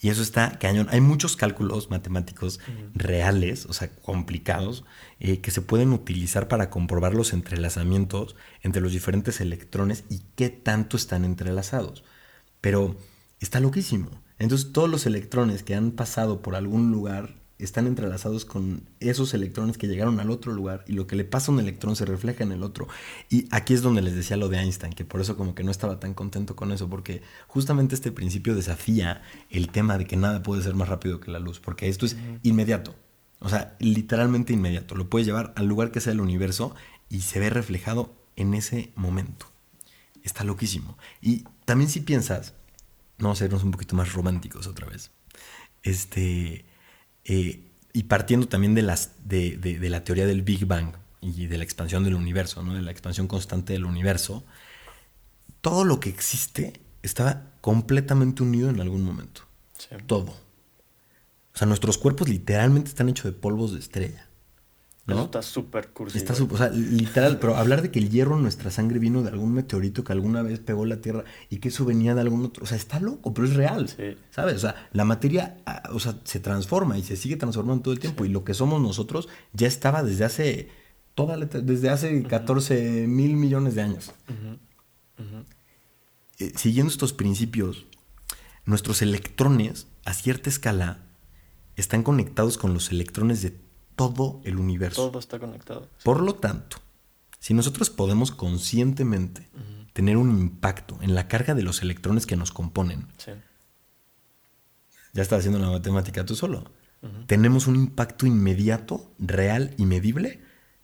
Y 0.01 0.09
eso 0.09 0.23
está 0.23 0.59
cañón. 0.59 0.87
Hay 0.91 1.03
muchos 1.03 1.37
cálculos 1.37 1.91
matemáticos 1.91 2.59
reales, 2.95 3.67
o 3.67 3.75
sea, 3.75 3.95
complicados, 3.97 4.87
eh, 5.21 5.43
que 5.43 5.51
se 5.51 5.61
pueden 5.61 5.93
utilizar 5.93 6.49
para 6.49 6.71
comprobar 6.71 7.13
los 7.13 7.35
entrelazamientos 7.35 8.35
entre 8.63 8.81
los 8.81 8.93
diferentes 8.93 9.43
electrones 9.43 10.05
y 10.09 10.23
qué 10.37 10.49
tanto 10.49 10.97
están 10.97 11.27
entrelazados. 11.27 12.03
Pero 12.63 12.97
está 13.41 13.61
loquísimo. 13.61 14.09
Entonces 14.39 14.73
todos 14.73 14.89
los 14.89 15.07
electrones 15.07 15.63
que 15.63 15.75
han 15.75 15.91
pasado 15.91 16.43
por 16.43 16.55
algún 16.55 16.91
lugar 16.91 17.39
están 17.59 17.87
entrelazados 17.89 18.45
con 18.45 18.89
esos 19.01 19.35
electrones 19.35 19.79
que 19.79 19.89
llegaron 19.89 20.21
al 20.21 20.31
otro 20.31 20.53
lugar 20.53 20.85
y 20.87 20.93
lo 20.93 21.07
que 21.07 21.17
le 21.17 21.25
pasa 21.25 21.51
a 21.51 21.55
un 21.55 21.61
electrón 21.61 21.97
se 21.97 22.05
refleja 22.05 22.45
en 22.45 22.53
el 22.53 22.63
otro. 22.63 22.87
Y 23.29 23.49
aquí 23.51 23.75
es 23.75 23.83
donde 23.83 24.01
les 24.01 24.15
decía 24.15 24.37
lo 24.37 24.49
de 24.49 24.59
Einstein, 24.59 24.93
que 24.93 25.05
por 25.05 25.21
eso 25.21 25.37
como 25.37 25.55
que 25.55 25.65
no 25.65 25.71
estaba 25.71 25.99
tan 25.99 26.15
contento 26.15 26.55
con 26.55 26.71
eso, 26.71 26.89
porque 26.89 27.23
justamente 27.49 27.97
este 27.97 28.13
principio 28.13 28.55
desafía 28.55 29.23
el 29.51 29.71
tema 29.71 29.99
de 29.99 30.07
que 30.07 30.17
nada 30.17 30.43
puede 30.43 30.63
ser 30.63 30.75
más 30.75 30.89
rápido 30.89 31.19
que 31.19 31.33
la 31.33 31.41
luz, 31.41 31.59
porque 31.59 31.89
esto 31.89 32.07
es 32.07 32.17
inmediato. 32.45 32.95
O 33.41 33.49
sea, 33.49 33.77
literalmente 33.81 34.53
inmediato. 34.53 34.95
Lo 34.95 35.09
puedes 35.09 35.27
llevar 35.27 35.53
al 35.57 35.67
lugar 35.67 35.91
que 35.91 36.01
sea 36.01 36.13
el 36.13 36.21
universo 36.21 36.75
y 37.09 37.21
se 37.21 37.41
ve 37.41 37.51
reflejado 37.51 38.15
en 38.37 38.55
ese 38.55 38.93
momento. 38.95 39.47
Está 40.23 40.45
loquísimo. 40.45 40.97
Y 41.21 41.45
también 41.65 41.91
si 41.91 42.01
piensas, 42.01 42.55
vamos 43.19 43.39
a 43.39 43.45
sernos 43.45 43.65
un 43.65 43.71
poquito 43.71 43.97
más 43.97 44.13
románticos 44.13 44.67
otra 44.67 44.87
vez. 44.87 45.11
Este, 45.83 46.65
eh, 47.25 47.69
y 47.93 48.03
partiendo 48.05 48.49
también 48.49 48.75
de, 48.75 48.83
las, 48.83 49.13
de, 49.25 49.79
la 49.89 50.05
teoría 50.05 50.27
del 50.27 50.43
Big 50.43 50.67
Bang 50.67 50.95
y 51.21 51.47
de 51.47 51.59
la 51.59 51.65
expansión 51.65 52.05
del 52.05 52.15
universo, 52.15 52.63
¿no? 52.63 52.75
de 52.75 52.83
la 52.83 52.91
expansión 52.91 53.27
constante 53.27 53.73
del 53.73 53.85
universo, 53.85 54.45
todo 55.61 55.85
lo 55.85 55.99
que 56.01 56.11
existe 56.11 56.81
estaba 57.03 57.53
completamente 57.61 58.43
unido 58.43 58.71
en 58.71 58.81
algún 58.81 59.03
momento. 59.03 59.43
Todo. 60.07 60.31
O 60.31 61.59
sea, 61.59 61.67
nuestros 61.67 61.99
cuerpos 61.99 62.29
literalmente 62.29 62.89
están 62.89 63.09
hechos 63.09 63.25
de 63.25 63.33
polvos 63.33 63.73
de 63.73 63.81
estrella. 63.81 64.28
¿No? 65.15 65.25
está 65.25 65.43
súper 65.43 65.89
cursi. 65.89 66.19
Está 66.19 66.35
o 66.35 66.57
sea, 66.57 66.69
literal, 66.71 67.39
pero 67.39 67.57
hablar 67.57 67.83
de 67.83 67.91
que 67.91 67.99
el 67.99 68.11
hierro 68.11 68.37
en 68.37 68.43
nuestra 68.43 68.71
sangre 68.71 68.99
vino 68.99 69.23
de 69.23 69.31
algún 69.31 69.53
meteorito 69.53 70.05
que 70.05 70.13
alguna 70.13 70.43
vez 70.43 70.61
pegó 70.61 70.85
la 70.85 71.01
Tierra 71.01 71.25
y 71.49 71.59
que 71.59 71.69
eso 71.69 71.85
venía 71.85 72.15
de 72.15 72.21
algún 72.21 72.45
otro, 72.45 72.65
o 72.65 72.67
sea, 72.67 72.77
está 72.77 73.01
loco, 73.01 73.33
pero 73.33 73.47
es 73.47 73.55
real. 73.55 73.89
¿Sabes? 74.31 74.57
O 74.57 74.59
sea, 74.59 74.89
la 74.93 75.05
materia, 75.05 75.59
ah, 75.67 75.83
o 75.93 76.01
sea, 76.01 76.19
se 76.25 76.41
transforma 76.41 76.99
y 76.99 77.03
se 77.03 77.17
sigue 77.17 77.37
transformando 77.37 77.83
todo 77.83 77.95
el 77.95 78.01
tiempo 78.01 78.25
y 78.25 78.29
lo 78.29 78.45
que 78.45 78.55
somos 78.55 78.81
nosotros 78.81 79.29
ya 79.53 79.67
estaba 79.67 80.03
desde 80.03 80.25
hace 80.25 80.69
toda 81.15 81.37
desde 81.37 81.91
hace 81.91 82.23
14 82.23 83.07
mil 83.09 83.37
millones 83.37 83.75
de 83.75 83.83
años. 83.83 84.13
Eh, 86.39 86.53
siguiendo 86.55 86.93
estos 86.93 87.13
principios, 87.13 87.87
nuestros 88.65 89.03
electrones 89.03 89.89
a 90.05 90.15
cierta 90.15 90.49
escala 90.49 91.01
están 91.77 92.03
conectados 92.03 92.59
con 92.59 92.75
los 92.75 92.91
electrones 92.91 93.43
de 93.43 93.68
todo 93.99 94.41
el 94.45 94.57
universo. 94.57 95.09
Todo 95.09 95.19
está 95.19 95.39
conectado. 95.39 95.89
Por 96.05 96.23
lo 96.23 96.37
tanto, 96.37 96.79
si 97.41 97.53
nosotros 97.53 97.91
podemos 97.91 98.31
conscientemente 98.31 99.49
tener 99.93 100.17
un 100.17 100.39
impacto 100.39 100.99
en 101.03 101.15
la 101.17 101.27
carga 101.27 101.55
de 101.55 101.63
los 101.63 101.83
electrones 101.83 102.25
que 102.25 102.37
nos 102.37 102.53
componen, 102.53 103.09
ya 105.13 105.23
estás 105.23 105.41
haciendo 105.41 105.59
la 105.59 105.71
matemática 105.71 106.25
tú 106.25 106.37
solo. 106.37 106.71
Tenemos 107.27 107.67
un 107.67 107.77
impacto 107.77 108.27
inmediato, 108.27 109.13
real 109.19 109.75
y 109.77 109.85
medible 109.85 110.41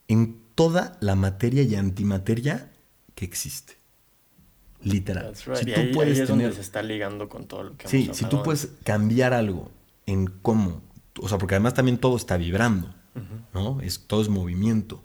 en 0.09 0.43
toda 0.55 0.99
la 1.01 1.15
materia 1.15 1.63
y 1.63 1.77
antimateria 1.77 2.73
que 3.15 3.25
existe. 3.25 3.79
Literal. 4.83 5.35
Si 5.35 5.73
tú 5.73 5.81
puedes 5.93 6.19
es 6.19 6.29
donde 6.29 6.53
se 6.53 6.61
está 6.61 6.83
ligando 6.83 7.29
con 7.29 7.47
todo 7.47 7.63
lo 7.63 7.77
que 7.77 7.89
Sí, 7.89 8.11
si 8.13 8.25
tú 8.27 8.43
puedes 8.43 8.71
cambiar 8.83 9.33
algo 9.33 9.71
en 10.07 10.27
cómo, 10.27 10.83
o 11.21 11.29
sea, 11.29 11.39
porque 11.39 11.55
además 11.55 11.75
también 11.75 11.99
todo 11.99 12.17
está 12.17 12.37
vibrando. 12.37 12.95
¿No? 13.53 13.81
Es, 13.81 14.07
todo 14.07 14.23
es 14.23 14.29
movimiento. 14.29 15.05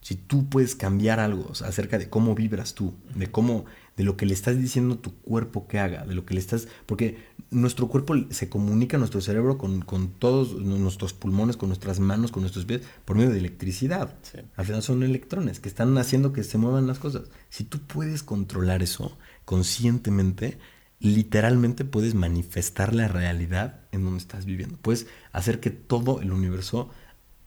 Si 0.00 0.14
tú 0.14 0.48
puedes 0.48 0.76
cambiar 0.76 1.18
algo 1.18 1.50
acerca 1.64 1.98
de 1.98 2.08
cómo 2.08 2.36
vibras 2.36 2.74
tú, 2.74 2.94
de 3.14 3.26
cómo, 3.28 3.64
de 3.96 4.04
lo 4.04 4.16
que 4.16 4.24
le 4.24 4.34
estás 4.34 4.56
diciendo 4.56 4.94
a 4.94 5.02
tu 5.02 5.16
cuerpo 5.16 5.66
que 5.66 5.80
haga, 5.80 6.06
de 6.06 6.14
lo 6.14 6.24
que 6.24 6.34
le 6.34 6.40
estás, 6.40 6.68
porque 6.86 7.18
nuestro 7.50 7.88
cuerpo 7.88 8.14
se 8.30 8.48
comunica, 8.48 8.98
nuestro 8.98 9.20
cerebro 9.20 9.58
con, 9.58 9.82
todos 10.18 10.54
nuestros 10.60 11.12
pulmones, 11.12 11.56
con 11.56 11.70
nuestras 11.70 11.98
manos, 11.98 12.30
con 12.30 12.42
nuestros 12.42 12.66
pies, 12.66 12.82
por 13.04 13.16
medio 13.16 13.30
de 13.30 13.38
electricidad. 13.38 14.14
Al 14.54 14.64
final 14.64 14.82
son 14.82 15.02
electrones 15.02 15.58
que 15.58 15.68
están 15.68 15.98
haciendo 15.98 16.32
que 16.32 16.44
se 16.44 16.58
muevan 16.58 16.86
las 16.86 17.00
cosas. 17.00 17.22
Si 17.48 17.64
tú 17.64 17.80
puedes 17.80 18.22
controlar 18.22 18.84
eso 18.84 19.16
conscientemente, 19.44 20.58
literalmente 20.98 21.84
puedes 21.84 22.14
manifestar 22.14 22.94
la 22.94 23.08
realidad 23.08 23.80
en 23.92 24.04
donde 24.04 24.18
estás 24.18 24.44
viviendo. 24.44 24.76
Puedes 24.76 25.06
hacer 25.32 25.60
que 25.60 25.70
todo 25.70 26.20
el 26.20 26.32
universo 26.32 26.90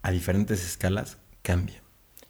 a 0.01 0.12
diferentes 0.12 0.65
escalas 0.65 1.17
cambia. 1.41 1.81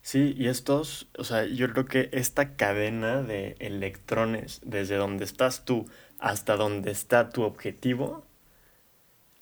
Sí, 0.01 0.33
y 0.37 0.47
estos, 0.47 1.07
o 1.17 1.23
sea, 1.23 1.45
yo 1.45 1.71
creo 1.71 1.85
que 1.85 2.09
esta 2.13 2.55
cadena 2.55 3.21
de 3.21 3.55
electrones, 3.59 4.61
desde 4.63 4.95
donde 4.95 5.25
estás 5.25 5.65
tú 5.65 5.85
hasta 6.19 6.55
donde 6.55 6.91
está 6.91 7.29
tu 7.29 7.43
objetivo, 7.43 8.25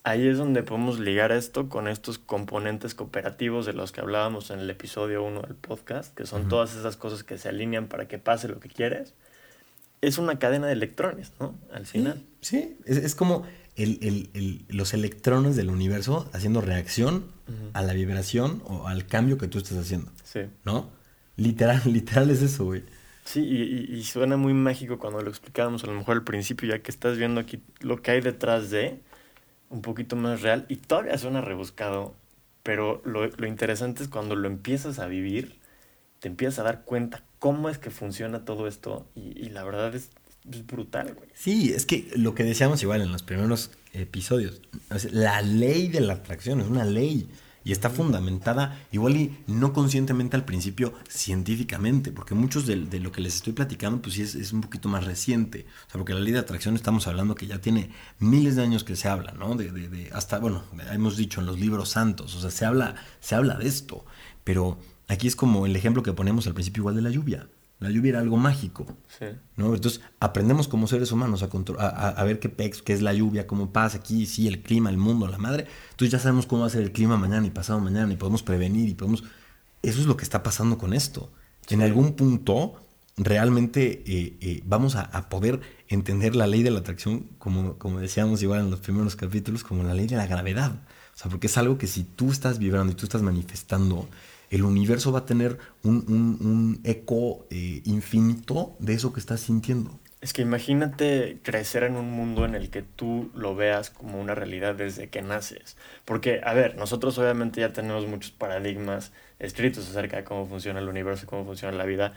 ahí 0.04 0.28
es 0.28 0.38
donde 0.38 0.64
podemos 0.64 1.00
ligar 1.00 1.32
esto 1.32 1.70
con 1.70 1.88
estos 1.88 2.18
componentes 2.18 2.96
cooperativos 2.96 3.66
de 3.66 3.74
los 3.74 3.92
que 3.92 4.02
hablábamos 4.02 4.52
en 4.52 4.60
el 4.60 4.70
episodio 4.70 5.24
1 5.24 5.42
del 5.42 5.56
podcast, 5.56 6.16
que 6.16 6.26
son 6.26 6.48
todas 6.48 6.76
esas 6.76 6.96
cosas 6.98 7.24
que 7.24 7.38
se 7.38 7.50
alinean 7.50 7.88
para 7.88 8.08
que 8.08 8.18
pase 8.18 8.48
lo 8.48 8.60
que 8.60 8.70
quieres. 8.70 9.14
Es 10.00 10.18
una 10.18 10.40
cadena 10.40 10.68
de 10.68 10.74
electrones, 10.74 11.34
¿no? 11.40 11.56
Al 11.74 11.86
final. 11.86 12.24
Sí, 12.42 12.78
Es, 12.86 13.16
como 13.16 13.46
los 13.78 14.94
electrones 14.94 15.56
del 15.56 15.70
universo 15.70 16.30
haciendo 16.34 16.62
reacción 16.62 17.26
a 17.74 17.82
la 17.82 17.94
vibración 17.94 18.62
o 18.66 18.88
al 18.88 19.06
cambio 19.06 19.38
que 19.38 19.48
tú 19.48 19.60
estás 19.60 19.78
haciendo. 19.78 20.12
Sí. 20.24 20.42
¿No? 20.66 20.90
Literal, 21.36 21.82
literal 21.86 22.30
es 22.30 22.42
eso, 22.42 22.66
güey. 22.66 22.84
Sí, 23.24 23.42
y, 23.42 23.96
y, 23.98 24.04
suena 24.04 24.38
muy 24.38 24.54
mágico 24.54 25.00
cuando 25.00 25.22
lo 25.22 25.30
explicábamos 25.30 25.84
a 25.84 25.88
lo 25.88 25.94
mejor 25.94 26.16
al 26.16 26.24
principio, 26.24 26.70
ya 26.70 26.80
que 26.80 26.92
estás 26.92 27.18
viendo 27.18 27.42
aquí 27.42 27.62
lo 27.82 28.02
que 28.02 28.12
hay 28.12 28.22
detrás 28.22 28.70
de, 28.70 29.02
un 29.70 29.82
poquito 29.82 30.16
más 30.16 30.42
real, 30.42 30.66
y 30.70 30.78
todavía 30.78 31.18
suena 31.18 31.42
rebuscado, 31.42 32.16
pero 32.64 33.02
lo, 33.04 33.28
lo 33.28 33.48
interesante 33.48 34.02
es 34.02 34.08
cuando 34.08 34.38
lo 34.38 34.48
empiezas 34.48 35.00
a 35.00 35.08
vivir, 35.08 35.60
te 36.20 36.30
empiezas 36.30 36.60
a 36.60 36.64
dar 36.64 36.86
cuenta 36.86 37.22
cómo 37.40 37.70
es 37.70 37.78
que 37.78 37.90
funciona 37.90 38.46
todo 38.46 38.66
esto, 38.66 39.06
y, 39.14 39.38
y 39.38 39.50
la 39.50 39.66
verdad 39.66 39.94
es 39.94 40.10
brutal, 40.66 41.14
güey. 41.14 41.30
Sí, 41.34 41.74
es 41.74 41.86
que 41.86 42.10
lo 42.16 42.36
que 42.36 42.44
decíamos 42.44 42.82
igual 42.84 43.02
en 43.02 43.12
los 43.12 43.24
primeros 43.24 43.72
episodios, 43.94 44.62
la 45.12 45.42
ley 45.42 45.88
de 45.88 46.02
la 46.02 46.14
atracción 46.14 46.62
es 46.62 46.68
una 46.68 46.86
ley 46.86 47.28
y 47.68 47.74
está 47.74 47.90
fundamentada 47.90 48.80
igual 48.94 49.18
y 49.18 49.38
no 49.46 49.74
conscientemente 49.74 50.38
al 50.38 50.46
principio 50.46 50.94
científicamente, 51.10 52.14
porque 52.14 52.34
muchos 52.34 52.66
de, 52.66 52.78
lo 52.78 53.12
que 53.12 53.20
les 53.20 53.36
estoy 53.36 53.52
platicando 53.52 54.02
pues 54.02 54.16
sí 54.16 54.22
es, 54.22 54.54
un 54.54 54.62
poquito 54.62 54.88
más 54.88 55.04
reciente, 55.04 55.66
o 55.88 55.92
sea, 55.92 55.98
porque 55.98 56.14
la 56.14 56.22
ley 56.22 56.32
de 56.32 56.40
atracción 56.40 56.76
estamos 56.76 57.08
hablando 57.08 57.36
que 57.36 57.46
ya 57.46 57.60
tiene 57.60 57.90
miles 58.20 58.56
de 58.56 58.62
años 58.62 58.86
que 58.86 58.96
se 58.96 59.10
habla, 59.10 59.34
¿no? 59.34 59.56
De, 59.56 59.70
de, 59.70 60.10
hasta, 60.14 60.40
bueno, 60.40 60.64
hemos 60.94 61.18
dicho 61.18 61.42
en 61.42 61.46
los 61.46 61.60
libros 61.60 61.90
santos, 61.90 62.36
o 62.36 62.40
sea, 62.40 62.52
se 62.52 62.64
habla, 62.64 62.96
se 63.20 63.36
habla 63.36 63.56
de 63.56 63.68
esto, 63.68 64.06
pero 64.46 64.80
aquí 65.10 65.28
es 65.28 65.36
como 65.36 65.66
el 65.66 65.76
ejemplo 65.76 66.04
que 66.04 66.14
ponemos 66.14 66.48
al 66.48 66.54
principio 66.54 66.82
igual 66.82 66.96
de 66.96 67.02
la 67.02 67.10
lluvia. 67.10 67.50
La 67.80 67.90
lluvia 67.92 68.10
era 68.10 68.20
algo 68.20 68.38
mágico. 68.38 68.86
¿no? 69.56 69.76
Entonces 69.76 70.02
aprendemos 70.20 70.68
como 70.68 70.88
seres 70.88 71.12
humanos 71.12 71.44
a, 71.44 72.10
a, 72.10 72.24
ver 72.24 72.40
qué 72.40 72.50
pex, 72.50 72.82
qué 72.82 72.94
es 72.94 73.02
la 73.02 73.14
lluvia, 73.14 73.46
cómo 73.46 73.72
pasa 73.72 73.98
aquí, 73.98 74.26
sí, 74.26 74.48
el 74.48 74.62
clima, 74.62 74.90
el 74.90 74.98
mundo, 74.98 75.28
la 75.28 75.38
madre. 75.38 75.68
Entonces 75.92 76.12
ya 76.12 76.20
sabemos 76.20 76.48
cómo 76.48 76.62
va 76.62 76.68
a 76.68 76.72
ser 76.72 76.82
el 76.82 76.92
clima 76.92 77.18
mañana 77.18 77.46
y 77.46 77.52
pasado 77.52 77.80
mañana 77.80 78.12
y 78.12 78.18
podemos 78.18 78.44
prevenir 78.44 78.90
y 78.90 78.94
podemos... 78.96 79.24
Eso 79.84 80.02
es 80.02 80.08
lo 80.08 80.18
que 80.18 80.24
está 80.24 80.42
pasando 80.42 80.78
con 80.78 80.94
esto. 80.94 81.32
En 81.70 81.82
algún 81.82 82.14
punto 82.14 82.82
realmente 83.18 84.04
eh, 84.06 84.38
eh, 84.42 84.64
vamos 84.66 84.96
a, 84.96 85.30
poder 85.30 85.60
entender 85.88 86.36
la 86.36 86.48
ley 86.48 86.64
de 86.64 86.72
la 86.72 86.80
atracción, 86.80 87.28
como, 87.40 87.78
como 87.78 88.00
decíamos 88.00 88.42
igual 88.44 88.62
en 88.62 88.72
los 88.72 88.80
primeros 88.80 89.16
capítulos, 89.16 89.64
como 89.64 89.84
la 89.84 89.94
ley 89.94 90.08
de 90.08 90.16
la 90.16 90.28
gravedad. 90.28 90.72
O 91.16 91.18
sea, 91.18 91.30
porque 91.32 91.48
es 91.48 91.58
algo 91.58 91.78
que 91.78 91.88
si 91.88 92.04
tú 92.04 92.32
estás 92.32 92.60
vibrando 92.60 92.94
y 92.94 92.96
tú 92.96 93.06
estás 93.06 93.24
manifestando, 93.24 94.08
el 94.50 94.64
universo 94.64 95.12
va 95.12 95.20
a 95.20 95.26
tener 95.26 95.58
un, 95.84 96.80
eco 96.84 97.46
eh, 97.50 97.82
infinito 97.86 98.76
de 98.80 98.94
eso 98.94 99.14
que 99.14 99.20
estás 99.20 99.42
sintiendo. 99.42 100.00
Es 100.20 100.34
que 100.34 100.42
imagínate 100.42 101.38
crecer 101.44 101.84
en 101.84 101.96
un 101.96 102.12
mundo 102.12 102.44
en 102.46 102.56
el 102.56 102.72
que 102.72 102.82
tú 102.82 103.30
lo 103.36 103.56
veas 103.56 103.92
como 103.92 104.20
una 104.20 104.34
realidad 104.34 104.74
desde 104.74 105.10
que 105.10 105.22
naces. 105.22 105.78
Porque, 106.06 106.42
a 106.44 106.54
ver, 106.54 106.76
nosotros 106.76 107.18
obviamente 107.20 107.62
ya 107.62 107.72
tenemos 107.72 108.08
muchos 108.08 108.32
paradigmas 108.32 109.12
escritos 109.40 109.88
acerca 109.90 110.18
de 110.18 110.24
cómo 110.24 110.48
funciona 110.48 110.80
el 110.80 110.90
universo 110.90 111.28
cómo 111.28 111.46
funciona 111.46 111.78
la 111.78 111.86
vida 111.86 112.14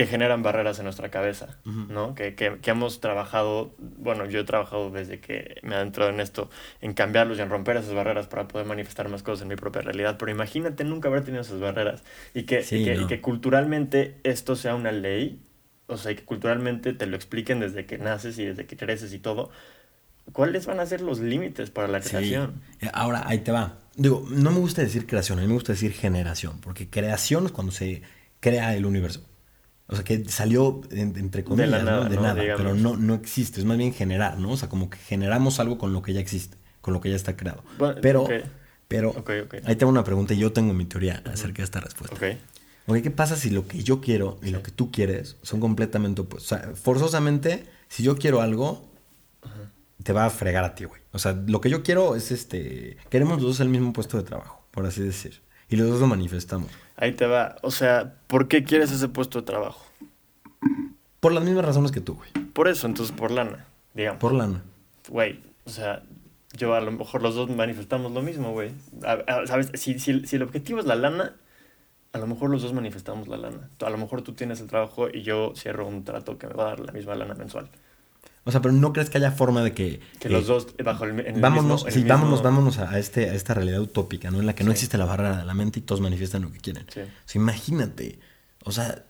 que 0.00 0.06
generan 0.06 0.42
barreras 0.42 0.78
en 0.78 0.84
nuestra 0.84 1.10
cabeza, 1.10 1.58
¿no? 1.66 2.14
Que, 2.14 2.34
que, 2.34 2.56
que, 2.62 2.70
hemos 2.70 3.02
trabajado, 3.02 3.74
bueno, 3.98 4.24
yo 4.24 4.40
he 4.40 4.44
trabajado 4.44 4.90
desde 4.90 5.20
que 5.20 5.56
me 5.62 5.76
he 5.76 5.80
entrado 5.82 6.10
en 6.10 6.20
esto, 6.20 6.48
en 6.80 6.94
cambiarlos 6.94 7.36
y 7.36 7.42
en 7.42 7.50
romper 7.50 7.76
esas 7.76 7.92
barreras 7.92 8.26
para 8.26 8.48
poder 8.48 8.66
manifestar 8.66 9.10
más 9.10 9.22
cosas 9.22 9.42
en 9.42 9.48
mi 9.48 9.56
propia 9.56 9.82
realidad, 9.82 10.16
pero 10.18 10.32
imagínate 10.32 10.84
nunca 10.84 11.10
haber 11.10 11.22
tenido 11.22 11.42
esas 11.42 11.60
barreras 11.60 12.02
y 12.32 12.44
que, 12.44 12.64
y 12.70 13.06
que, 13.08 13.20
culturalmente 13.20 14.16
esto 14.22 14.56
sea 14.56 14.74
una 14.74 14.90
ley, 14.90 15.38
o 15.86 15.98
sea, 15.98 16.16
que 16.16 16.24
culturalmente 16.24 16.94
te 16.94 17.04
lo 17.04 17.14
expliquen 17.14 17.60
desde 17.60 17.84
que 17.84 17.98
naces 17.98 18.38
y 18.38 18.46
desde 18.46 18.64
que 18.64 18.78
creces 18.78 19.12
y 19.12 19.18
todo, 19.18 19.50
¿cuáles 20.32 20.64
van 20.64 20.80
a 20.80 20.86
ser 20.86 21.02
los 21.02 21.20
límites 21.20 21.68
para 21.68 21.88
la 21.88 22.00
creación? 22.00 22.62
Ahora, 22.94 23.24
ahí 23.26 23.40
te 23.40 23.52
va. 23.52 23.80
Digo, 23.96 24.26
no 24.30 24.50
me 24.50 24.60
gusta 24.60 24.80
decir 24.80 25.06
creación, 25.06 25.40
a 25.40 25.42
mí 25.42 25.48
me 25.48 25.52
gusta 25.52 25.74
decir 25.74 25.92
generación, 25.92 26.58
porque 26.62 26.88
creación 26.88 27.44
es 27.44 27.52
cuando 27.52 27.70
se 27.70 28.00
crea 28.40 28.74
el 28.74 28.86
universo. 28.86 29.26
O 29.90 29.96
sea, 29.96 30.04
que 30.04 30.24
salió 30.28 30.82
entre 30.90 31.42
comillas, 31.42 31.70
de, 31.70 31.82
nada, 31.82 32.04
¿no? 32.04 32.08
de 32.08 32.16
nada, 32.16 32.34
pero 32.56 32.74
no, 32.74 32.96
no 32.96 33.14
existe, 33.14 33.58
es 33.58 33.66
más 33.66 33.76
bien 33.76 33.92
generar, 33.92 34.38
¿no? 34.38 34.52
O 34.52 34.56
sea, 34.56 34.68
como 34.68 34.88
que 34.88 34.98
generamos 34.98 35.58
algo 35.58 35.78
con 35.78 35.92
lo 35.92 36.00
que 36.00 36.12
ya 36.12 36.20
existe, 36.20 36.56
con 36.80 36.94
lo 36.94 37.00
que 37.00 37.10
ya 37.10 37.16
está 37.16 37.36
creado. 37.36 37.64
pero, 38.00 38.28
pero, 38.86 39.14
ahí 39.64 39.76
tengo 39.76 39.90
una 39.90 40.04
pregunta 40.04 40.34
y 40.34 40.38
yo 40.38 40.52
tengo 40.52 40.72
mi 40.72 40.84
teoría 40.84 41.22
acerca 41.26 41.58
de 41.58 41.64
esta 41.64 41.80
respuesta. 41.80 42.14
Ok. 42.14 43.02
¿qué 43.02 43.10
pasa 43.10 43.36
si 43.36 43.50
lo 43.50 43.68
que 43.68 43.82
yo 43.82 44.00
quiero 44.00 44.40
y 44.42 44.50
lo 44.50 44.62
que 44.62 44.72
tú 44.72 44.90
quieres 44.90 45.36
son 45.42 45.60
completamente 45.60 46.22
opuestos? 46.22 46.52
O 46.52 46.62
sea, 46.62 46.74
forzosamente, 46.74 47.66
si 47.88 48.02
yo 48.02 48.16
quiero 48.16 48.40
algo, 48.40 48.90
te 50.02 50.12
va 50.12 50.26
a 50.26 50.30
fregar 50.30 50.64
a 50.64 50.74
ti, 50.74 50.84
güey. 50.84 51.00
O 51.12 51.18
sea, 51.18 51.32
lo 51.46 51.60
que 51.60 51.70
yo 51.70 51.82
quiero 51.82 52.16
es 52.16 52.30
este. 52.30 52.96
Queremos 53.08 53.40
los 53.40 53.52
dos 53.52 53.60
el 53.60 53.68
mismo 53.68 53.92
puesto 53.92 54.16
de 54.16 54.24
trabajo, 54.24 54.64
por 54.70 54.86
así 54.86 55.02
decir. 55.02 55.40
Y 55.70 55.76
los 55.76 55.88
dos 55.88 56.00
lo 56.00 56.08
manifestamos. 56.08 56.68
Ahí 56.96 57.12
te 57.12 57.26
va. 57.26 57.56
O 57.62 57.70
sea, 57.70 58.14
¿por 58.26 58.48
qué 58.48 58.64
quieres 58.64 58.90
ese 58.90 59.08
puesto 59.08 59.40
de 59.40 59.46
trabajo? 59.46 59.86
Por 61.20 61.32
las 61.32 61.44
mismas 61.44 61.64
razones 61.64 61.92
que 61.92 62.00
tú, 62.00 62.14
güey. 62.16 62.30
Por 62.52 62.68
eso, 62.68 62.86
entonces 62.86 63.14
por 63.16 63.30
lana, 63.30 63.66
digamos. 63.94 64.20
Por 64.20 64.34
lana. 64.34 64.62
Güey, 65.08 65.40
o 65.64 65.70
sea, 65.70 66.02
yo 66.56 66.74
a 66.74 66.80
lo 66.80 66.90
mejor 66.90 67.22
los 67.22 67.36
dos 67.36 67.48
manifestamos 67.50 68.10
lo 68.12 68.20
mismo, 68.20 68.52
güey. 68.52 68.72
¿Sabes? 69.46 69.70
Si, 69.74 69.98
si, 69.98 70.26
si 70.26 70.36
el 70.36 70.42
objetivo 70.42 70.80
es 70.80 70.86
la 70.86 70.96
lana, 70.96 71.36
a 72.12 72.18
lo 72.18 72.26
mejor 72.26 72.50
los 72.50 72.62
dos 72.62 72.72
manifestamos 72.72 73.28
la 73.28 73.36
lana. 73.36 73.70
A 73.80 73.90
lo 73.90 73.98
mejor 73.98 74.22
tú 74.22 74.32
tienes 74.32 74.60
el 74.60 74.66
trabajo 74.66 75.08
y 75.08 75.22
yo 75.22 75.52
cierro 75.56 75.86
un 75.86 76.02
trato 76.04 76.36
que 76.36 76.48
me 76.48 76.54
va 76.54 76.64
a 76.64 76.68
dar 76.70 76.80
la 76.80 76.92
misma 76.92 77.14
lana 77.14 77.34
mensual. 77.34 77.68
O 78.50 78.52
sea, 78.52 78.60
pero 78.60 78.74
no 78.74 78.92
crees 78.92 79.10
que 79.10 79.18
haya 79.18 79.30
forma 79.30 79.62
de 79.62 79.72
que... 79.72 80.00
Que 80.18 80.28
los 80.28 80.48
dos 80.48 80.74
bajo 80.84 81.04
el, 81.04 81.20
en 81.24 81.40
vámonos, 81.40 81.86
sí, 81.88 82.02
vámonos, 82.02 82.42
vámonos 82.42 82.78
a, 82.78 82.98
este, 82.98 83.30
a 83.30 83.34
esta 83.34 83.54
realidad 83.54 83.80
utópica, 83.80 84.32
¿no? 84.32 84.40
En 84.40 84.46
la 84.46 84.56
que 84.56 84.64
no 84.64 84.72
existe 84.72 84.98
la 84.98 85.04
barrera 85.04 85.36
de 85.36 85.44
la 85.44 85.54
mente 85.54 85.78
y 85.78 85.82
todos 85.82 86.00
manifiestan 86.00 86.42
lo 86.42 86.50
que 86.50 86.58
quieren. 86.58 86.84
Sí. 86.92 86.98
O 87.02 87.04
sea, 87.26 87.40
imagínate, 87.40 88.18
o 88.64 88.72
sea, 88.72 89.04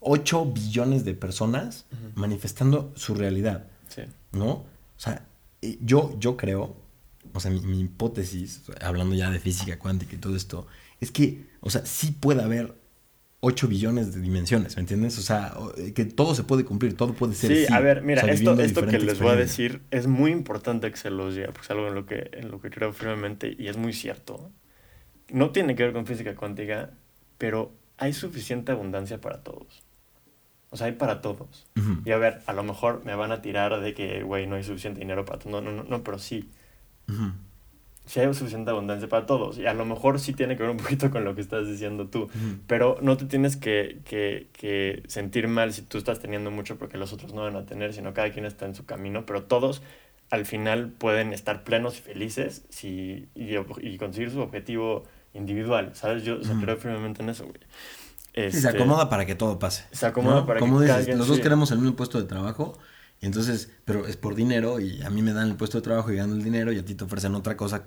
8 0.00 0.46
billones 0.46 1.04
de 1.04 1.14
personas 1.14 1.86
manifestando 2.16 2.92
su 2.96 3.14
realidad, 3.14 3.68
sí. 3.86 4.02
¿no? 4.32 4.48
O 4.48 4.66
sea, 4.96 5.24
yo, 5.80 6.16
yo 6.18 6.36
creo, 6.36 6.76
o 7.32 7.38
sea, 7.38 7.52
mi, 7.52 7.60
mi 7.60 7.82
hipótesis, 7.82 8.62
hablando 8.80 9.14
ya 9.14 9.30
de 9.30 9.38
física 9.38 9.78
cuántica 9.78 10.16
y 10.16 10.18
todo 10.18 10.34
esto, 10.34 10.66
es 11.00 11.12
que, 11.12 11.46
o 11.60 11.70
sea, 11.70 11.86
sí 11.86 12.10
puede 12.10 12.42
haber 12.42 12.74
8 13.46 13.68
billones 13.68 14.12
de 14.12 14.20
dimensiones, 14.20 14.74
¿me 14.74 14.80
entiendes? 14.80 15.18
O 15.18 15.22
sea, 15.22 15.54
que 15.94 16.04
todo 16.04 16.34
se 16.34 16.42
puede 16.42 16.64
cumplir, 16.64 16.96
todo 16.96 17.12
puede 17.12 17.34
ser. 17.34 17.54
Sí, 17.54 17.72
a 17.72 17.78
ver, 17.78 18.02
mira, 18.02 18.22
esto, 18.22 18.58
esto 18.60 18.84
que 18.84 18.98
les 18.98 19.20
voy 19.20 19.30
a 19.30 19.36
decir 19.36 19.82
es 19.92 20.08
muy 20.08 20.32
importante 20.32 20.90
que 20.90 20.96
se 20.96 21.10
los 21.10 21.36
diga, 21.36 21.46
porque 21.52 21.62
es 21.62 21.70
algo 21.70 21.86
en 21.86 21.94
lo 21.94 22.06
que, 22.06 22.28
en 22.32 22.50
lo 22.50 22.60
que 22.60 22.70
creo 22.70 22.92
firmemente 22.92 23.54
y 23.56 23.68
es 23.68 23.76
muy 23.76 23.92
cierto. 23.92 24.50
No 25.30 25.50
tiene 25.50 25.76
que 25.76 25.84
ver 25.84 25.92
con 25.92 26.06
física 26.06 26.34
cuántica, 26.34 26.90
pero 27.38 27.72
hay 27.98 28.14
suficiente 28.14 28.72
abundancia 28.72 29.20
para 29.20 29.44
todos. 29.44 29.84
O 30.70 30.76
sea, 30.76 30.88
hay 30.88 30.94
para 30.94 31.20
todos. 31.20 31.68
Y 32.04 32.10
a 32.10 32.18
ver, 32.18 32.42
a 32.46 32.52
lo 32.52 32.64
mejor 32.64 33.04
me 33.04 33.14
van 33.14 33.30
a 33.30 33.42
tirar 33.42 33.80
de 33.80 33.94
que, 33.94 34.24
güey, 34.24 34.48
no 34.48 34.56
hay 34.56 34.64
suficiente 34.64 34.98
dinero 34.98 35.24
para 35.24 35.38
todos. 35.38 35.52
No, 35.52 35.60
no, 35.60 35.70
no, 35.70 35.88
no, 35.88 36.02
pero 36.02 36.18
sí 36.18 36.48
si 38.06 38.20
hay 38.20 38.32
suficiente 38.32 38.70
abundancia 38.70 39.08
para 39.08 39.26
todos. 39.26 39.58
Y 39.58 39.66
a 39.66 39.74
lo 39.74 39.84
mejor 39.84 40.18
sí 40.18 40.32
tiene 40.32 40.56
que 40.56 40.62
ver 40.62 40.70
un 40.70 40.76
poquito 40.82 41.10
con 41.10 41.24
lo 41.24 41.34
que 41.34 41.40
estás 41.40 41.66
diciendo 41.66 42.06
tú. 42.06 42.28
Pero 42.66 42.96
no 43.02 43.16
te 43.16 43.26
tienes 43.26 43.56
que, 43.56 44.00
que, 44.04 44.48
que, 44.52 45.02
sentir 45.08 45.48
mal 45.48 45.72
si 45.72 45.82
tú 45.82 45.98
estás 45.98 46.20
teniendo 46.20 46.50
mucho 46.50 46.78
porque 46.78 46.96
los 46.96 47.12
otros 47.12 47.34
no 47.34 47.42
van 47.42 47.56
a 47.56 47.66
tener, 47.66 47.92
sino 47.92 48.14
cada 48.14 48.30
quien 48.30 48.46
está 48.46 48.64
en 48.66 48.74
su 48.74 48.86
camino. 48.86 49.26
Pero 49.26 49.42
todos 49.44 49.82
al 50.30 50.46
final 50.46 50.90
pueden 50.90 51.32
estar 51.32 51.64
plenos 51.64 51.98
y 51.98 52.02
felices 52.02 52.64
si, 52.68 53.28
y, 53.34 53.56
y 53.80 53.98
conseguir 53.98 54.30
su 54.30 54.40
objetivo 54.40 55.04
individual. 55.34 55.90
¿Sabes? 55.94 56.22
Yo 56.22 56.38
creo 56.40 56.76
firmemente 56.76 57.22
en 57.22 57.30
eso, 57.30 57.44
güey. 57.44 57.58
se 58.34 58.46
este, 58.46 58.68
acomoda 58.68 59.10
para 59.10 59.26
que 59.26 59.34
todo 59.34 59.58
pase. 59.58 59.84
Se 59.90 60.06
acomoda 60.06 60.46
para 60.46 60.60
que 60.60 60.66
dices, 60.66 61.16
Los 61.18 61.26
dos 61.26 61.40
queremos 61.40 61.70
el 61.72 61.78
mismo 61.78 61.96
puesto 61.96 62.18
de 62.18 62.24
trabajo 62.24 62.78
entonces, 63.20 63.72
pero 63.84 64.06
es 64.06 64.16
por 64.16 64.34
dinero 64.34 64.78
y 64.78 65.02
a 65.02 65.10
mí 65.10 65.22
me 65.22 65.32
dan 65.32 65.48
el 65.48 65.56
puesto 65.56 65.78
de 65.78 65.82
trabajo 65.82 66.12
y 66.12 66.16
gano 66.16 66.34
el 66.34 66.44
dinero 66.44 66.72
y 66.72 66.78
a 66.78 66.84
ti 66.84 66.94
te 66.94 67.04
ofrecen 67.04 67.34
otra 67.34 67.56
cosa, 67.56 67.84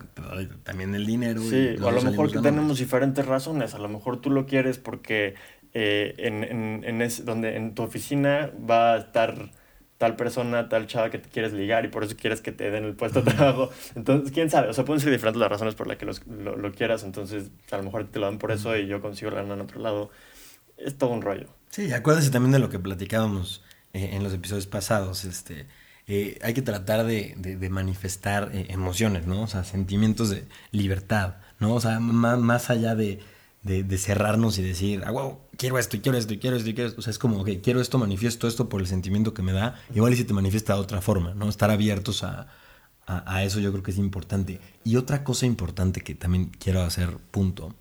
también 0.64 0.96
el 0.96 1.06
dinero. 1.06 1.42
Sí, 1.42 1.76
o 1.82 1.88
a 1.88 1.92
lo 1.92 2.02
mejor 2.02 2.32
que 2.32 2.40
tenemos 2.40 2.80
diferentes 2.80 3.26
razones. 3.26 3.74
A 3.76 3.80
lo 3.80 3.90
mejor 3.90 4.20
tú 4.20 4.32
lo 4.32 4.46
quieres 4.46 4.80
porque 4.80 5.36
eh, 5.74 6.14
en, 6.18 6.44
en, 6.44 6.84
en 6.84 7.10
donde 7.26 7.56
en 7.56 7.76
tu 7.76 7.84
oficina 7.84 8.52
va 8.70 8.94
a 8.94 8.98
estar 8.98 9.52
tal 10.00 10.16
persona, 10.16 10.70
tal 10.70 10.88
chava 10.88 11.10
que 11.10 11.20
te 11.20 11.30
quieres 11.30 11.54
ligar 11.54 11.86
y 11.86 11.90
por 11.90 12.04
eso 12.04 12.16
quieres 12.16 12.42
que 12.42 12.52
te 12.52 12.72
den 12.72 12.86
el 12.86 12.96
puesto 12.96 13.22
de 13.22 13.32
trabajo. 13.32 13.70
Entonces, 13.96 14.32
quién 14.32 14.50
sabe, 14.50 14.70
o 14.70 14.74
sea, 14.74 14.86
pueden 14.86 15.02
ser 15.02 15.12
diferentes 15.12 15.40
las 15.40 15.50
razones 15.50 15.76
por 15.76 15.88
las 15.88 15.98
que 15.98 16.06
lo, 16.06 16.58
lo, 16.58 16.72
quieras, 16.72 17.04
entonces 17.04 17.52
a 17.70 17.78
lo 17.78 17.84
mejor 17.84 18.08
te 18.08 18.18
lo 18.18 18.26
dan 18.26 18.40
por 18.40 18.52
eso 18.52 18.76
y 18.76 18.88
yo 18.88 19.02
consigo 19.02 19.30
ganar 19.30 19.58
en 19.58 19.62
otro 19.62 19.80
lado. 19.80 20.10
Es 20.78 20.98
todo 20.98 21.12
un 21.12 21.22
rollo. 21.22 21.48
Sí, 21.70 21.92
acuérdense 21.92 22.32
también 22.32 22.54
de 22.54 22.60
lo 22.60 22.70
que 22.70 22.80
platicábamos 22.80 23.62
eh, 23.94 24.12
en 24.14 24.24
los 24.24 24.34
episodios 24.34 24.68
pasados, 24.68 25.26
este... 25.26 25.66
Eh, 26.12 26.40
hay 26.42 26.56
que 26.56 26.64
tratar 26.64 27.06
de, 27.06 27.36
de, 27.38 27.70
manifestar 27.70 28.50
eh, 28.52 28.66
emociones, 28.70 29.28
¿no? 29.28 29.44
O 29.44 29.48
sea, 29.48 29.64
sentimientos 29.64 30.32
de 30.32 30.48
libertad, 30.72 31.36
¿no? 31.60 31.76
O 31.76 31.80
sea, 31.80 32.00
más, 32.00 32.40
más 32.40 32.72
allá 32.72 32.96
de, 32.96 33.20
de, 33.62 33.98
cerrarnos 34.00 34.58
y 34.58 34.64
decir, 34.64 35.04
ah, 35.06 35.12
wow, 35.12 35.38
quiero 35.56 35.78
esto 35.78 35.98
y 35.98 36.00
quiero 36.00 36.18
esto 36.18 36.34
y 36.34 36.40
quiero 36.40 36.56
esto 36.56 36.68
y 36.68 36.74
quiero 36.74 36.90
esto. 36.90 37.00
O 37.00 37.04
sea, 37.04 37.12
es 37.12 37.20
como, 37.20 37.40
ok, 37.42 37.50
quiero 37.62 37.80
esto, 37.80 38.00
manifiesto 38.00 38.48
esto 38.48 38.70
por 38.70 38.82
el 38.82 38.88
sentimiento 38.88 39.36
que 39.36 39.44
me 39.44 39.52
da. 39.52 39.80
Igual 39.94 40.14
y 40.14 40.16
si 40.16 40.24
te 40.24 40.34
manifiesta 40.34 40.74
de 40.74 40.80
otra 40.80 41.02
forma, 41.02 41.36
¿no? 41.36 41.48
Estar 41.48 41.70
abiertos 41.70 42.24
a, 42.24 42.48
a, 43.06 43.44
eso 43.44 43.60
yo 43.60 43.72
creo 43.72 43.84
que 43.84 43.92
es 43.92 43.98
importante. 43.98 44.60
Y 44.84 44.96
otra 44.96 45.24
cosa 45.24 45.46
importante 45.46 46.02
que 46.02 46.16
también 46.16 46.52
quiero 46.60 46.82
hacer 46.82 47.18
punto 47.32 47.76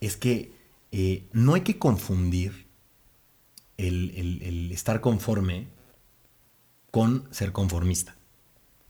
es 0.00 0.16
que 0.16 0.52
eh, 0.92 1.24
no 1.32 1.54
hay 1.54 1.62
que 1.62 1.78
confundir 1.78 2.66
el, 3.76 4.40
el, 4.42 4.72
estar 4.72 5.00
conforme 5.00 5.68
con 6.90 7.26
ser 7.30 7.52
conformista. 7.52 8.16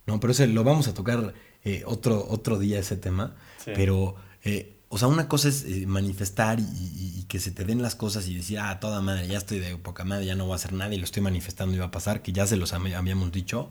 ¿no? 0.06 0.20
Pero 0.20 0.32
eso 0.32 0.46
lo 0.46 0.64
vamos 0.64 0.88
a 0.88 0.94
tocar 0.94 1.34
eh, 1.64 1.82
otro, 1.86 2.26
otro 2.28 2.58
día 2.58 2.78
ese 2.78 2.96
tema. 2.96 3.36
Pero 3.64 4.16
eh, 4.42 4.80
o 4.88 4.98
sea, 4.98 5.08
una 5.08 5.28
cosa 5.28 5.48
es 5.48 5.64
eh, 5.64 5.86
manifestar 5.86 6.58
y, 6.60 7.24
que 7.28 7.40
se 7.40 7.50
te 7.50 7.64
den 7.64 7.80
las 7.80 7.94
cosas 7.94 8.28
y 8.28 8.34
decir, 8.34 8.58
ah, 8.58 8.78
toda 8.78 9.00
madre, 9.00 9.26
ya 9.26 9.38
estoy 9.38 9.58
de 9.58 9.74
poca 9.78 10.04
madre, 10.04 10.26
ya 10.26 10.34
no 10.34 10.44
voy 10.44 10.52
a 10.52 10.56
hacer 10.56 10.74
nada 10.74 10.92
y 10.94 10.98
lo 10.98 11.04
estoy 11.04 11.22
manifestando 11.22 11.74
y 11.74 11.78
va 11.78 11.86
a 11.86 11.90
pasar, 11.90 12.20
que 12.20 12.32
ya 12.32 12.46
se 12.46 12.56
los 12.56 12.74
habíamos 12.74 13.32
dicho. 13.32 13.70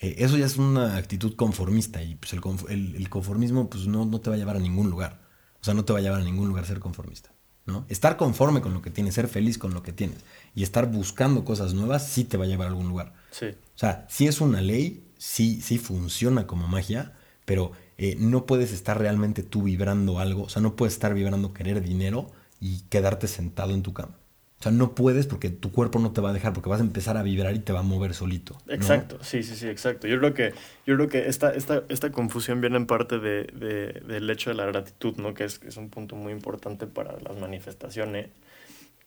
Eso 0.00 0.36
ya 0.36 0.46
es 0.46 0.56
una 0.56 0.96
actitud 0.96 1.36
conformista 1.36 2.02
y 2.02 2.16
pues 2.16 2.32
el, 2.32 3.08
conformismo 3.08 3.70
pues 3.70 3.86
no, 3.86 4.04
no, 4.04 4.20
te 4.20 4.30
va 4.30 4.36
a 4.36 4.38
llevar 4.38 4.56
a 4.56 4.60
ningún 4.60 4.90
lugar. 4.90 5.20
O 5.60 5.64
sea, 5.64 5.74
no 5.74 5.84
te 5.84 5.92
va 5.92 6.00
a 6.00 6.02
llevar 6.02 6.22
a 6.22 6.24
ningún 6.24 6.48
lugar 6.48 6.66
ser 6.66 6.80
conformista. 6.80 7.30
¿No? 7.68 7.84
Estar 7.88 8.16
conforme 8.16 8.62
con 8.62 8.72
lo 8.72 8.82
que 8.82 8.90
tienes, 8.90 9.14
ser 9.14 9.28
feliz 9.28 9.58
con 9.58 9.74
lo 9.74 9.82
que 9.82 9.92
tienes 9.92 10.18
y 10.54 10.62
estar 10.62 10.90
buscando 10.90 11.44
cosas 11.44 11.74
nuevas 11.74 12.08
sí 12.08 12.24
te 12.24 12.38
va 12.38 12.44
a 12.44 12.48
llevar 12.48 12.66
a 12.66 12.70
algún 12.70 12.88
lugar. 12.88 13.12
Sí. 13.30 13.46
O 13.46 13.78
sea, 13.78 14.06
si 14.08 14.26
es 14.26 14.40
una 14.40 14.62
ley, 14.62 15.04
sí, 15.18 15.60
sí 15.60 15.78
funciona 15.78 16.46
como 16.46 16.66
magia, 16.66 17.12
pero 17.44 17.72
eh, 17.98 18.16
no 18.18 18.46
puedes 18.46 18.72
estar 18.72 18.98
realmente 18.98 19.42
tú 19.42 19.62
vibrando 19.62 20.18
algo, 20.18 20.44
o 20.44 20.48
sea, 20.48 20.62
no 20.62 20.76
puedes 20.76 20.94
estar 20.94 21.12
vibrando 21.14 21.52
querer 21.52 21.82
dinero 21.82 22.30
y 22.58 22.80
quedarte 22.88 23.28
sentado 23.28 23.74
en 23.74 23.82
tu 23.82 23.92
cama. 23.92 24.16
O 24.58 24.62
sea, 24.62 24.72
no 24.72 24.94
puedes 24.94 25.26
porque 25.26 25.50
tu 25.50 25.70
cuerpo 25.70 26.00
no 26.00 26.10
te 26.12 26.20
va 26.20 26.30
a 26.30 26.32
dejar, 26.32 26.52
porque 26.52 26.68
vas 26.68 26.80
a 26.80 26.84
empezar 26.84 27.16
a 27.16 27.22
vibrar 27.22 27.54
y 27.54 27.60
te 27.60 27.72
va 27.72 27.80
a 27.80 27.84
mover 27.84 28.12
solito. 28.12 28.56
Exacto, 28.68 29.18
sí, 29.22 29.42
sí, 29.44 29.54
sí, 29.54 29.68
exacto. 29.68 30.08
Yo 30.08 30.18
creo 30.18 30.34
que, 30.34 30.52
yo 30.84 30.96
creo 30.96 31.08
que 31.08 31.28
esta, 31.28 31.52
esta, 31.54 31.84
esta 31.88 32.10
confusión 32.10 32.60
viene 32.60 32.76
en 32.76 32.86
parte 32.86 33.20
de, 33.20 33.44
de, 33.44 34.02
del 34.06 34.28
hecho 34.30 34.50
de 34.50 34.56
la 34.56 34.66
gratitud, 34.66 35.16
¿no? 35.16 35.32
Que 35.34 35.44
es, 35.44 35.60
es 35.64 35.76
un 35.76 35.90
punto 35.90 36.16
muy 36.16 36.32
importante 36.32 36.86
para 36.88 37.18
las 37.20 37.38
manifestaciones 37.38 38.30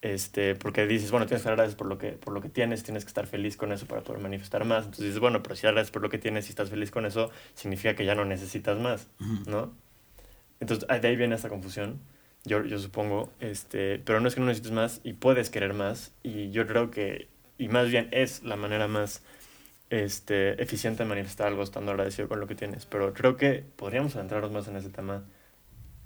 este, 0.01 0.55
porque 0.55 0.87
dices, 0.87 1.11
bueno, 1.11 1.27
tienes 1.27 1.43
que 1.43 1.49
agradecer 1.49 1.77
por 1.77 1.87
lo 1.87 1.97
que, 1.97 2.13
por 2.13 2.33
lo 2.33 2.41
que 2.41 2.49
tienes, 2.49 2.83
tienes 2.83 3.05
que 3.05 3.09
estar 3.09 3.27
feliz 3.27 3.55
con 3.55 3.71
eso 3.71 3.85
para 3.85 4.01
poder 4.01 4.21
manifestar 4.21 4.65
más. 4.65 4.85
Entonces 4.85 5.05
dices, 5.05 5.19
bueno, 5.19 5.43
pero 5.43 5.55
si 5.55 5.67
agradeces 5.67 5.91
por 5.91 6.01
lo 6.01 6.09
que 6.09 6.17
tienes 6.17 6.47
y 6.47 6.49
estás 6.49 6.69
feliz 6.69 6.89
con 6.89 7.05
eso, 7.05 7.29
significa 7.53 7.95
que 7.95 8.03
ya 8.03 8.15
no 8.15 8.25
necesitas 8.25 8.79
más, 8.79 9.07
¿no? 9.45 9.71
Entonces, 10.59 10.87
de 10.87 11.07
ahí 11.07 11.15
viene 11.15 11.35
esta 11.35 11.49
confusión, 11.49 11.99
yo, 12.45 12.63
yo 12.65 12.79
supongo, 12.79 13.31
este, 13.39 13.99
pero 13.99 14.19
no 14.19 14.27
es 14.27 14.35
que 14.35 14.41
no 14.41 14.47
necesites 14.47 14.71
más 14.71 15.01
y 15.03 15.13
puedes 15.13 15.49
querer 15.49 15.73
más, 15.73 16.11
y 16.23 16.51
yo 16.51 16.67
creo 16.67 16.91
que, 16.91 17.27
y 17.57 17.67
más 17.67 17.89
bien 17.89 18.09
es 18.11 18.43
la 18.43 18.55
manera 18.55 18.87
más 18.87 19.21
este, 19.89 20.61
eficiente 20.61 21.03
de 21.03 21.09
manifestar 21.09 21.47
algo 21.47 21.63
estando 21.63 21.91
agradecido 21.91 22.27
con 22.27 22.39
lo 22.39 22.47
que 22.47 22.55
tienes, 22.55 22.85
pero 22.85 23.13
creo 23.13 23.37
que 23.37 23.63
podríamos 23.75 24.15
adentrarnos 24.15 24.51
más 24.51 24.67
en 24.67 24.77
ese 24.77 24.89
tema 24.89 25.23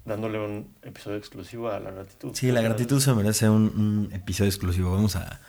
dándole 0.06 0.38
un 0.38 0.74
episodio 0.82 1.18
exclusivo 1.18 1.68
a 1.68 1.80
la 1.80 1.90
gratitud. 1.90 2.30
Sí, 2.34 2.50
la 2.52 2.62
gratitud 2.62 3.00
se 3.00 3.12
merece 3.12 3.48
un, 3.48 4.08
episodio 4.12 4.48
exclusivo. 4.48 4.92
Vamos 4.92 5.16
a, 5.16 5.40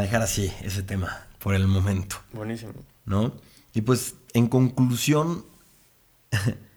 dejar 0.00 0.22
así 0.22 0.52
ese 0.62 0.82
tema 0.82 1.26
por 1.38 1.54
el 1.54 1.66
momento. 1.68 2.16
Buenísimo. 2.32 2.72
¿No? 3.04 3.32
Y 3.74 3.82
pues, 3.82 4.16
en 4.32 4.48
conclusión, 4.48 5.44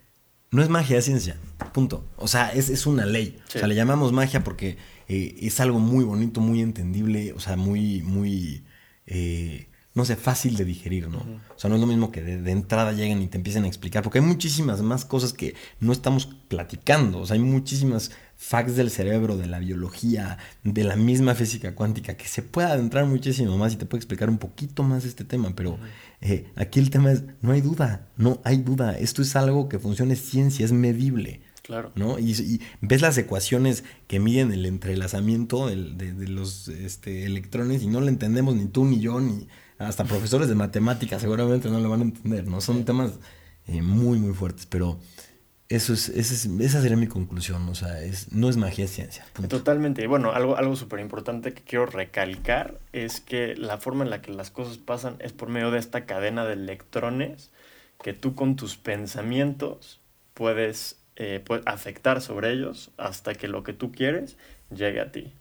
no 0.54 0.62
es 0.62 0.68
magia, 0.68 0.98
es 0.98 1.04
ciencia. 1.04 1.36
Punto. 1.72 2.08
O 2.16 2.28
sea, 2.28 2.52
es, 2.52 2.86
una 2.86 3.04
ley. 3.04 3.38
O 3.48 3.58
sea, 3.58 3.66
le 3.66 3.74
llamamos 3.74 4.12
magia 4.12 4.44
porque 4.44 4.78
eh, 5.08 5.36
es 5.40 5.58
algo 5.58 5.80
muy 5.80 6.04
bonito, 6.04 6.40
muy 6.40 6.60
entendible, 6.60 7.32
o 7.32 7.40
sea, 7.40 7.56
muy, 7.56 8.02
muy... 8.02 8.64
Eh, 9.06 9.68
no 9.94 10.04
sé, 10.04 10.16
fácil 10.16 10.56
de 10.56 10.64
digerir, 10.64 11.08
¿no? 11.08 11.18
O 11.18 11.58
sea, 11.58 11.70
no 11.70 11.76
es 11.76 11.80
lo 11.80 11.86
mismo 11.86 12.10
que 12.10 12.20
de, 12.20 12.50
entrada 12.50 12.92
lleguen 12.92 13.22
y 13.22 13.28
te 13.28 13.36
empiecen 13.36 13.62
a 13.62 13.68
explicar, 13.68 14.02
porque 14.02 14.18
hay 14.18 14.24
muchísimas 14.24 14.82
más 14.82 15.04
cosas 15.04 15.32
que 15.32 15.54
no 15.78 15.92
estamos 15.92 16.26
platicando, 16.26 17.20
o 17.20 17.26
sea, 17.26 17.34
hay 17.34 17.42
muchísimas 17.42 18.10
facts 18.36 18.74
del 18.74 18.90
cerebro, 18.90 19.36
de 19.36 19.46
la 19.46 19.60
biología, 19.60 20.38
de 20.64 20.82
la 20.82 20.96
misma 20.96 21.36
física 21.36 21.76
cuántica, 21.76 22.16
que 22.16 22.26
se 22.26 22.42
puede 22.42 22.68
adentrar 22.68 23.06
muchísimo 23.06 23.56
más 23.56 23.72
y 23.72 23.76
te 23.76 23.86
puede 23.86 24.00
explicar 24.00 24.28
un 24.28 24.38
poquito 24.38 24.82
más 24.82 25.04
este 25.04 25.24
tema, 25.24 25.52
pero 25.54 25.78
eh, 26.26 26.46
aquí 26.56 26.80
el 26.80 26.88
tema 26.88 27.12
es, 27.12 27.22
no 27.42 27.52
hay 27.52 27.60
duda, 27.60 28.08
no 28.16 28.40
hay 28.44 28.56
duda, 28.56 28.98
esto 28.98 29.20
es 29.20 29.36
algo 29.36 29.68
que 29.68 29.78
funciona, 29.78 30.14
es 30.14 30.22
ciencia, 30.22 30.64
es 30.64 30.72
medible. 30.72 31.42
Claro. 31.62 31.92
¿no? 31.96 32.18
Y, 32.18 32.62
ves 32.80 33.02
las 33.02 33.18
ecuaciones 33.18 33.84
que 34.06 34.20
miden 34.20 34.50
el 34.50 34.64
entrelazamiento 34.64 35.66
de, 35.66 35.76
de, 35.76 36.28
los 36.28 36.68
este, 36.68 37.26
electrones 37.26 37.82
y 37.82 37.88
no 37.88 38.00
lo 38.00 38.08
entendemos 38.08 38.54
ni 38.54 38.66
tú 38.66 38.86
ni 38.86 39.00
yo, 39.00 39.20
ni 39.20 39.48
hasta 39.76 40.04
profesores 40.06 40.48
de 40.48 40.54
matemáticas 40.54 41.20
seguramente 41.20 41.68
no 41.68 41.78
lo 41.78 41.90
van 41.90 42.00
a 42.00 42.04
entender, 42.04 42.46
¿no? 42.48 42.62
Son 42.62 42.86
temas 42.86 43.12
eh, 43.66 43.82
muy, 43.82 44.18
muy 44.18 44.32
fuertes, 44.32 44.64
pero 44.64 44.98
eso 45.68 45.94
es, 45.94 46.10
esa 46.10 46.82
sería 46.82 46.96
mi 46.96 47.06
conclusión, 47.06 47.66
o 47.68 47.74
sea, 47.74 48.02
es, 48.02 48.32
no 48.32 48.50
es 48.50 48.56
magia, 48.56 48.84
es 48.84 48.90
ciencia. 48.90 49.24
Totalmente. 49.48 50.02
Y 50.02 50.06
bueno, 50.06 50.32
algo, 50.32 50.56
algo 50.56 50.76
súper 50.76 51.00
importante 51.00 51.54
que 51.54 51.62
quiero 51.62 51.86
recalcar 51.86 52.78
es 52.92 53.20
que 53.20 53.56
la 53.56 53.78
forma 53.78 54.04
en 54.04 54.10
la 54.10 54.20
que 54.20 54.32
las 54.32 54.50
cosas 54.50 54.76
pasan 54.76 55.16
es 55.20 55.32
por 55.32 55.48
medio 55.48 55.70
de 55.70 55.78
esta 55.78 56.04
cadena 56.04 56.44
de 56.44 56.52
electrones 56.52 57.50
que 58.02 58.12
tú 58.12 58.34
con 58.34 58.56
tus 58.56 58.76
pensamientos 58.76 60.00
puedes, 60.34 60.98
eh, 61.16 61.42
puedes 61.44 61.66
afectar 61.66 62.20
sobre 62.20 62.52
ellos 62.52 62.90
hasta 62.98 63.34
que 63.34 63.48
lo 63.48 63.62
que 63.62 63.72
tú 63.72 63.90
quieres 63.90 64.36
llegue 64.70 65.00
a 65.00 65.12
ti, 65.12 65.32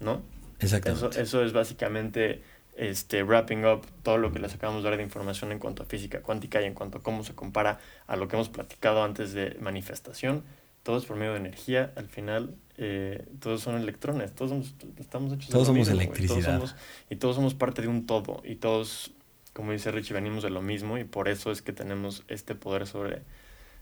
¿no? 0.00 0.22
Exactamente. 0.60 1.08
Eso, 1.08 1.20
eso 1.20 1.42
es 1.42 1.54
básicamente 1.54 2.42
este, 2.76 3.22
wrapping 3.22 3.64
up 3.64 3.86
todo 4.02 4.18
lo 4.18 4.32
que 4.32 4.38
les 4.38 4.54
acabamos 4.54 4.82
de 4.82 4.90
dar 4.90 4.98
de 4.98 5.04
información 5.04 5.52
en 5.52 5.58
cuanto 5.58 5.82
a 5.82 5.86
física 5.86 6.22
cuántica 6.22 6.60
y 6.60 6.64
en 6.64 6.74
cuanto 6.74 6.98
a 6.98 7.02
cómo 7.02 7.24
se 7.24 7.34
compara 7.34 7.78
a 8.06 8.16
lo 8.16 8.28
que 8.28 8.36
hemos 8.36 8.48
platicado 8.48 9.02
antes 9.02 9.32
de 9.32 9.56
manifestación. 9.60 10.42
Todo 10.82 10.98
es 10.98 11.06
por 11.06 11.16
medio 11.16 11.32
de 11.32 11.38
energía, 11.38 11.92
al 11.96 12.08
final 12.08 12.56
eh, 12.76 13.24
todos 13.40 13.62
son 13.62 13.76
electrones, 13.76 14.34
todos 14.34 14.50
somos, 14.50 14.74
estamos 14.98 15.32
hechos 15.32 15.48
Todos 15.48 15.66
somos 15.68 15.88
electricidad. 15.88 16.38
Y 16.38 16.42
todos 16.42 16.44
somos, 16.44 16.76
y 17.08 17.16
todos 17.16 17.36
somos 17.36 17.54
parte 17.54 17.82
de 17.82 17.88
un 17.88 18.06
todo, 18.06 18.42
y 18.44 18.56
todos, 18.56 19.12
como 19.52 19.72
dice 19.72 19.90
Richie, 19.92 20.12
venimos 20.12 20.42
de 20.42 20.50
lo 20.50 20.60
mismo, 20.60 20.98
y 20.98 21.04
por 21.04 21.28
eso 21.28 21.52
es 21.52 21.62
que 21.62 21.72
tenemos 21.72 22.24
este 22.28 22.54
poder 22.54 22.86
sobre, 22.86 23.22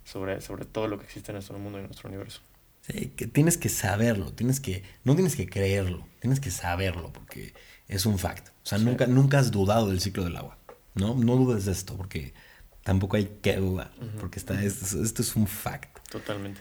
sobre, 0.05 0.41
sobre 0.43 0.65
todo 0.65 0.87
lo 0.87 0.99
que 0.99 1.05
existe 1.07 1.33
en 1.33 1.37
nuestro 1.37 1.59
mundo 1.59 1.79
y 1.79 1.81
en 1.81 1.87
nuestro 1.87 2.09
universo. 2.09 2.41
Sí, 2.83 3.13
que 3.17 3.27
tienes 3.27 3.57
que 3.57 3.69
saberlo, 3.69 4.33
tienes 4.33 4.61
que, 4.61 4.83
no 5.05 5.15
tienes 5.15 5.37
que 5.37 5.49
creerlo, 5.49 6.07
tienes 6.21 6.41
que 6.41 6.51
saberlo, 6.51 7.13
porque 7.13 7.55
es 7.89 8.07
un 8.07 8.19
fact. 8.19 8.49
O 8.49 8.67
sea, 8.67 8.79
nunca, 8.79 9.07
nunca 9.07 9.39
has 9.39 9.51
dudado 9.51 9.89
del 9.89 10.01
ciclo 10.01 10.25
del 10.25 10.37
agua. 10.37 10.59
¿no? 10.95 11.15
No 11.15 11.37
dudes 11.37 11.65
de 11.65 11.73
esto, 11.73 11.97
porque 11.97 12.35
tampoco 12.83 13.17
hay 13.17 13.39
que 13.41 13.57
dudar. 13.57 13.93
Porque 14.21 14.39
está, 14.39 14.63
esto, 14.63 15.23
es 15.23 15.37
un 15.37 15.47
fact. 15.47 15.99
Totalmente. 16.11 16.61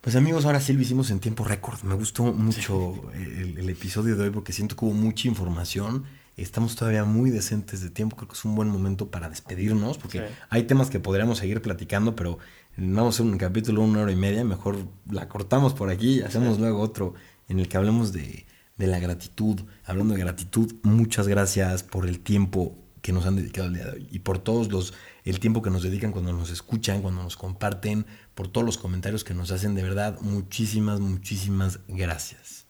Pues 0.00 0.14
amigos, 0.14 0.44
ahora 0.44 0.60
sí 0.60 0.72
lo 0.72 0.80
hicimos 0.80 1.10
en 1.10 1.18
tiempo 1.18 1.44
récord. 1.44 1.82
Me 1.82 1.94
gustó 1.94 2.24
mucho 2.32 3.10
el, 3.14 3.68
episodio 3.68 4.16
de 4.16 4.24
hoy 4.24 4.30
porque 4.30 4.52
siento 4.52 4.76
que 4.76 4.84
hubo 4.84 4.94
mucha 4.94 5.26
información. 5.26 6.04
Estamos 6.36 6.76
todavía 6.76 7.04
muy 7.04 7.30
decentes 7.30 7.80
de 7.80 7.90
tiempo. 7.90 8.16
Creo 8.16 8.28
que 8.28 8.34
es 8.34 8.44
un 8.44 8.54
buen 8.54 8.68
momento 8.68 9.10
para 9.10 9.28
despedirnos 9.28 9.98
porque 9.98 10.28
hay 10.48 10.62
temas 10.64 10.90
que 10.90 11.00
podríamos 11.00 11.38
seguir 11.38 11.60
platicando, 11.60 12.14
pero 12.14 12.38
vamos 12.76 13.14
a 13.14 13.16
hacer 13.16 13.26
un 13.26 13.38
capítulo 13.38 13.82
una 13.82 14.02
hora 14.02 14.12
y 14.12 14.16
media. 14.16 14.44
Mejor 14.44 14.76
la 15.10 15.28
cortamos 15.28 15.74
por 15.74 15.90
aquí 15.90 16.20
y 16.20 16.22
hacemos 16.22 16.60
luego 16.60 16.80
otro 16.80 17.14
en 17.48 17.58
el 17.58 17.68
que 17.68 17.76
hablemos 17.76 18.12
de 18.12 18.46
de 18.76 18.86
la 18.86 18.98
gratitud. 18.98 19.60
Hablando 19.84 20.14
de 20.14 20.20
gratitud, 20.20 20.74
muchas 20.82 21.28
gracias 21.28 21.82
por 21.82 22.06
el 22.06 22.20
tiempo 22.20 22.76
que 23.02 23.12
nos 23.12 23.26
han 23.26 23.36
dedicado 23.36 23.68
el 23.68 23.74
día 23.74 23.84
de 23.84 23.90
hoy 23.92 24.08
y 24.10 24.18
por 24.18 24.38
todos 24.38 24.70
los 24.70 24.92
el 25.24 25.40
tiempo 25.40 25.62
que 25.62 25.70
nos 25.70 25.82
dedican 25.82 26.12
cuando 26.12 26.32
nos 26.32 26.50
escuchan, 26.50 27.02
cuando 27.02 27.22
nos 27.22 27.36
comparten, 27.36 28.06
por 28.34 28.48
todos 28.48 28.64
los 28.64 28.78
comentarios 28.78 29.24
que 29.24 29.34
nos 29.34 29.50
hacen, 29.50 29.74
de 29.74 29.82
verdad, 29.82 30.18
muchísimas 30.20 31.00
muchísimas 31.00 31.80
gracias. 31.88 32.66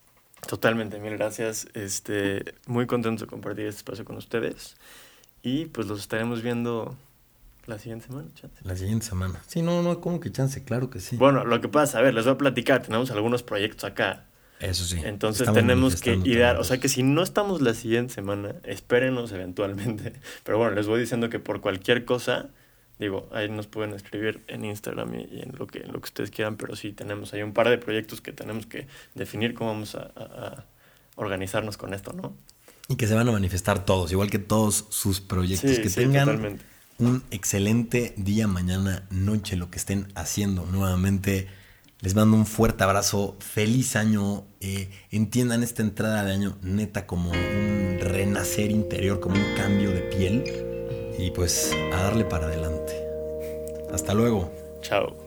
Totalmente, 0.46 0.98
mil 1.00 1.16
gracias. 1.16 1.66
Este, 1.74 2.54
muy 2.66 2.86
contento 2.86 3.24
de 3.24 3.30
compartir 3.30 3.66
este 3.66 3.78
espacio 3.78 4.04
con 4.04 4.16
ustedes 4.16 4.76
y 5.42 5.66
pues 5.66 5.86
los 5.86 6.00
estaremos 6.00 6.42
viendo 6.42 6.96
la 7.66 7.78
siguiente 7.78 8.06
semana, 8.06 8.28
chance. 8.34 8.56
La 8.62 8.76
siguiente 8.76 9.06
semana. 9.06 9.42
Sí, 9.46 9.60
no, 9.60 9.82
no, 9.82 10.00
como 10.00 10.20
que 10.20 10.30
chance, 10.30 10.62
claro 10.64 10.88
que 10.88 11.00
sí. 11.00 11.16
Bueno, 11.16 11.44
lo 11.44 11.60
que 11.60 11.68
pasa, 11.68 11.98
a 11.98 12.02
ver, 12.02 12.14
les 12.14 12.24
voy 12.24 12.34
a 12.34 12.38
platicar, 12.38 12.82
tenemos 12.82 13.10
algunos 13.10 13.42
proyectos 13.42 13.84
acá 13.84 14.26
Eso 14.60 14.84
sí. 14.84 15.00
Entonces 15.04 15.52
tenemos 15.52 16.00
que 16.00 16.14
idear, 16.14 16.58
o 16.58 16.64
sea 16.64 16.78
que 16.78 16.88
si 16.88 17.02
no 17.02 17.22
estamos 17.22 17.60
la 17.60 17.74
siguiente 17.74 18.14
semana, 18.14 18.54
espérenos 18.64 19.32
eventualmente. 19.32 20.14
Pero 20.44 20.58
bueno, 20.58 20.74
les 20.74 20.86
voy 20.86 21.00
diciendo 21.00 21.28
que 21.28 21.38
por 21.38 21.60
cualquier 21.60 22.04
cosa, 22.04 22.48
digo, 22.98 23.28
ahí 23.32 23.50
nos 23.50 23.66
pueden 23.66 23.92
escribir 23.92 24.42
en 24.48 24.64
Instagram 24.64 25.14
y, 25.14 25.40
en, 25.42 25.52
lo 25.58 25.66
que, 25.66 25.80
lo 25.80 26.00
que 26.00 26.06
ustedes 26.06 26.30
quieran, 26.30 26.56
pero 26.56 26.74
sí 26.76 26.92
tenemos 26.92 27.34
ahí 27.34 27.42
un 27.42 27.52
par 27.52 27.68
de 27.68 27.76
proyectos 27.76 28.20
que 28.22 28.32
tenemos 28.32 28.66
que 28.66 28.86
definir 29.14 29.52
cómo 29.52 29.72
vamos 29.72 29.94
a, 29.94 30.64
organizarnos 31.16 31.78
con 31.78 31.94
esto, 31.94 32.12
¿no? 32.12 32.36
Y 32.88 32.96
que 32.96 33.06
se 33.06 33.14
van 33.14 33.26
a 33.28 33.32
manifestar 33.32 33.84
todos, 33.84 34.12
igual 34.12 34.30
que 34.30 34.38
todos 34.38 34.86
sus 34.90 35.20
proyectos, 35.20 35.78
que 35.78 35.88
tengan 35.88 36.58
un 36.98 37.22
excelente 37.30 38.14
día, 38.16 38.46
mañana, 38.46 39.06
noche, 39.10 39.56
lo 39.56 39.70
que 39.70 39.78
estén 39.78 40.08
haciendo. 40.14 40.66
Nuevamente 40.66 41.48
les 42.00 42.14
mando 42.14 42.36
un 42.36 42.46
fuerte 42.46 42.84
abrazo, 42.84 43.36
feliz 43.40 43.96
año, 43.96 44.44
eh, 44.60 44.90
entiendan 45.10 45.62
esta 45.62 45.82
entrada 45.82 46.24
de 46.24 46.32
año 46.32 46.58
neta 46.62 47.06
como 47.06 47.30
un 47.30 47.98
renacer 48.00 48.70
interior, 48.70 49.20
como 49.20 49.36
un 49.36 49.54
cambio 49.56 49.90
de 49.90 50.00
piel 50.00 50.44
y 51.18 51.30
pues 51.30 51.74
a 51.92 52.02
darle 52.02 52.24
para 52.24 52.46
adelante. 52.46 52.94
Hasta 53.92 54.14
luego. 54.14 54.52
Chao. 54.82 55.25